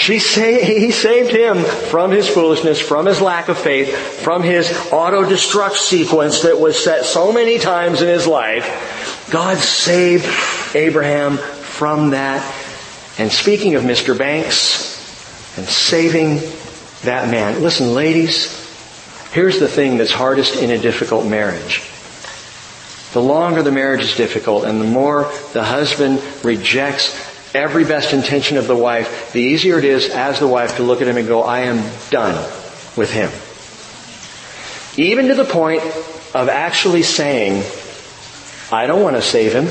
She 0.00 0.18
he 0.18 0.90
saved 0.92 1.30
him 1.30 1.62
from 1.62 2.10
his 2.10 2.26
foolishness, 2.26 2.80
from 2.80 3.04
his 3.04 3.20
lack 3.20 3.50
of 3.50 3.58
faith, 3.58 3.94
from 4.22 4.42
his 4.42 4.72
auto-destruct 4.90 5.76
sequence 5.76 6.40
that 6.42 6.58
was 6.58 6.82
set 6.82 7.04
so 7.04 7.32
many 7.32 7.58
times 7.58 8.00
in 8.00 8.08
his 8.08 8.26
life. 8.26 9.28
God 9.30 9.58
saved 9.58 10.24
Abraham 10.74 11.36
from 11.36 12.10
that. 12.10 12.42
And 13.18 13.30
speaking 13.30 13.74
of 13.74 13.82
Mr. 13.82 14.16
Banks 14.16 15.58
and 15.58 15.66
saving 15.66 16.40
that 17.02 17.30
man, 17.30 17.62
listen 17.62 17.92
ladies, 17.92 18.56
here's 19.32 19.60
the 19.60 19.68
thing 19.68 19.98
that's 19.98 20.12
hardest 20.12 20.56
in 20.56 20.70
a 20.70 20.78
difficult 20.78 21.26
marriage. 21.26 21.82
The 23.12 23.20
longer 23.20 23.62
the 23.62 23.70
marriage 23.70 24.02
is 24.02 24.16
difficult 24.16 24.64
and 24.64 24.80
the 24.80 24.86
more 24.86 25.30
the 25.52 25.64
husband 25.64 26.22
rejects 26.42 27.29
every 27.54 27.84
best 27.84 28.12
intention 28.12 28.56
of 28.56 28.66
the 28.66 28.76
wife, 28.76 29.32
the 29.32 29.40
easier 29.40 29.78
it 29.78 29.84
is 29.84 30.10
as 30.10 30.38
the 30.38 30.48
wife 30.48 30.76
to 30.76 30.82
look 30.82 31.00
at 31.00 31.08
him 31.08 31.16
and 31.16 31.26
go, 31.26 31.42
I 31.42 31.60
am 31.60 31.78
done 32.10 32.34
with 32.96 33.12
him. 33.12 33.30
Even 34.96 35.28
to 35.28 35.34
the 35.34 35.44
point 35.44 35.82
of 36.34 36.48
actually 36.48 37.02
saying, 37.02 37.64
I 38.72 38.86
don't 38.86 39.02
want 39.02 39.16
to 39.16 39.22
save 39.22 39.52
him. 39.52 39.66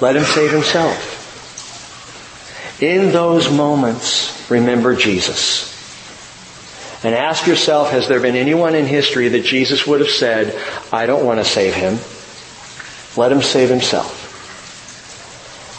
Let 0.00 0.16
him 0.16 0.24
save 0.24 0.52
himself. 0.52 1.14
In 2.80 3.12
those 3.12 3.50
moments, 3.50 4.50
remember 4.50 4.94
Jesus. 4.94 5.74
And 7.02 7.14
ask 7.14 7.46
yourself, 7.46 7.90
has 7.90 8.08
there 8.08 8.20
been 8.20 8.36
anyone 8.36 8.74
in 8.74 8.86
history 8.86 9.28
that 9.28 9.44
Jesus 9.44 9.86
would 9.86 10.00
have 10.00 10.10
said, 10.10 10.60
I 10.92 11.06
don't 11.06 11.24
want 11.24 11.40
to 11.40 11.44
save 11.44 11.74
him. 11.74 11.98
Let 13.16 13.32
him 13.32 13.42
save 13.42 13.70
himself. 13.70 14.25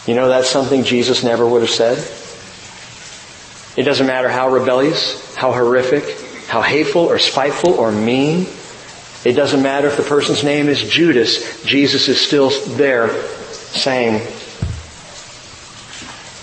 You 0.08 0.14
know 0.14 0.28
that's 0.28 0.48
something 0.48 0.84
Jesus 0.84 1.22
never 1.22 1.46
would 1.46 1.60
have 1.60 1.70
said? 1.70 1.98
It 3.76 3.82
doesn't 3.82 4.06
matter 4.06 4.30
how 4.30 4.48
rebellious, 4.48 5.36
how 5.36 5.52
horrific, 5.52 6.46
how 6.46 6.62
hateful 6.62 7.02
or 7.02 7.18
spiteful 7.18 7.74
or 7.74 7.92
mean. 7.92 8.46
It 9.26 9.34
doesn't 9.34 9.62
matter 9.62 9.86
if 9.86 9.98
the 9.98 10.02
person's 10.02 10.42
name 10.42 10.70
is 10.70 10.82
Judas. 10.82 11.62
Jesus 11.62 12.08
is 12.08 12.18
still 12.18 12.48
there 12.76 13.22
saying, 13.50 14.26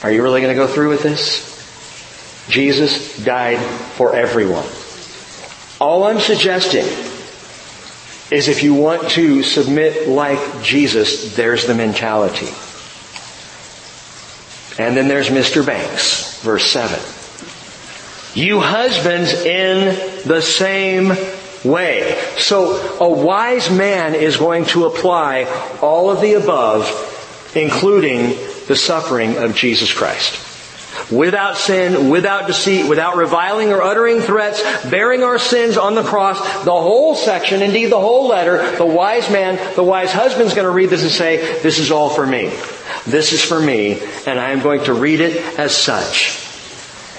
are 0.03 0.11
you 0.11 0.22
really 0.22 0.41
going 0.41 0.55
to 0.55 0.61
go 0.61 0.68
through 0.68 0.89
with 0.89 1.01
this? 1.01 1.51
Jesus 2.47 3.18
died 3.26 3.57
for 3.95 4.16
everyone. 4.16 4.68
All 5.82 6.03
I'm 6.03 6.20
suggesting 6.20 6.86
is 8.30 8.47
if 8.47 8.61
you 8.61 8.76
want 8.76 9.09
to 9.13 9.41
submit 9.41 10.07
like 10.07 10.61
Jesus, 10.61 11.36
there's 11.36 11.66
the 11.66 11.74
mentality. 11.74 12.53
And 14.78 14.95
then 14.97 15.07
there's 15.07 15.30
Mr. 15.30 15.65
Banks, 15.65 16.41
verse 16.41 16.65
7. 16.65 16.99
You 18.36 18.59
husbands 18.59 19.32
in 19.32 19.95
the 20.28 20.41
same 20.41 21.13
way. 21.63 22.21
So 22.38 22.97
a 22.99 23.09
wise 23.09 23.69
man 23.71 24.15
is 24.15 24.36
going 24.38 24.65
to 24.65 24.86
apply 24.86 25.45
all 25.82 26.09
of 26.09 26.19
the 26.19 26.34
above, 26.34 26.86
including 27.55 28.38
the 28.67 28.76
suffering 28.76 29.38
of 29.38 29.55
Jesus 29.55 29.93
Christ. 29.93 30.41
Without 31.11 31.57
sin, 31.57 32.09
without 32.09 32.47
deceit, 32.47 32.89
without 32.89 33.15
reviling 33.15 33.71
or 33.71 33.82
uttering 33.82 34.21
threats, 34.21 34.61
bearing 34.89 35.23
our 35.23 35.38
sins 35.38 35.78
on 35.78 35.93
the 35.93 36.03
cross, 36.03 36.39
the 36.65 36.71
whole 36.71 37.15
section, 37.15 37.61
indeed 37.61 37.88
the 37.88 37.99
whole 37.99 38.28
letter, 38.28 38.76
the 38.78 38.86
wise 38.86 39.30
man, 39.30 39.76
the 39.76 39.84
wise 39.84 40.11
husband's 40.11 40.53
going 40.53 40.65
to 40.65 40.71
read 40.71 40.89
this 40.89 41.03
and 41.03 41.11
say, 41.11 41.61
this 41.61 41.80
is 41.80 41.91
all 41.91 42.09
for 42.09 42.26
me. 42.26 42.51
This 43.06 43.34
is 43.34 43.43
for 43.43 43.60
me, 43.60 44.01
and 44.26 44.39
I 44.39 44.51
am 44.51 44.62
going 44.62 44.84
to 44.86 44.93
read 44.93 45.20
it 45.20 45.38
as 45.60 45.76
such. 45.76 46.41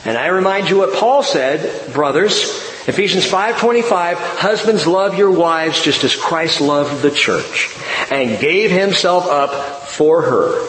And 0.04 0.16
I 0.16 0.28
remind 0.28 0.70
you 0.70 0.78
what 0.78 0.94
Paul 0.94 1.22
said, 1.22 1.92
brothers, 1.92 2.42
Ephesians 2.88 3.26
5:25, 3.26 4.16
husbands 4.16 4.86
love 4.86 5.18
your 5.18 5.32
wives 5.32 5.82
just 5.82 6.04
as 6.04 6.14
Christ 6.14 6.60
loved 6.60 7.02
the 7.02 7.10
church 7.10 7.76
and 8.10 8.38
gave 8.38 8.70
himself 8.70 9.26
up 9.26 9.88
for 9.88 10.22
her. 10.22 10.68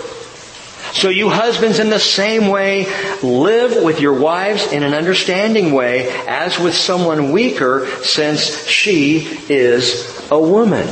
So 0.93 1.09
you 1.09 1.29
husbands 1.29 1.77
in 1.77 1.91
the 1.91 1.99
same 1.99 2.47
way 2.47 2.87
live 3.21 3.83
with 3.83 3.99
your 4.01 4.13
wives 4.13 4.71
in 4.71 4.81
an 4.81 4.95
understanding 4.95 5.73
way 5.73 6.09
as 6.27 6.57
with 6.57 6.73
someone 6.73 7.31
weaker 7.31 7.87
since 8.01 8.67
she 8.67 9.27
is 9.47 10.27
a 10.31 10.39
woman. 10.39 10.87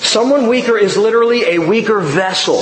Someone 0.00 0.46
weaker 0.46 0.78
is 0.78 0.96
literally 0.96 1.56
a 1.56 1.58
weaker 1.58 1.98
vessel. 1.98 2.60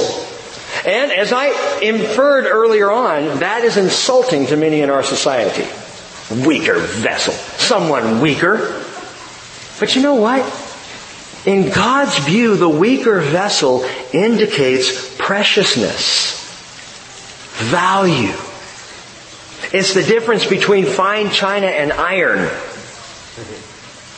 And 0.86 1.12
as 1.12 1.32
I 1.32 1.80
inferred 1.80 2.46
earlier 2.46 2.90
on, 2.90 3.40
that 3.40 3.64
is 3.64 3.76
insulting 3.76 4.46
to 4.46 4.56
many 4.56 4.80
in 4.80 4.90
our 4.90 5.02
society. 5.02 5.66
Weaker 6.46 6.78
vessel. 6.78 7.32
Someone 7.32 8.20
weaker. 8.20 8.84
But 9.80 9.94
you 9.94 10.02
know 10.02 10.16
what? 10.16 10.44
In 11.46 11.70
God's 11.70 12.18
view, 12.18 12.56
the 12.56 12.68
weaker 12.68 13.20
vessel 13.20 13.84
indicates 14.12 15.16
preciousness, 15.16 16.34
value. 17.70 18.34
It's 19.72 19.94
the 19.94 20.02
difference 20.02 20.46
between 20.46 20.84
fine 20.84 21.30
china 21.30 21.66
and 21.66 21.92
iron. 21.92 22.50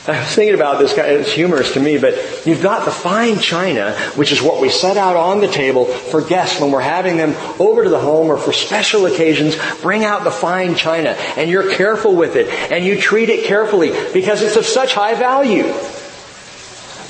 I 0.07 0.19
was 0.19 0.33
thinking 0.33 0.55
about 0.55 0.79
this, 0.79 0.93
guy, 0.93 1.09
it's 1.09 1.31
humorous 1.31 1.75
to 1.75 1.79
me, 1.79 1.99
but 1.99 2.15
you've 2.43 2.63
got 2.63 2.85
the 2.85 2.91
fine 2.91 3.37
china, 3.37 3.93
which 4.15 4.31
is 4.31 4.41
what 4.41 4.59
we 4.59 4.69
set 4.69 4.97
out 4.97 5.15
on 5.15 5.41
the 5.41 5.47
table 5.47 5.85
for 5.85 6.21
guests 6.21 6.59
when 6.59 6.71
we're 6.71 6.81
having 6.81 7.17
them 7.17 7.35
over 7.61 7.83
to 7.83 7.89
the 7.89 7.99
home 7.99 8.27
or 8.27 8.37
for 8.37 8.51
special 8.51 9.05
occasions, 9.05 9.55
bring 9.83 10.03
out 10.03 10.23
the 10.23 10.31
fine 10.31 10.73
china 10.73 11.09
and 11.37 11.51
you're 11.51 11.75
careful 11.75 12.15
with 12.15 12.35
it 12.35 12.47
and 12.71 12.83
you 12.83 12.99
treat 12.99 13.29
it 13.29 13.45
carefully 13.45 13.91
because 14.11 14.41
it's 14.41 14.55
of 14.55 14.65
such 14.65 14.95
high 14.95 15.13
value. 15.13 15.71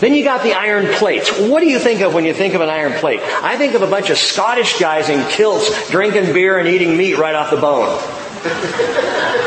Then 0.02 0.14
you 0.14 0.26
got 0.26 0.44
the 0.44 0.54
iron 0.54 0.94
plates. 0.96 1.32
What 1.40 1.62
do 1.62 1.70
you 1.70 1.80
think 1.80 2.02
of 2.02 2.14
when 2.14 2.26
you 2.26 2.34
think 2.34 2.56
of 2.56 2.62
an 2.62 2.70
iron 2.70 2.92
plate? 2.94 3.22
I 3.22 3.56
think 3.56 3.74
of 3.74 3.84
a 3.84 3.88
bunch 3.88 4.10
of 4.10 4.18
Scottish 4.18 4.80
guys 4.80 5.08
in 5.08 5.26
kilts 5.30 5.90
drinking 5.90 6.34
beer 6.34 6.58
and 6.58 6.68
eating 6.68 6.98
meat 6.98 7.18
right 7.18 7.36
off 7.36 7.52
the 7.52 7.58
bone. 7.58 9.38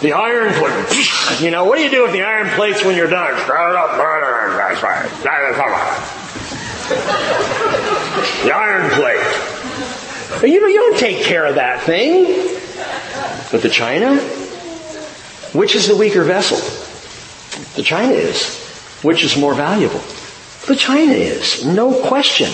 the 0.00 0.12
iron 0.12 0.52
plate. 0.54 1.40
You 1.40 1.50
know, 1.50 1.64
what 1.64 1.76
do 1.78 1.84
you 1.84 1.90
do 1.90 2.02
with 2.02 2.12
the 2.12 2.22
iron 2.22 2.48
plates 2.50 2.84
when 2.84 2.96
you're 2.96 3.10
done? 3.10 3.38
Start 3.44 3.74
up 3.76 3.98
that's 4.56 4.82
right. 4.82 5.08
The 8.44 8.54
iron 8.54 8.90
plate. 8.90 10.50
You, 10.50 10.60
know, 10.60 10.66
you 10.66 10.76
don't 10.76 10.98
take 10.98 11.24
care 11.24 11.46
of 11.46 11.56
that 11.56 11.82
thing. 11.82 12.58
But 13.50 13.62
the 13.62 13.68
china? 13.68 14.16
Which 15.52 15.74
is 15.74 15.88
the 15.88 15.96
weaker 15.96 16.22
vessel? 16.22 16.58
The 17.76 17.82
china 17.82 18.12
is. 18.12 18.58
Which 19.02 19.24
is 19.24 19.36
more 19.36 19.54
valuable? 19.54 20.02
The 20.66 20.76
china 20.76 21.12
is. 21.12 21.64
No 21.64 22.06
question. 22.06 22.50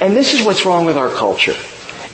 And 0.00 0.14
this 0.14 0.34
is 0.34 0.44
what's 0.44 0.66
wrong 0.66 0.84
with 0.84 0.96
our 0.96 1.10
culture. 1.10 1.56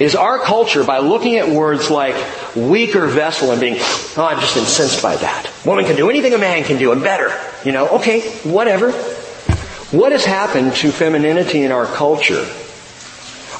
Is 0.02 0.16
our 0.16 0.40
culture, 0.40 0.82
by 0.82 0.98
looking 0.98 1.36
at 1.36 1.48
words 1.48 1.88
like 1.88 2.16
weaker 2.56 3.06
vessel 3.06 3.52
and 3.52 3.60
being, 3.60 3.76
oh, 3.78 4.28
I'm 4.28 4.40
just 4.40 4.56
incensed 4.56 5.00
by 5.00 5.14
that. 5.14 5.48
Woman 5.64 5.84
can 5.84 5.94
do 5.94 6.10
anything 6.10 6.34
a 6.34 6.38
man 6.38 6.64
can 6.64 6.76
do 6.76 6.90
and 6.90 7.04
better. 7.04 7.32
You 7.64 7.70
know, 7.70 7.86
okay, 7.88 8.28
whatever. 8.42 8.90
What 8.90 10.10
has 10.10 10.24
happened 10.24 10.74
to 10.76 10.90
femininity 10.90 11.62
in 11.62 11.70
our 11.70 11.86
culture 11.86 12.44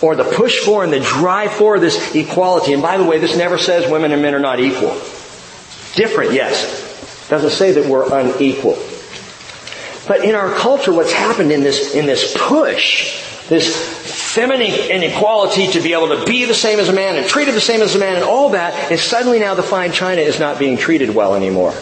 or 0.03 0.17
the 0.17 0.25
push 0.25 0.59
for 0.59 0.83
and 0.83 0.93
the 0.93 0.99
drive 0.99 1.53
for 1.53 1.79
this 1.79 2.13
equality. 2.17 2.73
And 2.73 2.83
by 2.83 2.99
the 2.99 3.05
way, 3.05 3.21
this 3.21 3.37
never 3.37 3.57
says 3.57 3.89
women 3.89 4.11
and 4.11 4.21
men 4.21 4.35
are 4.35 4.41
not 4.41 4.59
equal. 4.59 4.95
Different, 5.95 6.33
yes. 6.33 7.29
Doesn't 7.29 7.51
say 7.51 7.71
that 7.71 7.87
we're 7.89 8.13
unequal. 8.13 8.77
But 10.09 10.25
in 10.25 10.35
our 10.35 10.51
culture, 10.51 10.93
what's 10.93 11.13
happened 11.13 11.53
in 11.53 11.61
this, 11.61 11.95
in 11.95 12.07
this 12.07 12.37
push, 12.37 13.32
this 13.53 14.33
feminine 14.35 14.73
inequality 14.91 15.67
to 15.67 15.81
be 15.83 15.93
able 15.93 16.09
to 16.09 16.25
be 16.25 16.47
the 16.47 16.55
same 16.55 16.79
as 16.79 16.89
a 16.89 16.93
man 16.93 17.17
and 17.17 17.29
treated 17.29 17.55
the 17.55 17.61
same 17.61 17.83
as 17.83 17.95
a 17.95 17.99
man 17.99 18.15
and 18.15 18.25
all 18.25 18.49
that 18.49 18.91
is 18.91 19.03
suddenly 19.03 19.39
now 19.39 19.55
the 19.55 19.63
fine 19.63 19.93
china 19.93 20.23
is 20.23 20.41
not 20.41 20.59
being 20.59 20.79
treated 20.79 21.15
well 21.15 21.35
anymore. 21.35 21.75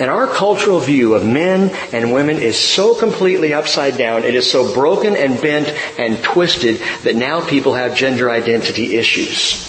And 0.00 0.10
our 0.10 0.26
cultural 0.26 0.80
view 0.80 1.14
of 1.14 1.24
men 1.24 1.70
and 1.92 2.12
women 2.12 2.38
is 2.38 2.58
so 2.58 2.96
completely 2.96 3.54
upside 3.54 3.96
down, 3.96 4.24
it 4.24 4.34
is 4.34 4.50
so 4.50 4.74
broken 4.74 5.14
and 5.16 5.40
bent 5.40 5.68
and 5.98 6.20
twisted 6.22 6.80
that 7.04 7.14
now 7.14 7.40
people 7.40 7.74
have 7.74 7.96
gender 7.96 8.30
identity 8.30 8.96
issues. 8.96 9.64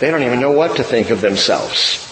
They 0.00 0.10
don't 0.10 0.24
even 0.24 0.40
know 0.40 0.52
what 0.52 0.76
to 0.76 0.84
think 0.84 1.10
of 1.10 1.20
themselves. 1.20 2.04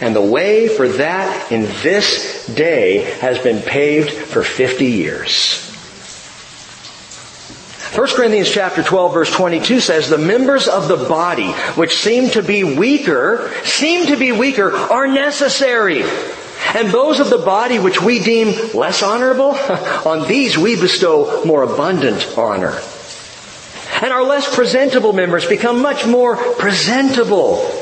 And 0.00 0.14
the 0.14 0.22
way 0.22 0.68
for 0.68 0.86
that 0.88 1.50
in 1.50 1.62
this 1.82 2.46
day 2.46 2.98
has 3.20 3.40
been 3.40 3.60
paved 3.62 4.10
for 4.10 4.44
50 4.44 4.84
years. 4.84 5.75
1 7.96 8.08
Corinthians 8.08 8.50
chapter 8.50 8.82
12 8.82 9.14
verse 9.14 9.30
22 9.32 9.80
says, 9.80 10.10
the 10.10 10.18
members 10.18 10.68
of 10.68 10.86
the 10.86 10.98
body 11.08 11.50
which 11.76 11.96
seem 11.96 12.28
to 12.28 12.42
be 12.42 12.62
weaker, 12.62 13.50
seem 13.64 14.08
to 14.08 14.18
be 14.18 14.32
weaker, 14.32 14.70
are 14.70 15.06
necessary. 15.06 16.02
And 16.74 16.88
those 16.88 17.20
of 17.20 17.30
the 17.30 17.38
body 17.38 17.78
which 17.78 18.02
we 18.02 18.18
deem 18.18 18.72
less 18.74 19.02
honorable, 19.02 19.52
on 20.04 20.28
these 20.28 20.58
we 20.58 20.78
bestow 20.78 21.42
more 21.46 21.62
abundant 21.62 22.36
honor. 22.36 22.78
And 24.02 24.12
our 24.12 24.24
less 24.24 24.54
presentable 24.54 25.14
members 25.14 25.46
become 25.46 25.80
much 25.80 26.04
more 26.06 26.36
presentable. 26.36 27.75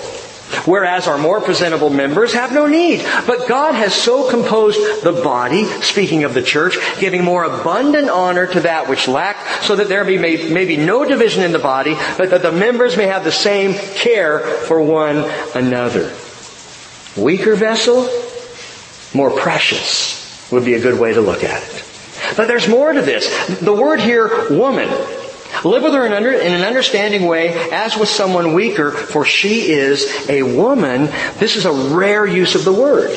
Whereas 0.65 1.07
our 1.07 1.19
more 1.19 1.41
presentable 1.41 1.91
members 1.91 2.33
have 2.33 2.53
no 2.53 2.67
need. 2.67 3.05
But 3.27 3.49
God 3.49 3.75
has 3.75 3.95
so 3.95 4.31
composed 4.31 4.79
the 5.03 5.13
body, 5.13 5.65
speaking 5.83 6.25
of 6.25 6.33
the 6.35 6.43
church, 6.43 6.79
giving 6.99 7.23
more 7.23 7.45
abundant 7.45 8.09
honor 8.09 8.47
to 8.47 8.61
that 8.61 8.89
which 8.89 9.07
lacked, 9.07 9.65
so 9.65 9.77
that 9.77 9.89
there 9.89 10.05
may 10.05 10.37
be 10.37 10.53
maybe 10.53 10.77
no 10.77 11.05
division 11.05 11.43
in 11.43 11.53
the 11.53 11.59
body, 11.59 11.95
but 12.17 12.31
that 12.31 12.43
the 12.43 12.53
members 12.53 12.97
may 12.97 13.07
have 13.07 13.25
the 13.25 13.33
same 13.33 13.75
care 13.95 14.41
for 14.41 14.81
one 14.81 15.31
another. 15.55 16.15
Weaker 17.17 17.55
vessel, 17.55 18.09
more 19.15 19.31
precious 19.31 20.51
would 20.51 20.65
be 20.65 20.75
a 20.75 20.81
good 20.81 20.99
way 20.99 21.13
to 21.13 21.21
look 21.21 21.45
at 21.45 21.63
it. 21.63 21.85
But 22.37 22.49
there's 22.49 22.69
more 22.69 22.93
to 22.93 23.03
this. 23.03 23.59
The 23.61 23.73
word 23.73 24.01
here, 24.01 24.49
woman, 24.51 24.89
live 25.63 25.83
with 25.83 25.93
her 25.93 26.07
in, 26.07 26.13
an 26.13 26.63
understanding 26.63 27.27
way 27.27 27.71
as 27.71 27.97
with 27.97 28.09
someone 28.09 28.55
weaker, 28.55 28.91
for 28.91 29.25
she 29.25 29.71
is 29.73 30.29
a 30.29 30.43
woman. 30.43 31.07
This 31.39 31.57
is 31.57 31.67
a 31.67 31.73
rare 31.95 32.27
use 32.27 32.55
of 32.55 32.65
the 32.65 32.73
word. 32.73 33.11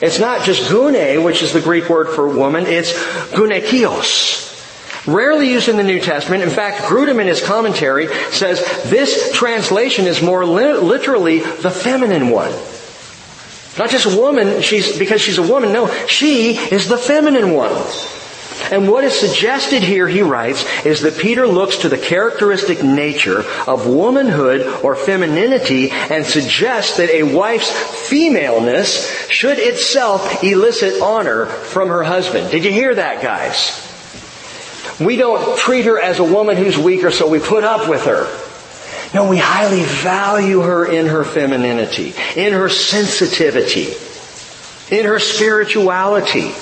It's 0.00 0.18
not 0.18 0.44
just 0.44 0.70
gune, 0.70 1.24
which 1.24 1.42
is 1.42 1.52
the 1.52 1.60
Greek 1.60 1.88
word 1.88 2.08
for 2.08 2.28
woman, 2.28 2.66
it's 2.66 2.92
gunekios. 3.32 4.44
Rarely 5.06 5.50
used 5.50 5.68
in 5.68 5.76
the 5.76 5.82
New 5.82 6.00
Testament. 6.00 6.42
In 6.42 6.50
fact, 6.50 6.82
Grudem 6.84 7.20
in 7.20 7.26
his 7.26 7.44
commentary 7.44 8.06
says 8.32 8.64
this 8.84 9.32
translation 9.32 10.06
is 10.06 10.22
more 10.22 10.46
li- 10.46 10.72
literally 10.72 11.40
the 11.40 11.70
feminine 11.70 12.30
one. 12.30 12.50
Not 13.76 13.90
just 13.90 14.06
woman, 14.06 14.62
she's, 14.62 14.96
because 14.98 15.20
she's 15.20 15.38
a 15.38 15.42
woman. 15.42 15.72
No, 15.72 15.88
she 16.06 16.56
is 16.56 16.88
the 16.88 16.96
feminine 16.96 17.52
one. 17.52 17.72
And 18.70 18.90
what 18.90 19.04
is 19.04 19.18
suggested 19.18 19.82
here, 19.82 20.08
he 20.08 20.22
writes, 20.22 20.64
is 20.84 21.02
that 21.02 21.18
Peter 21.18 21.46
looks 21.46 21.78
to 21.78 21.88
the 21.88 21.98
characteristic 21.98 22.82
nature 22.82 23.44
of 23.66 23.86
womanhood 23.86 24.82
or 24.82 24.96
femininity 24.96 25.90
and 25.90 26.24
suggests 26.24 26.96
that 26.96 27.10
a 27.10 27.22
wife's 27.22 27.70
femaleness 28.08 29.28
should 29.28 29.58
itself 29.58 30.42
elicit 30.42 31.02
honor 31.02 31.46
from 31.46 31.88
her 31.88 32.02
husband. 32.04 32.50
Did 32.50 32.64
you 32.64 32.72
hear 32.72 32.94
that, 32.94 33.22
guys? 33.22 33.80
We 35.00 35.16
don't 35.16 35.58
treat 35.58 35.86
her 35.86 36.00
as 36.00 36.18
a 36.20 36.24
woman 36.24 36.56
who's 36.56 36.78
weaker, 36.78 37.10
so 37.10 37.28
we 37.28 37.40
put 37.40 37.64
up 37.64 37.88
with 37.88 38.04
her. 38.04 38.26
No, 39.12 39.28
we 39.28 39.38
highly 39.38 39.82
value 39.82 40.60
her 40.60 40.86
in 40.86 41.06
her 41.06 41.24
femininity, 41.24 42.14
in 42.36 42.52
her 42.52 42.68
sensitivity, 42.68 43.94
in 44.96 45.04
her 45.06 45.18
spirituality. 45.18 46.52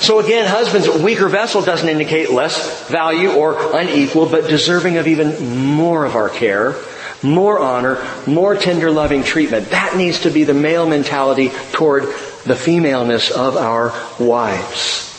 So 0.00 0.18
again, 0.18 0.46
husbands, 0.46 0.88
weaker 0.88 1.28
vessel 1.28 1.62
doesn't 1.62 1.88
indicate 1.88 2.30
less 2.30 2.88
value 2.88 3.32
or 3.32 3.76
unequal, 3.76 4.26
but 4.26 4.48
deserving 4.48 4.96
of 4.96 5.06
even 5.06 5.66
more 5.66 6.04
of 6.04 6.16
our 6.16 6.28
care, 6.28 6.74
more 7.22 7.58
honor, 7.58 8.04
more 8.26 8.56
tender 8.56 8.90
loving 8.90 9.22
treatment. 9.22 9.70
That 9.70 9.96
needs 9.96 10.20
to 10.20 10.30
be 10.30 10.44
the 10.44 10.54
male 10.54 10.86
mentality 10.86 11.50
toward 11.72 12.04
the 12.44 12.56
femaleness 12.56 13.30
of 13.30 13.56
our 13.56 13.92
wives. 14.18 15.10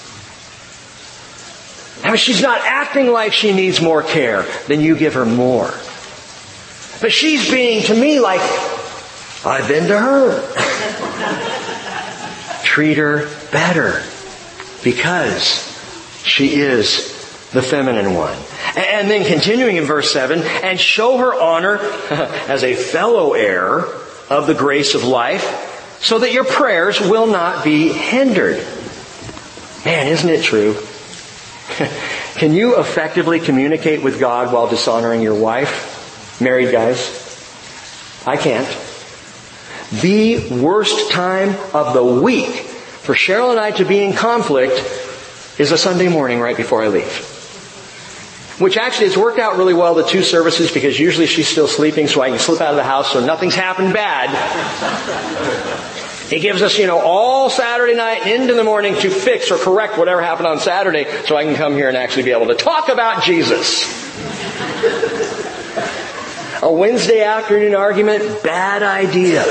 Now, 2.03 2.15
she's 2.15 2.41
not 2.41 2.61
acting 2.61 3.11
like 3.11 3.33
she 3.33 3.53
needs 3.53 3.81
more 3.81 4.03
care, 4.03 4.45
then 4.67 4.81
you 4.81 4.95
give 4.95 5.15
her 5.15 5.25
more. 5.25 5.73
But 7.01 7.11
she's 7.11 7.49
being 7.49 7.83
to 7.83 7.95
me 7.95 8.19
like 8.19 8.41
I've 9.45 9.67
been 9.67 9.87
to 9.87 9.97
her. 9.97 10.41
Treat 12.63 12.97
her 12.97 13.27
better 13.51 14.03
because 14.85 15.73
she 16.23 16.61
is 16.61 17.11
the 17.51 17.61
feminine 17.61 18.13
one. 18.13 18.37
And 18.77 19.09
then 19.09 19.25
continuing 19.25 19.77
in 19.77 19.85
verse 19.85 20.11
7, 20.13 20.39
and 20.41 20.79
show 20.79 21.17
her 21.17 21.33
honor 21.33 21.79
as 22.47 22.63
a 22.63 22.75
fellow 22.75 23.33
heir 23.33 23.79
of 24.29 24.47
the 24.47 24.53
grace 24.53 24.93
of 24.93 25.03
life 25.03 25.97
so 26.01 26.19
that 26.19 26.31
your 26.31 26.45
prayers 26.45 27.01
will 27.01 27.25
not 27.25 27.63
be 27.63 27.89
hindered. 27.89 28.57
Man, 29.85 30.07
isn't 30.07 30.29
it 30.29 30.43
true? 30.43 30.75
Can 32.35 32.53
you 32.53 32.79
effectively 32.79 33.39
communicate 33.39 34.03
with 34.03 34.19
God 34.19 34.53
while 34.53 34.67
dishonoring 34.67 35.21
your 35.21 35.35
wife? 35.35 36.39
Married 36.39 36.71
guys, 36.71 37.23
I 38.27 38.37
can't. 38.37 38.67
The 40.01 40.61
worst 40.61 41.11
time 41.11 41.55
of 41.73 41.93
the 41.93 42.03
week 42.03 42.64
for 43.05 43.13
Cheryl 43.13 43.51
and 43.51 43.59
I 43.59 43.69
to 43.71 43.85
be 43.85 44.03
in 44.03 44.13
conflict 44.13 44.73
is 45.59 45.71
a 45.71 45.77
Sunday 45.77 46.07
morning 46.09 46.39
right 46.39 46.57
before 46.57 46.83
I 46.83 46.87
leave. 46.87 47.31
Which 48.59 48.77
actually 48.77 49.07
has 49.07 49.17
worked 49.17 49.37
out 49.37 49.57
really 49.57 49.73
well, 49.73 49.93
the 49.93 50.03
two 50.03 50.23
services, 50.23 50.71
because 50.71 50.99
usually 50.99 51.27
she's 51.27 51.47
still 51.47 51.67
sleeping 51.67 52.07
so 52.07 52.21
I 52.21 52.29
can 52.29 52.39
slip 52.39 52.61
out 52.61 52.71
of 52.71 52.77
the 52.77 52.83
house 52.83 53.11
so 53.11 53.23
nothing's 53.23 53.53
happened 53.53 53.93
bad. 53.93 54.31
He 56.29 56.39
gives 56.39 56.63
us, 56.63 56.79
you 56.79 56.87
know, 56.87 56.99
all 56.99 57.51
Saturday 57.51 57.93
night 57.93 58.25
into 58.25 58.55
the 58.55 58.63
morning 58.63 58.95
to 58.95 59.09
fix 59.11 59.51
or 59.51 59.57
correct 59.57 59.99
whatever 59.99 60.21
happened 60.21 60.47
on 60.47 60.59
Saturday 60.59 61.05
so 61.25 61.35
I 61.35 61.43
can 61.43 61.55
come 61.55 61.73
here 61.73 61.87
and 61.87 61.95
actually 61.95 62.23
be 62.23 62.31
able 62.31 62.47
to 62.47 62.55
talk 62.55 62.89
about 62.89 63.21
Jesus. 63.21 63.83
A 66.63 66.71
Wednesday 66.71 67.21
afternoon 67.21 67.75
argument, 67.75 68.41
bad 68.41 68.81
idea. 68.81 69.43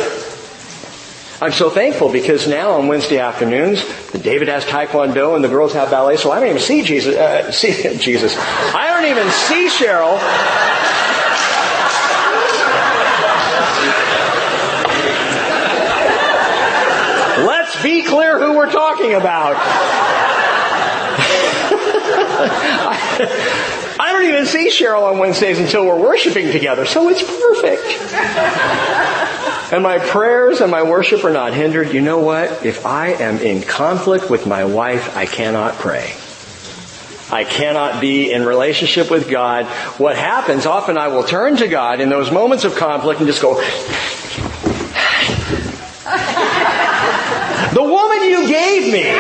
I'm 1.41 1.53
so 1.53 1.69
thankful 1.69 2.13
because 2.13 2.47
now 2.47 2.73
on 2.73 2.87
Wednesday 2.87 3.19
afternoons, 3.19 3.85
David 4.13 4.47
has 4.49 4.65
Taekwondo 4.65 5.35
and 5.35 5.43
the 5.43 5.49
girls 5.49 5.73
have 5.73 5.91
ballet, 5.91 6.17
so 6.17 6.31
I 6.31 6.39
don't 6.39 6.49
even 6.49 6.63
see 6.63 6.83
Jesus. 6.83 7.17
Uh, 7.17 7.51
see 7.53 7.99
Jesus. 7.99 8.37
I 8.39 8.89
don't 8.91 9.11
even 9.11 9.29
see 9.31 9.69
Cheryl. 9.69 10.15
Let's 17.47 17.83
be 17.83 18.05
clear 18.05 18.39
who 18.39 18.57
we're 18.57 18.71
talking 18.71 19.15
about. 19.15 19.57
I 24.01 24.13
don't 24.13 24.25
even 24.29 24.47
see 24.47 24.69
Cheryl 24.71 25.03
on 25.03 25.19
Wednesdays 25.19 25.59
until 25.59 25.85
we're 25.85 26.01
worshiping 26.01 26.53
together, 26.53 26.87
so 26.87 27.09
it's 27.09 27.23
perfect. 27.23 27.83
And 29.75 29.83
my 29.83 29.99
prayers 29.99 30.61
and 30.61 30.71
my 30.71 30.85
worship 30.85 31.25
are 31.25 31.33
not 31.33 31.53
hindered. 31.53 31.93
You 31.93 32.01
know 32.01 32.21
what? 32.21 32.65
If 32.65 32.87
I 32.87 33.09
am 33.09 33.39
in 33.39 33.61
conflict 33.61 34.31
with 34.31 34.47
my 34.47 34.65
wife, 34.65 35.17
I 35.17 35.27
cannot 35.27 35.75
pray. 35.75 36.15
I 37.33 37.43
cannot 37.43 38.01
be 38.01 38.31
in 38.31 38.45
relationship 38.45 39.11
with 39.11 39.29
God. 39.29 39.67
What 39.99 40.15
happens, 40.17 40.65
often 40.65 40.97
I 40.97 41.09
will 41.09 41.25
turn 41.25 41.57
to 41.57 41.67
God 41.67 41.99
in 41.99 42.09
those 42.09 42.31
moments 42.31 42.63
of 42.63 42.77
conflict 42.77 43.19
and 43.19 43.27
just 43.27 43.43
go, 43.43 43.55
the 47.75 47.83
woman 47.83 48.29
you 48.29 48.47
gave 48.47 48.93
me. 48.93 49.11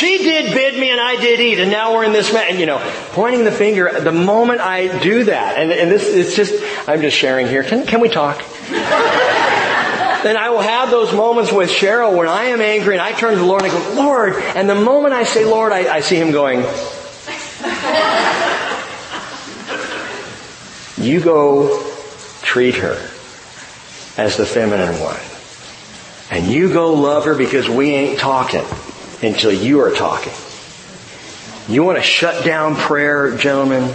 She 0.00 0.16
did 0.16 0.54
bid 0.54 0.80
me 0.80 0.88
and 0.88 0.98
I 0.98 1.20
did 1.20 1.40
eat 1.40 1.58
and 1.58 1.70
now 1.70 1.92
we're 1.92 2.04
in 2.04 2.12
this, 2.12 2.32
man. 2.32 2.46
and 2.48 2.58
you 2.58 2.64
know, 2.64 2.78
pointing 3.10 3.44
the 3.44 3.52
finger, 3.52 4.00
the 4.00 4.10
moment 4.10 4.62
I 4.62 4.98
do 5.02 5.24
that, 5.24 5.58
and, 5.58 5.70
and 5.70 5.90
this, 5.90 6.08
it's 6.08 6.34
just, 6.34 6.54
I'm 6.88 7.02
just 7.02 7.14
sharing 7.14 7.48
here. 7.48 7.62
Can, 7.62 7.84
can 7.86 8.00
we 8.00 8.08
talk? 8.08 8.42
then 8.70 10.38
I 10.38 10.48
will 10.48 10.62
have 10.62 10.90
those 10.90 11.12
moments 11.12 11.52
with 11.52 11.68
Cheryl 11.68 12.16
when 12.16 12.28
I 12.28 12.44
am 12.44 12.62
angry 12.62 12.94
and 12.94 13.02
I 13.02 13.12
turn 13.12 13.34
to 13.34 13.40
the 13.40 13.44
Lord 13.44 13.62
and 13.62 13.70
I 13.70 13.74
go, 13.74 13.92
Lord, 14.02 14.36
and 14.36 14.66
the 14.66 14.74
moment 14.74 15.12
I 15.12 15.24
say 15.24 15.44
Lord, 15.44 15.70
I, 15.70 15.96
I 15.96 16.00
see 16.00 16.16
Him 16.16 16.30
going, 16.30 16.60
you 20.96 21.20
go 21.20 21.92
treat 22.40 22.76
her 22.76 22.94
as 24.16 24.38
the 24.38 24.46
feminine 24.46 24.98
one. 24.98 25.20
And 26.30 26.50
you 26.50 26.72
go 26.72 26.94
love 26.94 27.26
her 27.26 27.34
because 27.34 27.68
we 27.68 27.90
ain't 27.90 28.18
talking 28.18 28.64
until 29.22 29.52
you 29.52 29.80
are 29.80 29.90
talking. 29.90 30.32
You 31.68 31.82
want 31.82 31.98
to 31.98 32.02
shut 32.02 32.44
down 32.44 32.74
prayer, 32.74 33.36
gentlemen? 33.36 33.94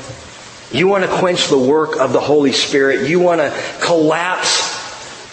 You 0.71 0.88
want 0.88 1.03
to 1.03 1.09
quench 1.09 1.47
the 1.47 1.57
work 1.57 1.97
of 1.97 2.13
the 2.13 2.19
Holy 2.19 2.51
Spirit? 2.51 3.09
You 3.09 3.19
want 3.19 3.41
to 3.41 3.63
collapse 3.82 4.84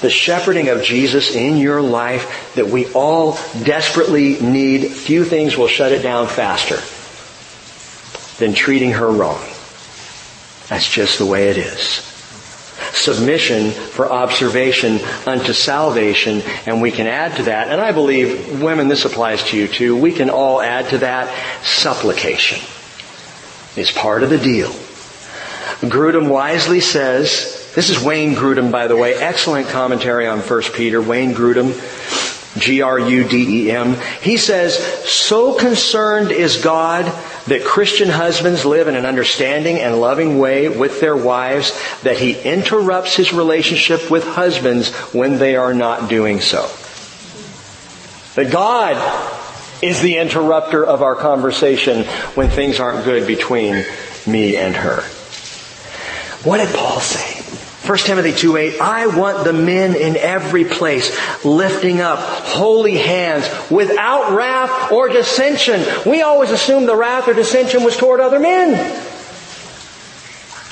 the 0.00 0.10
shepherding 0.10 0.68
of 0.68 0.82
Jesus 0.82 1.34
in 1.34 1.56
your 1.56 1.80
life 1.80 2.52
that 2.54 2.68
we 2.68 2.92
all 2.92 3.38
desperately 3.62 4.40
need? 4.40 4.88
Few 4.88 5.24
things 5.24 5.56
will 5.56 5.68
shut 5.68 5.92
it 5.92 6.02
down 6.02 6.26
faster 6.26 6.78
than 8.44 8.54
treating 8.54 8.92
her 8.92 9.10
wrong. 9.10 9.42
That's 10.68 10.88
just 10.88 11.18
the 11.18 11.26
way 11.26 11.48
it 11.48 11.58
is 11.58 12.11
submission 12.92 13.70
for 13.70 14.10
observation 14.10 14.98
unto 15.26 15.52
salvation. 15.52 16.42
And 16.66 16.80
we 16.82 16.90
can 16.90 17.06
add 17.06 17.36
to 17.36 17.44
that, 17.44 17.68
and 17.68 17.80
I 17.80 17.92
believe, 17.92 18.62
women, 18.62 18.88
this 18.88 19.04
applies 19.04 19.42
to 19.44 19.56
you 19.56 19.68
too, 19.68 19.96
we 19.96 20.12
can 20.12 20.30
all 20.30 20.60
add 20.60 20.90
to 20.90 20.98
that 20.98 21.32
supplication. 21.64 22.58
It's 23.74 23.92
part 23.92 24.22
of 24.22 24.30
the 24.30 24.38
deal. 24.38 24.70
Grudem 25.80 26.28
wisely 26.28 26.80
says, 26.80 27.72
this 27.74 27.88
is 27.88 28.02
Wayne 28.02 28.34
Grudem, 28.34 28.70
by 28.70 28.86
the 28.86 28.96
way, 28.96 29.14
excellent 29.14 29.68
commentary 29.68 30.26
on 30.26 30.40
1 30.40 30.62
Peter. 30.74 31.00
Wayne 31.00 31.34
Grudem, 31.34 31.72
G-R-U-D-E-M. 32.60 33.96
He 34.20 34.36
says, 34.36 34.76
so 35.08 35.54
concerned 35.54 36.30
is 36.30 36.62
God 36.62 37.06
that 37.46 37.64
Christian 37.64 38.08
husbands 38.08 38.64
live 38.64 38.88
in 38.88 38.94
an 38.94 39.04
understanding 39.04 39.78
and 39.78 40.00
loving 40.00 40.38
way 40.38 40.68
with 40.68 41.00
their 41.00 41.16
wives 41.16 41.72
that 42.02 42.18
he 42.18 42.40
interrupts 42.40 43.16
his 43.16 43.32
relationship 43.32 44.10
with 44.10 44.24
husbands 44.24 44.92
when 45.12 45.38
they 45.38 45.56
are 45.56 45.74
not 45.74 46.08
doing 46.08 46.40
so. 46.40 46.70
That 48.36 48.52
God 48.52 48.96
is 49.82 50.00
the 50.00 50.18
interrupter 50.18 50.86
of 50.86 51.02
our 51.02 51.16
conversation 51.16 52.04
when 52.34 52.48
things 52.48 52.78
aren't 52.78 53.04
good 53.04 53.26
between 53.26 53.84
me 54.26 54.56
and 54.56 54.76
her. 54.76 55.02
What 56.44 56.58
did 56.58 56.74
Paul 56.74 57.00
say? 57.00 57.40
1 57.84 57.98
Timothy 57.98 58.32
2 58.32 58.56
8, 58.56 58.80
I 58.80 59.08
want 59.08 59.42
the 59.44 59.52
men 59.52 59.96
in 59.96 60.16
every 60.16 60.64
place 60.64 61.16
lifting 61.44 62.00
up 62.00 62.20
holy 62.20 62.96
hands 62.96 63.48
without 63.72 64.36
wrath 64.36 64.92
or 64.92 65.08
dissension. 65.08 65.84
We 66.06 66.22
always 66.22 66.52
assumed 66.52 66.86
the 66.86 66.94
wrath 66.94 67.26
or 67.26 67.34
dissension 67.34 67.82
was 67.82 67.96
toward 67.96 68.20
other 68.20 68.38
men. 68.38 68.70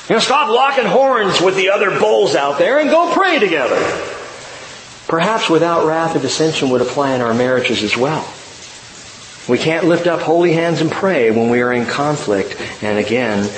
You 0.07 0.15
know, 0.15 0.19
stop 0.19 0.49
locking 0.49 0.85
horns 0.85 1.41
with 1.41 1.57
the 1.57 1.71
other 1.71 1.99
bulls 1.99 2.33
out 2.33 2.57
there 2.57 2.79
and 2.79 2.89
go 2.89 3.13
pray 3.13 3.39
together. 3.39 3.75
Perhaps 5.09 5.49
without 5.49 5.85
wrath 5.85 6.15
or 6.15 6.19
dissension 6.19 6.69
would 6.69 6.81
apply 6.81 7.13
in 7.15 7.21
our 7.21 7.33
marriages 7.33 7.83
as 7.83 7.97
well. 7.97 8.25
We 9.49 9.57
can't 9.57 9.85
lift 9.85 10.07
up 10.07 10.21
holy 10.21 10.53
hands 10.53 10.79
and 10.79 10.89
pray 10.89 11.29
when 11.29 11.49
we 11.49 11.61
are 11.61 11.73
in 11.73 11.85
conflict. 11.85 12.55
And 12.81 12.97
again, 12.97 13.49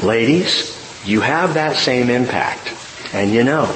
ladies, 0.00 0.76
you 1.04 1.22
have 1.22 1.54
that 1.54 1.76
same 1.76 2.08
impact. 2.08 2.76
And 3.12 3.32
you 3.32 3.44
know. 3.44 3.66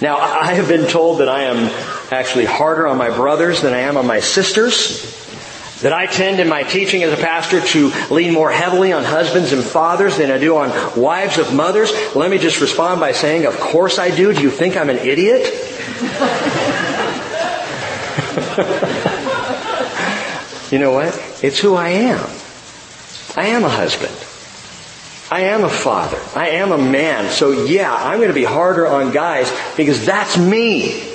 Now, 0.00 0.18
I 0.18 0.54
have 0.54 0.68
been 0.68 0.88
told 0.88 1.20
that 1.20 1.28
I 1.28 1.44
am 1.44 1.70
actually 2.12 2.44
harder 2.44 2.86
on 2.86 2.98
my 2.98 3.10
brothers 3.10 3.62
than 3.62 3.74
I 3.74 3.80
am 3.80 3.96
on 3.96 4.06
my 4.06 4.20
sisters. 4.20 5.16
That 5.82 5.92
I 5.92 6.06
tend 6.06 6.40
in 6.40 6.48
my 6.48 6.64
teaching 6.64 7.04
as 7.04 7.12
a 7.12 7.16
pastor 7.16 7.60
to 7.60 7.92
lean 8.10 8.34
more 8.34 8.50
heavily 8.50 8.92
on 8.92 9.04
husbands 9.04 9.52
and 9.52 9.62
fathers 9.62 10.16
than 10.16 10.30
I 10.30 10.38
do 10.38 10.56
on 10.56 11.00
wives 11.00 11.38
of 11.38 11.54
mothers. 11.54 11.92
Let 12.16 12.30
me 12.30 12.38
just 12.38 12.60
respond 12.60 13.00
by 13.00 13.12
saying, 13.12 13.46
of 13.46 13.58
course 13.60 13.98
I 13.98 14.14
do. 14.14 14.32
Do 14.32 14.42
you 14.42 14.50
think 14.50 14.76
I'm 14.76 14.90
an 14.90 14.98
idiot? 14.98 15.46
you 20.72 20.80
know 20.80 20.92
what? 20.92 21.14
It's 21.42 21.60
who 21.60 21.76
I 21.76 21.90
am. 21.90 22.28
I 23.36 23.46
am 23.46 23.62
a 23.62 23.68
husband. 23.68 24.27
I 25.30 25.42
am 25.42 25.64
a 25.64 25.68
father. 25.68 26.18
I 26.34 26.50
am 26.50 26.72
a 26.72 26.78
man. 26.78 27.30
So 27.30 27.50
yeah, 27.66 27.94
I'm 27.94 28.18
going 28.18 28.28
to 28.28 28.34
be 28.34 28.44
harder 28.44 28.86
on 28.86 29.12
guys 29.12 29.52
because 29.76 30.06
that's 30.06 30.38
me. 30.38 31.06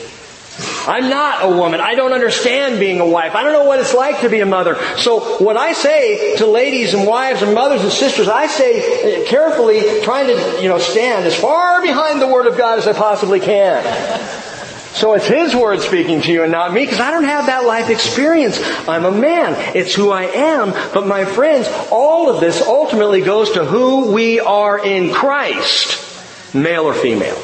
I'm 0.88 1.10
not 1.10 1.44
a 1.44 1.58
woman. 1.58 1.80
I 1.80 1.96
don't 1.96 2.14
understand 2.14 2.80
being 2.80 3.00
a 3.00 3.08
wife. 3.08 3.34
I 3.36 3.42
don't 3.42 3.54
know 3.54 3.64
what 3.64 3.80
it's 3.80 3.94
like 3.94 4.22
to 4.22 4.30
be 4.30 4.42
a 4.42 4.46
mother. 4.46 4.76
So 4.98 5.44
what 5.44 5.58
I 5.58 5.74
say 5.74 6.36
to 6.38 6.46
ladies 6.46 6.94
and 6.94 7.08
wives 7.08 7.42
and 7.42 7.56
mothers 7.56 7.82
and 7.82 7.92
sisters, 7.92 8.28
I 8.28 8.48
say 8.48 9.24
uh, 9.24 9.26
carefully, 9.26 10.02
trying 10.04 10.28
to, 10.28 10.62
you 10.62 10.70
know, 10.70 10.78
stand 10.78 11.26
as 11.26 11.36
far 11.36 11.82
behind 11.82 12.22
the 12.22 12.28
Word 12.28 12.46
of 12.46 12.58
God 12.58 12.78
as 12.78 12.88
I 12.88 12.94
possibly 12.94 13.40
can. 13.40 13.84
So 14.94 15.14
it's 15.14 15.28
His 15.28 15.56
word 15.56 15.82
speaking 15.82 16.22
to 16.22 16.32
you 16.32 16.44
and 16.44 16.52
not 16.52 16.72
me 16.72 16.86
because 16.86 17.00
I 17.00 17.10
don't 17.10 17.24
have 17.24 17.48
that 17.48 17.66
life 17.66 17.90
experience. 17.90 18.60
I'm 18.88 19.06
a 19.06 19.12
man. 19.12 19.76
It's 19.76 19.96
who 19.96 20.12
I 20.12 20.26
am. 20.26 20.72
But 20.94 21.08
my 21.08 21.26
friends, 21.26 21.68
all 21.92 22.30
of 22.30 22.40
this 22.40 22.62
ultimately 22.62 23.22
goes 23.22 23.52
to 23.54 23.66
who 23.66 24.12
we 24.12 24.40
are 24.40 24.84
in 24.84 25.12
Christ, 25.12 26.54
male 26.54 26.84
or 26.84 26.94
female. 26.94 27.42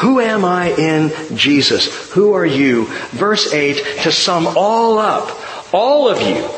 Who 0.00 0.20
am 0.20 0.44
I 0.44 0.70
in 0.70 1.36
Jesus? 1.36 2.12
Who 2.12 2.34
are 2.34 2.46
you? 2.46 2.86
Verse 3.10 3.52
8, 3.52 4.02
to 4.04 4.12
sum 4.12 4.46
all 4.56 4.98
up, 4.98 5.74
all 5.74 6.08
of 6.08 6.22
you, 6.22 6.48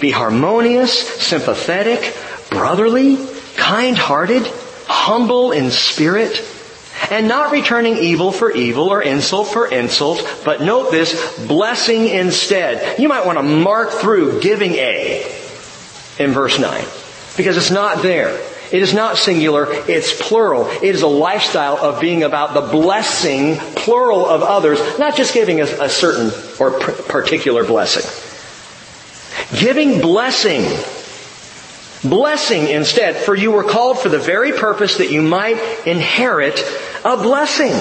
be 0.00 0.10
harmonious, 0.10 1.08
sympathetic, 1.24 2.14
brotherly, 2.50 3.16
kind-hearted, 3.56 4.46
humble 4.86 5.52
in 5.52 5.70
spirit, 5.70 6.44
and 7.10 7.28
not 7.28 7.52
returning 7.52 7.96
evil 7.96 8.32
for 8.32 8.50
evil 8.50 8.88
or 8.88 9.02
insult 9.02 9.48
for 9.48 9.66
insult, 9.66 10.42
but 10.44 10.62
note 10.62 10.90
this, 10.90 11.46
blessing 11.46 12.06
instead. 12.06 12.98
You 12.98 13.08
might 13.08 13.26
want 13.26 13.38
to 13.38 13.42
mark 13.42 13.90
through 13.90 14.40
giving 14.40 14.72
A 14.74 15.22
in 16.18 16.30
verse 16.30 16.58
9, 16.58 16.84
because 17.36 17.56
it's 17.56 17.70
not 17.70 18.02
there. 18.02 18.40
It 18.72 18.82
is 18.82 18.94
not 18.94 19.18
singular, 19.18 19.66
it's 19.68 20.28
plural. 20.28 20.68
It 20.68 20.94
is 20.94 21.02
a 21.02 21.08
lifestyle 21.08 21.76
of 21.76 22.00
being 22.00 22.22
about 22.22 22.54
the 22.54 22.60
blessing, 22.60 23.56
plural 23.56 24.24
of 24.24 24.42
others, 24.42 24.78
not 24.96 25.16
just 25.16 25.34
giving 25.34 25.60
a, 25.60 25.64
a 25.64 25.88
certain 25.88 26.30
or 26.60 26.78
particular 26.78 27.64
blessing. 27.64 28.08
Giving 29.58 30.00
blessing 30.00 30.64
Blessing 32.02 32.68
instead, 32.68 33.16
for 33.16 33.34
you 33.34 33.50
were 33.50 33.64
called 33.64 33.98
for 33.98 34.08
the 34.08 34.18
very 34.18 34.52
purpose 34.52 34.96
that 34.98 35.10
you 35.10 35.20
might 35.20 35.58
inherit 35.86 36.58
a 37.04 37.16
blessing. 37.16 37.72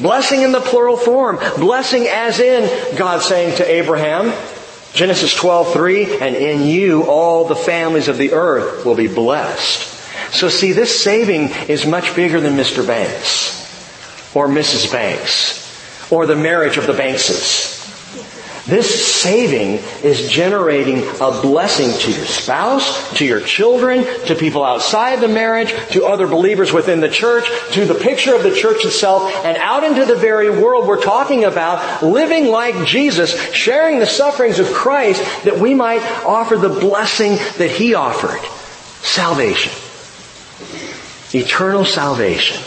Blessing 0.00 0.42
in 0.42 0.52
the 0.52 0.60
plural 0.60 0.96
form. 0.96 1.38
Blessing 1.58 2.06
as 2.08 2.40
in 2.40 2.96
God 2.96 3.22
saying 3.22 3.56
to 3.58 3.70
Abraham, 3.70 4.32
Genesis 4.92 5.34
12:3, 5.34 6.20
and 6.20 6.36
in 6.36 6.66
you 6.66 7.02
all 7.04 7.46
the 7.46 7.56
families 7.56 8.08
of 8.08 8.18
the 8.18 8.32
earth 8.32 8.84
will 8.84 8.94
be 8.94 9.08
blessed. 9.08 9.90
So 10.32 10.48
see, 10.48 10.72
this 10.72 11.00
saving 11.02 11.50
is 11.68 11.86
much 11.86 12.14
bigger 12.16 12.40
than 12.40 12.56
Mr. 12.56 12.86
Banks 12.86 13.60
or 14.34 14.48
Mrs. 14.48 14.90
Banks 14.90 15.60
or 16.10 16.26
the 16.26 16.36
marriage 16.36 16.76
of 16.76 16.86
the 16.86 16.92
Bankses. 16.92 17.73
This 18.66 19.14
saving 19.14 19.80
is 20.02 20.30
generating 20.30 21.00
a 21.20 21.42
blessing 21.42 21.90
to 22.00 22.10
your 22.10 22.24
spouse, 22.24 23.18
to 23.18 23.26
your 23.26 23.40
children, 23.40 24.04
to 24.26 24.34
people 24.34 24.64
outside 24.64 25.20
the 25.20 25.28
marriage, 25.28 25.70
to 25.90 26.06
other 26.06 26.26
believers 26.26 26.72
within 26.72 27.00
the 27.00 27.10
church, 27.10 27.46
to 27.72 27.84
the 27.84 27.94
picture 27.94 28.34
of 28.34 28.42
the 28.42 28.54
church 28.54 28.86
itself, 28.86 29.30
and 29.44 29.58
out 29.58 29.84
into 29.84 30.06
the 30.06 30.16
very 30.16 30.48
world 30.48 30.88
we're 30.88 31.02
talking 31.02 31.44
about 31.44 32.02
living 32.02 32.46
like 32.46 32.86
Jesus, 32.86 33.38
sharing 33.52 33.98
the 33.98 34.06
sufferings 34.06 34.58
of 34.58 34.72
Christ 34.72 35.22
that 35.44 35.58
we 35.58 35.74
might 35.74 36.02
offer 36.24 36.56
the 36.56 36.70
blessing 36.70 37.32
that 37.58 37.70
He 37.70 37.92
offered. 37.92 38.40
Salvation. 39.04 39.72
Eternal 41.34 41.84
salvation. 41.84 42.62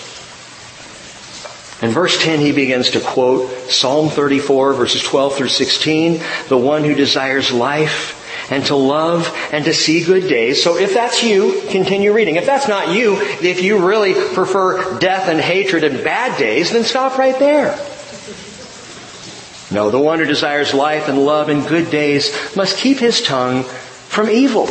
In 1.81 1.91
verse 1.91 2.21
10, 2.23 2.39
he 2.39 2.51
begins 2.51 2.91
to 2.91 2.99
quote 2.99 3.51
Psalm 3.69 4.09
34 4.09 4.73
verses 4.73 5.03
12 5.03 5.35
through 5.35 5.47
16, 5.49 6.21
the 6.47 6.57
one 6.57 6.83
who 6.83 6.95
desires 6.95 7.51
life 7.51 8.15
and 8.49 8.65
to 8.65 8.75
love 8.75 9.31
and 9.51 9.65
to 9.65 9.73
see 9.73 10.03
good 10.03 10.27
days. 10.27 10.63
So 10.63 10.77
if 10.77 10.93
that's 10.93 11.23
you, 11.23 11.61
continue 11.69 12.13
reading. 12.13 12.37
If 12.37 12.45
that's 12.45 12.67
not 12.67 12.95
you, 12.95 13.17
if 13.41 13.61
you 13.61 13.85
really 13.87 14.13
prefer 14.33 14.97
death 14.97 15.27
and 15.29 15.39
hatred 15.39 15.83
and 15.83 16.03
bad 16.03 16.39
days, 16.39 16.71
then 16.71 16.83
stop 16.83 17.17
right 17.17 17.37
there. 17.37 17.77
No, 19.69 19.91
the 19.91 19.99
one 19.99 20.19
who 20.19 20.25
desires 20.25 20.73
life 20.73 21.09
and 21.09 21.25
love 21.25 21.49
and 21.49 21.67
good 21.67 21.91
days 21.91 22.55
must 22.55 22.77
keep 22.77 22.97
his 22.97 23.21
tongue 23.21 23.63
from 23.63 24.29
evil 24.29 24.67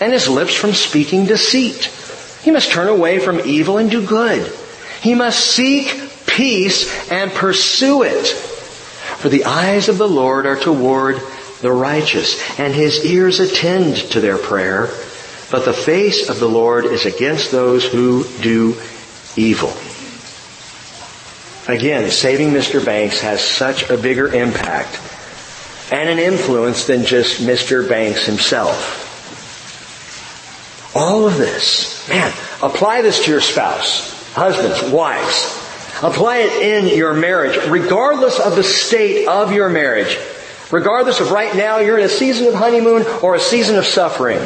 and 0.00 0.12
his 0.12 0.28
lips 0.28 0.54
from 0.54 0.72
speaking 0.72 1.26
deceit. 1.26 1.84
He 2.42 2.50
must 2.50 2.72
turn 2.72 2.88
away 2.88 3.18
from 3.20 3.40
evil 3.40 3.78
and 3.78 3.90
do 3.90 4.04
good. 4.04 4.50
He 5.00 5.14
must 5.14 5.38
seek 5.40 6.10
peace 6.34 7.10
and 7.10 7.30
pursue 7.32 8.02
it. 8.02 8.26
For 8.26 9.28
the 9.28 9.44
eyes 9.44 9.88
of 9.88 9.98
the 9.98 10.08
Lord 10.08 10.46
are 10.46 10.58
toward 10.58 11.20
the 11.60 11.72
righteous, 11.72 12.38
and 12.58 12.74
his 12.74 13.04
ears 13.06 13.40
attend 13.40 13.96
to 14.12 14.20
their 14.20 14.36
prayer. 14.36 14.90
But 15.50 15.64
the 15.64 15.72
face 15.72 16.28
of 16.28 16.38
the 16.38 16.48
Lord 16.48 16.84
is 16.84 17.06
against 17.06 17.50
those 17.50 17.84
who 17.84 18.24
do 18.42 18.76
evil. 19.36 19.72
Again, 21.66 22.10
saving 22.10 22.50
Mr. 22.50 22.84
Banks 22.84 23.20
has 23.20 23.42
such 23.42 23.88
a 23.88 23.96
bigger 23.96 24.28
impact 24.28 25.00
and 25.90 26.08
an 26.08 26.18
influence 26.18 26.86
than 26.86 27.04
just 27.04 27.40
Mr. 27.40 27.88
Banks 27.88 28.26
himself. 28.26 29.00
All 30.94 31.26
of 31.26 31.38
this, 31.38 32.06
man, 32.08 32.30
apply 32.62 33.02
this 33.02 33.24
to 33.24 33.30
your 33.30 33.40
spouse, 33.40 34.32
husbands, 34.34 34.92
wives. 34.92 35.63
Apply 36.04 36.40
it 36.40 36.62
in 36.62 36.98
your 36.98 37.14
marriage, 37.14 37.56
regardless 37.66 38.38
of 38.38 38.56
the 38.56 38.62
state 38.62 39.26
of 39.26 39.52
your 39.52 39.70
marriage. 39.70 40.18
Regardless 40.70 41.20
of 41.20 41.30
right 41.30 41.56
now 41.56 41.78
you're 41.78 41.96
in 41.96 42.04
a 42.04 42.10
season 42.10 42.46
of 42.46 42.52
honeymoon 42.52 43.06
or 43.22 43.34
a 43.34 43.40
season 43.40 43.76
of 43.76 43.86
suffering. 43.86 44.38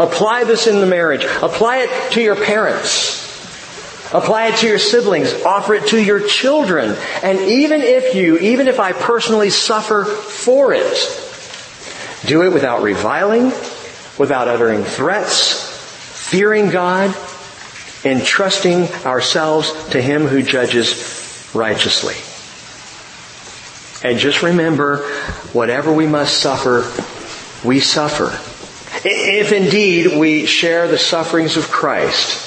Apply 0.00 0.44
this 0.44 0.66
in 0.66 0.80
the 0.80 0.86
marriage. 0.86 1.24
Apply 1.42 1.80
it 1.80 2.12
to 2.12 2.22
your 2.22 2.34
parents. 2.34 3.22
Apply 4.14 4.46
it 4.46 4.56
to 4.60 4.68
your 4.68 4.78
siblings. 4.78 5.34
Offer 5.42 5.74
it 5.74 5.88
to 5.88 6.02
your 6.02 6.26
children. 6.26 6.96
And 7.22 7.40
even 7.40 7.82
if 7.82 8.14
you, 8.14 8.38
even 8.38 8.66
if 8.66 8.80
I 8.80 8.92
personally 8.92 9.50
suffer 9.50 10.04
for 10.04 10.72
it, 10.72 10.96
do 12.26 12.42
it 12.42 12.54
without 12.54 12.82
reviling, 12.82 13.52
without 14.18 14.48
uttering 14.48 14.82
threats, 14.84 15.60
fearing 16.30 16.70
God, 16.70 17.14
entrusting 18.06 18.84
ourselves 19.04 19.72
to 19.88 20.00
Him 20.00 20.26
who 20.26 20.42
judges 20.42 21.50
righteously. 21.54 22.14
And 24.08 24.18
just 24.18 24.42
remember, 24.42 24.98
whatever 25.52 25.92
we 25.92 26.06
must 26.06 26.38
suffer, 26.38 26.84
we 27.66 27.80
suffer. 27.80 28.26
If 29.04 29.52
indeed 29.52 30.18
we 30.18 30.46
share 30.46 30.86
the 30.86 30.98
sufferings 30.98 31.56
of 31.56 31.70
Christ, 31.70 32.42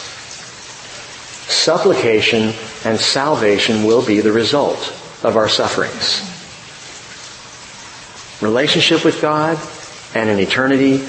supplication 1.49 2.53
and 2.85 2.97
salvation 2.99 3.83
will 3.83 4.05
be 4.05 4.21
the 4.21 4.31
result 4.31 4.79
of 5.23 5.35
our 5.35 5.49
sufferings. 5.49 6.25
Relationship 8.41 9.03
with 9.03 9.21
God 9.21 9.59
and 10.15 10.29
an 10.29 10.39
eternity 10.39 10.99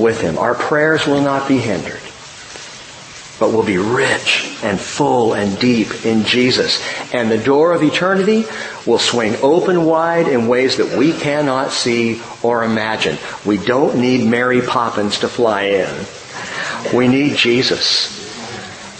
with 0.00 0.20
Him. 0.20 0.38
Our 0.38 0.54
prayers 0.54 1.06
will 1.06 1.22
not 1.22 1.48
be 1.48 1.58
hindered 1.58 2.00
but 3.38 3.52
will 3.52 3.62
be 3.62 3.78
rich 3.78 4.58
and 4.62 4.80
full 4.80 5.34
and 5.34 5.58
deep 5.58 6.04
in 6.04 6.24
Jesus. 6.24 6.82
And 7.12 7.30
the 7.30 7.38
door 7.38 7.72
of 7.72 7.82
eternity 7.82 8.44
will 8.86 8.98
swing 8.98 9.36
open 9.42 9.84
wide 9.84 10.28
in 10.28 10.48
ways 10.48 10.78
that 10.78 10.96
we 10.96 11.12
cannot 11.12 11.70
see 11.70 12.20
or 12.42 12.64
imagine. 12.64 13.18
We 13.44 13.58
don't 13.58 14.00
need 14.00 14.28
Mary 14.28 14.62
Poppins 14.62 15.20
to 15.20 15.28
fly 15.28 15.62
in. 15.62 16.06
We 16.94 17.08
need 17.08 17.36
Jesus. 17.36 18.16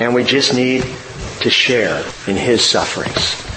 And 0.01 0.15
we 0.15 0.25
just 0.25 0.55
need 0.55 0.83
to 1.41 1.51
share 1.51 2.05
in 2.27 2.37
His 2.37 2.65
sufferings. 2.65 3.48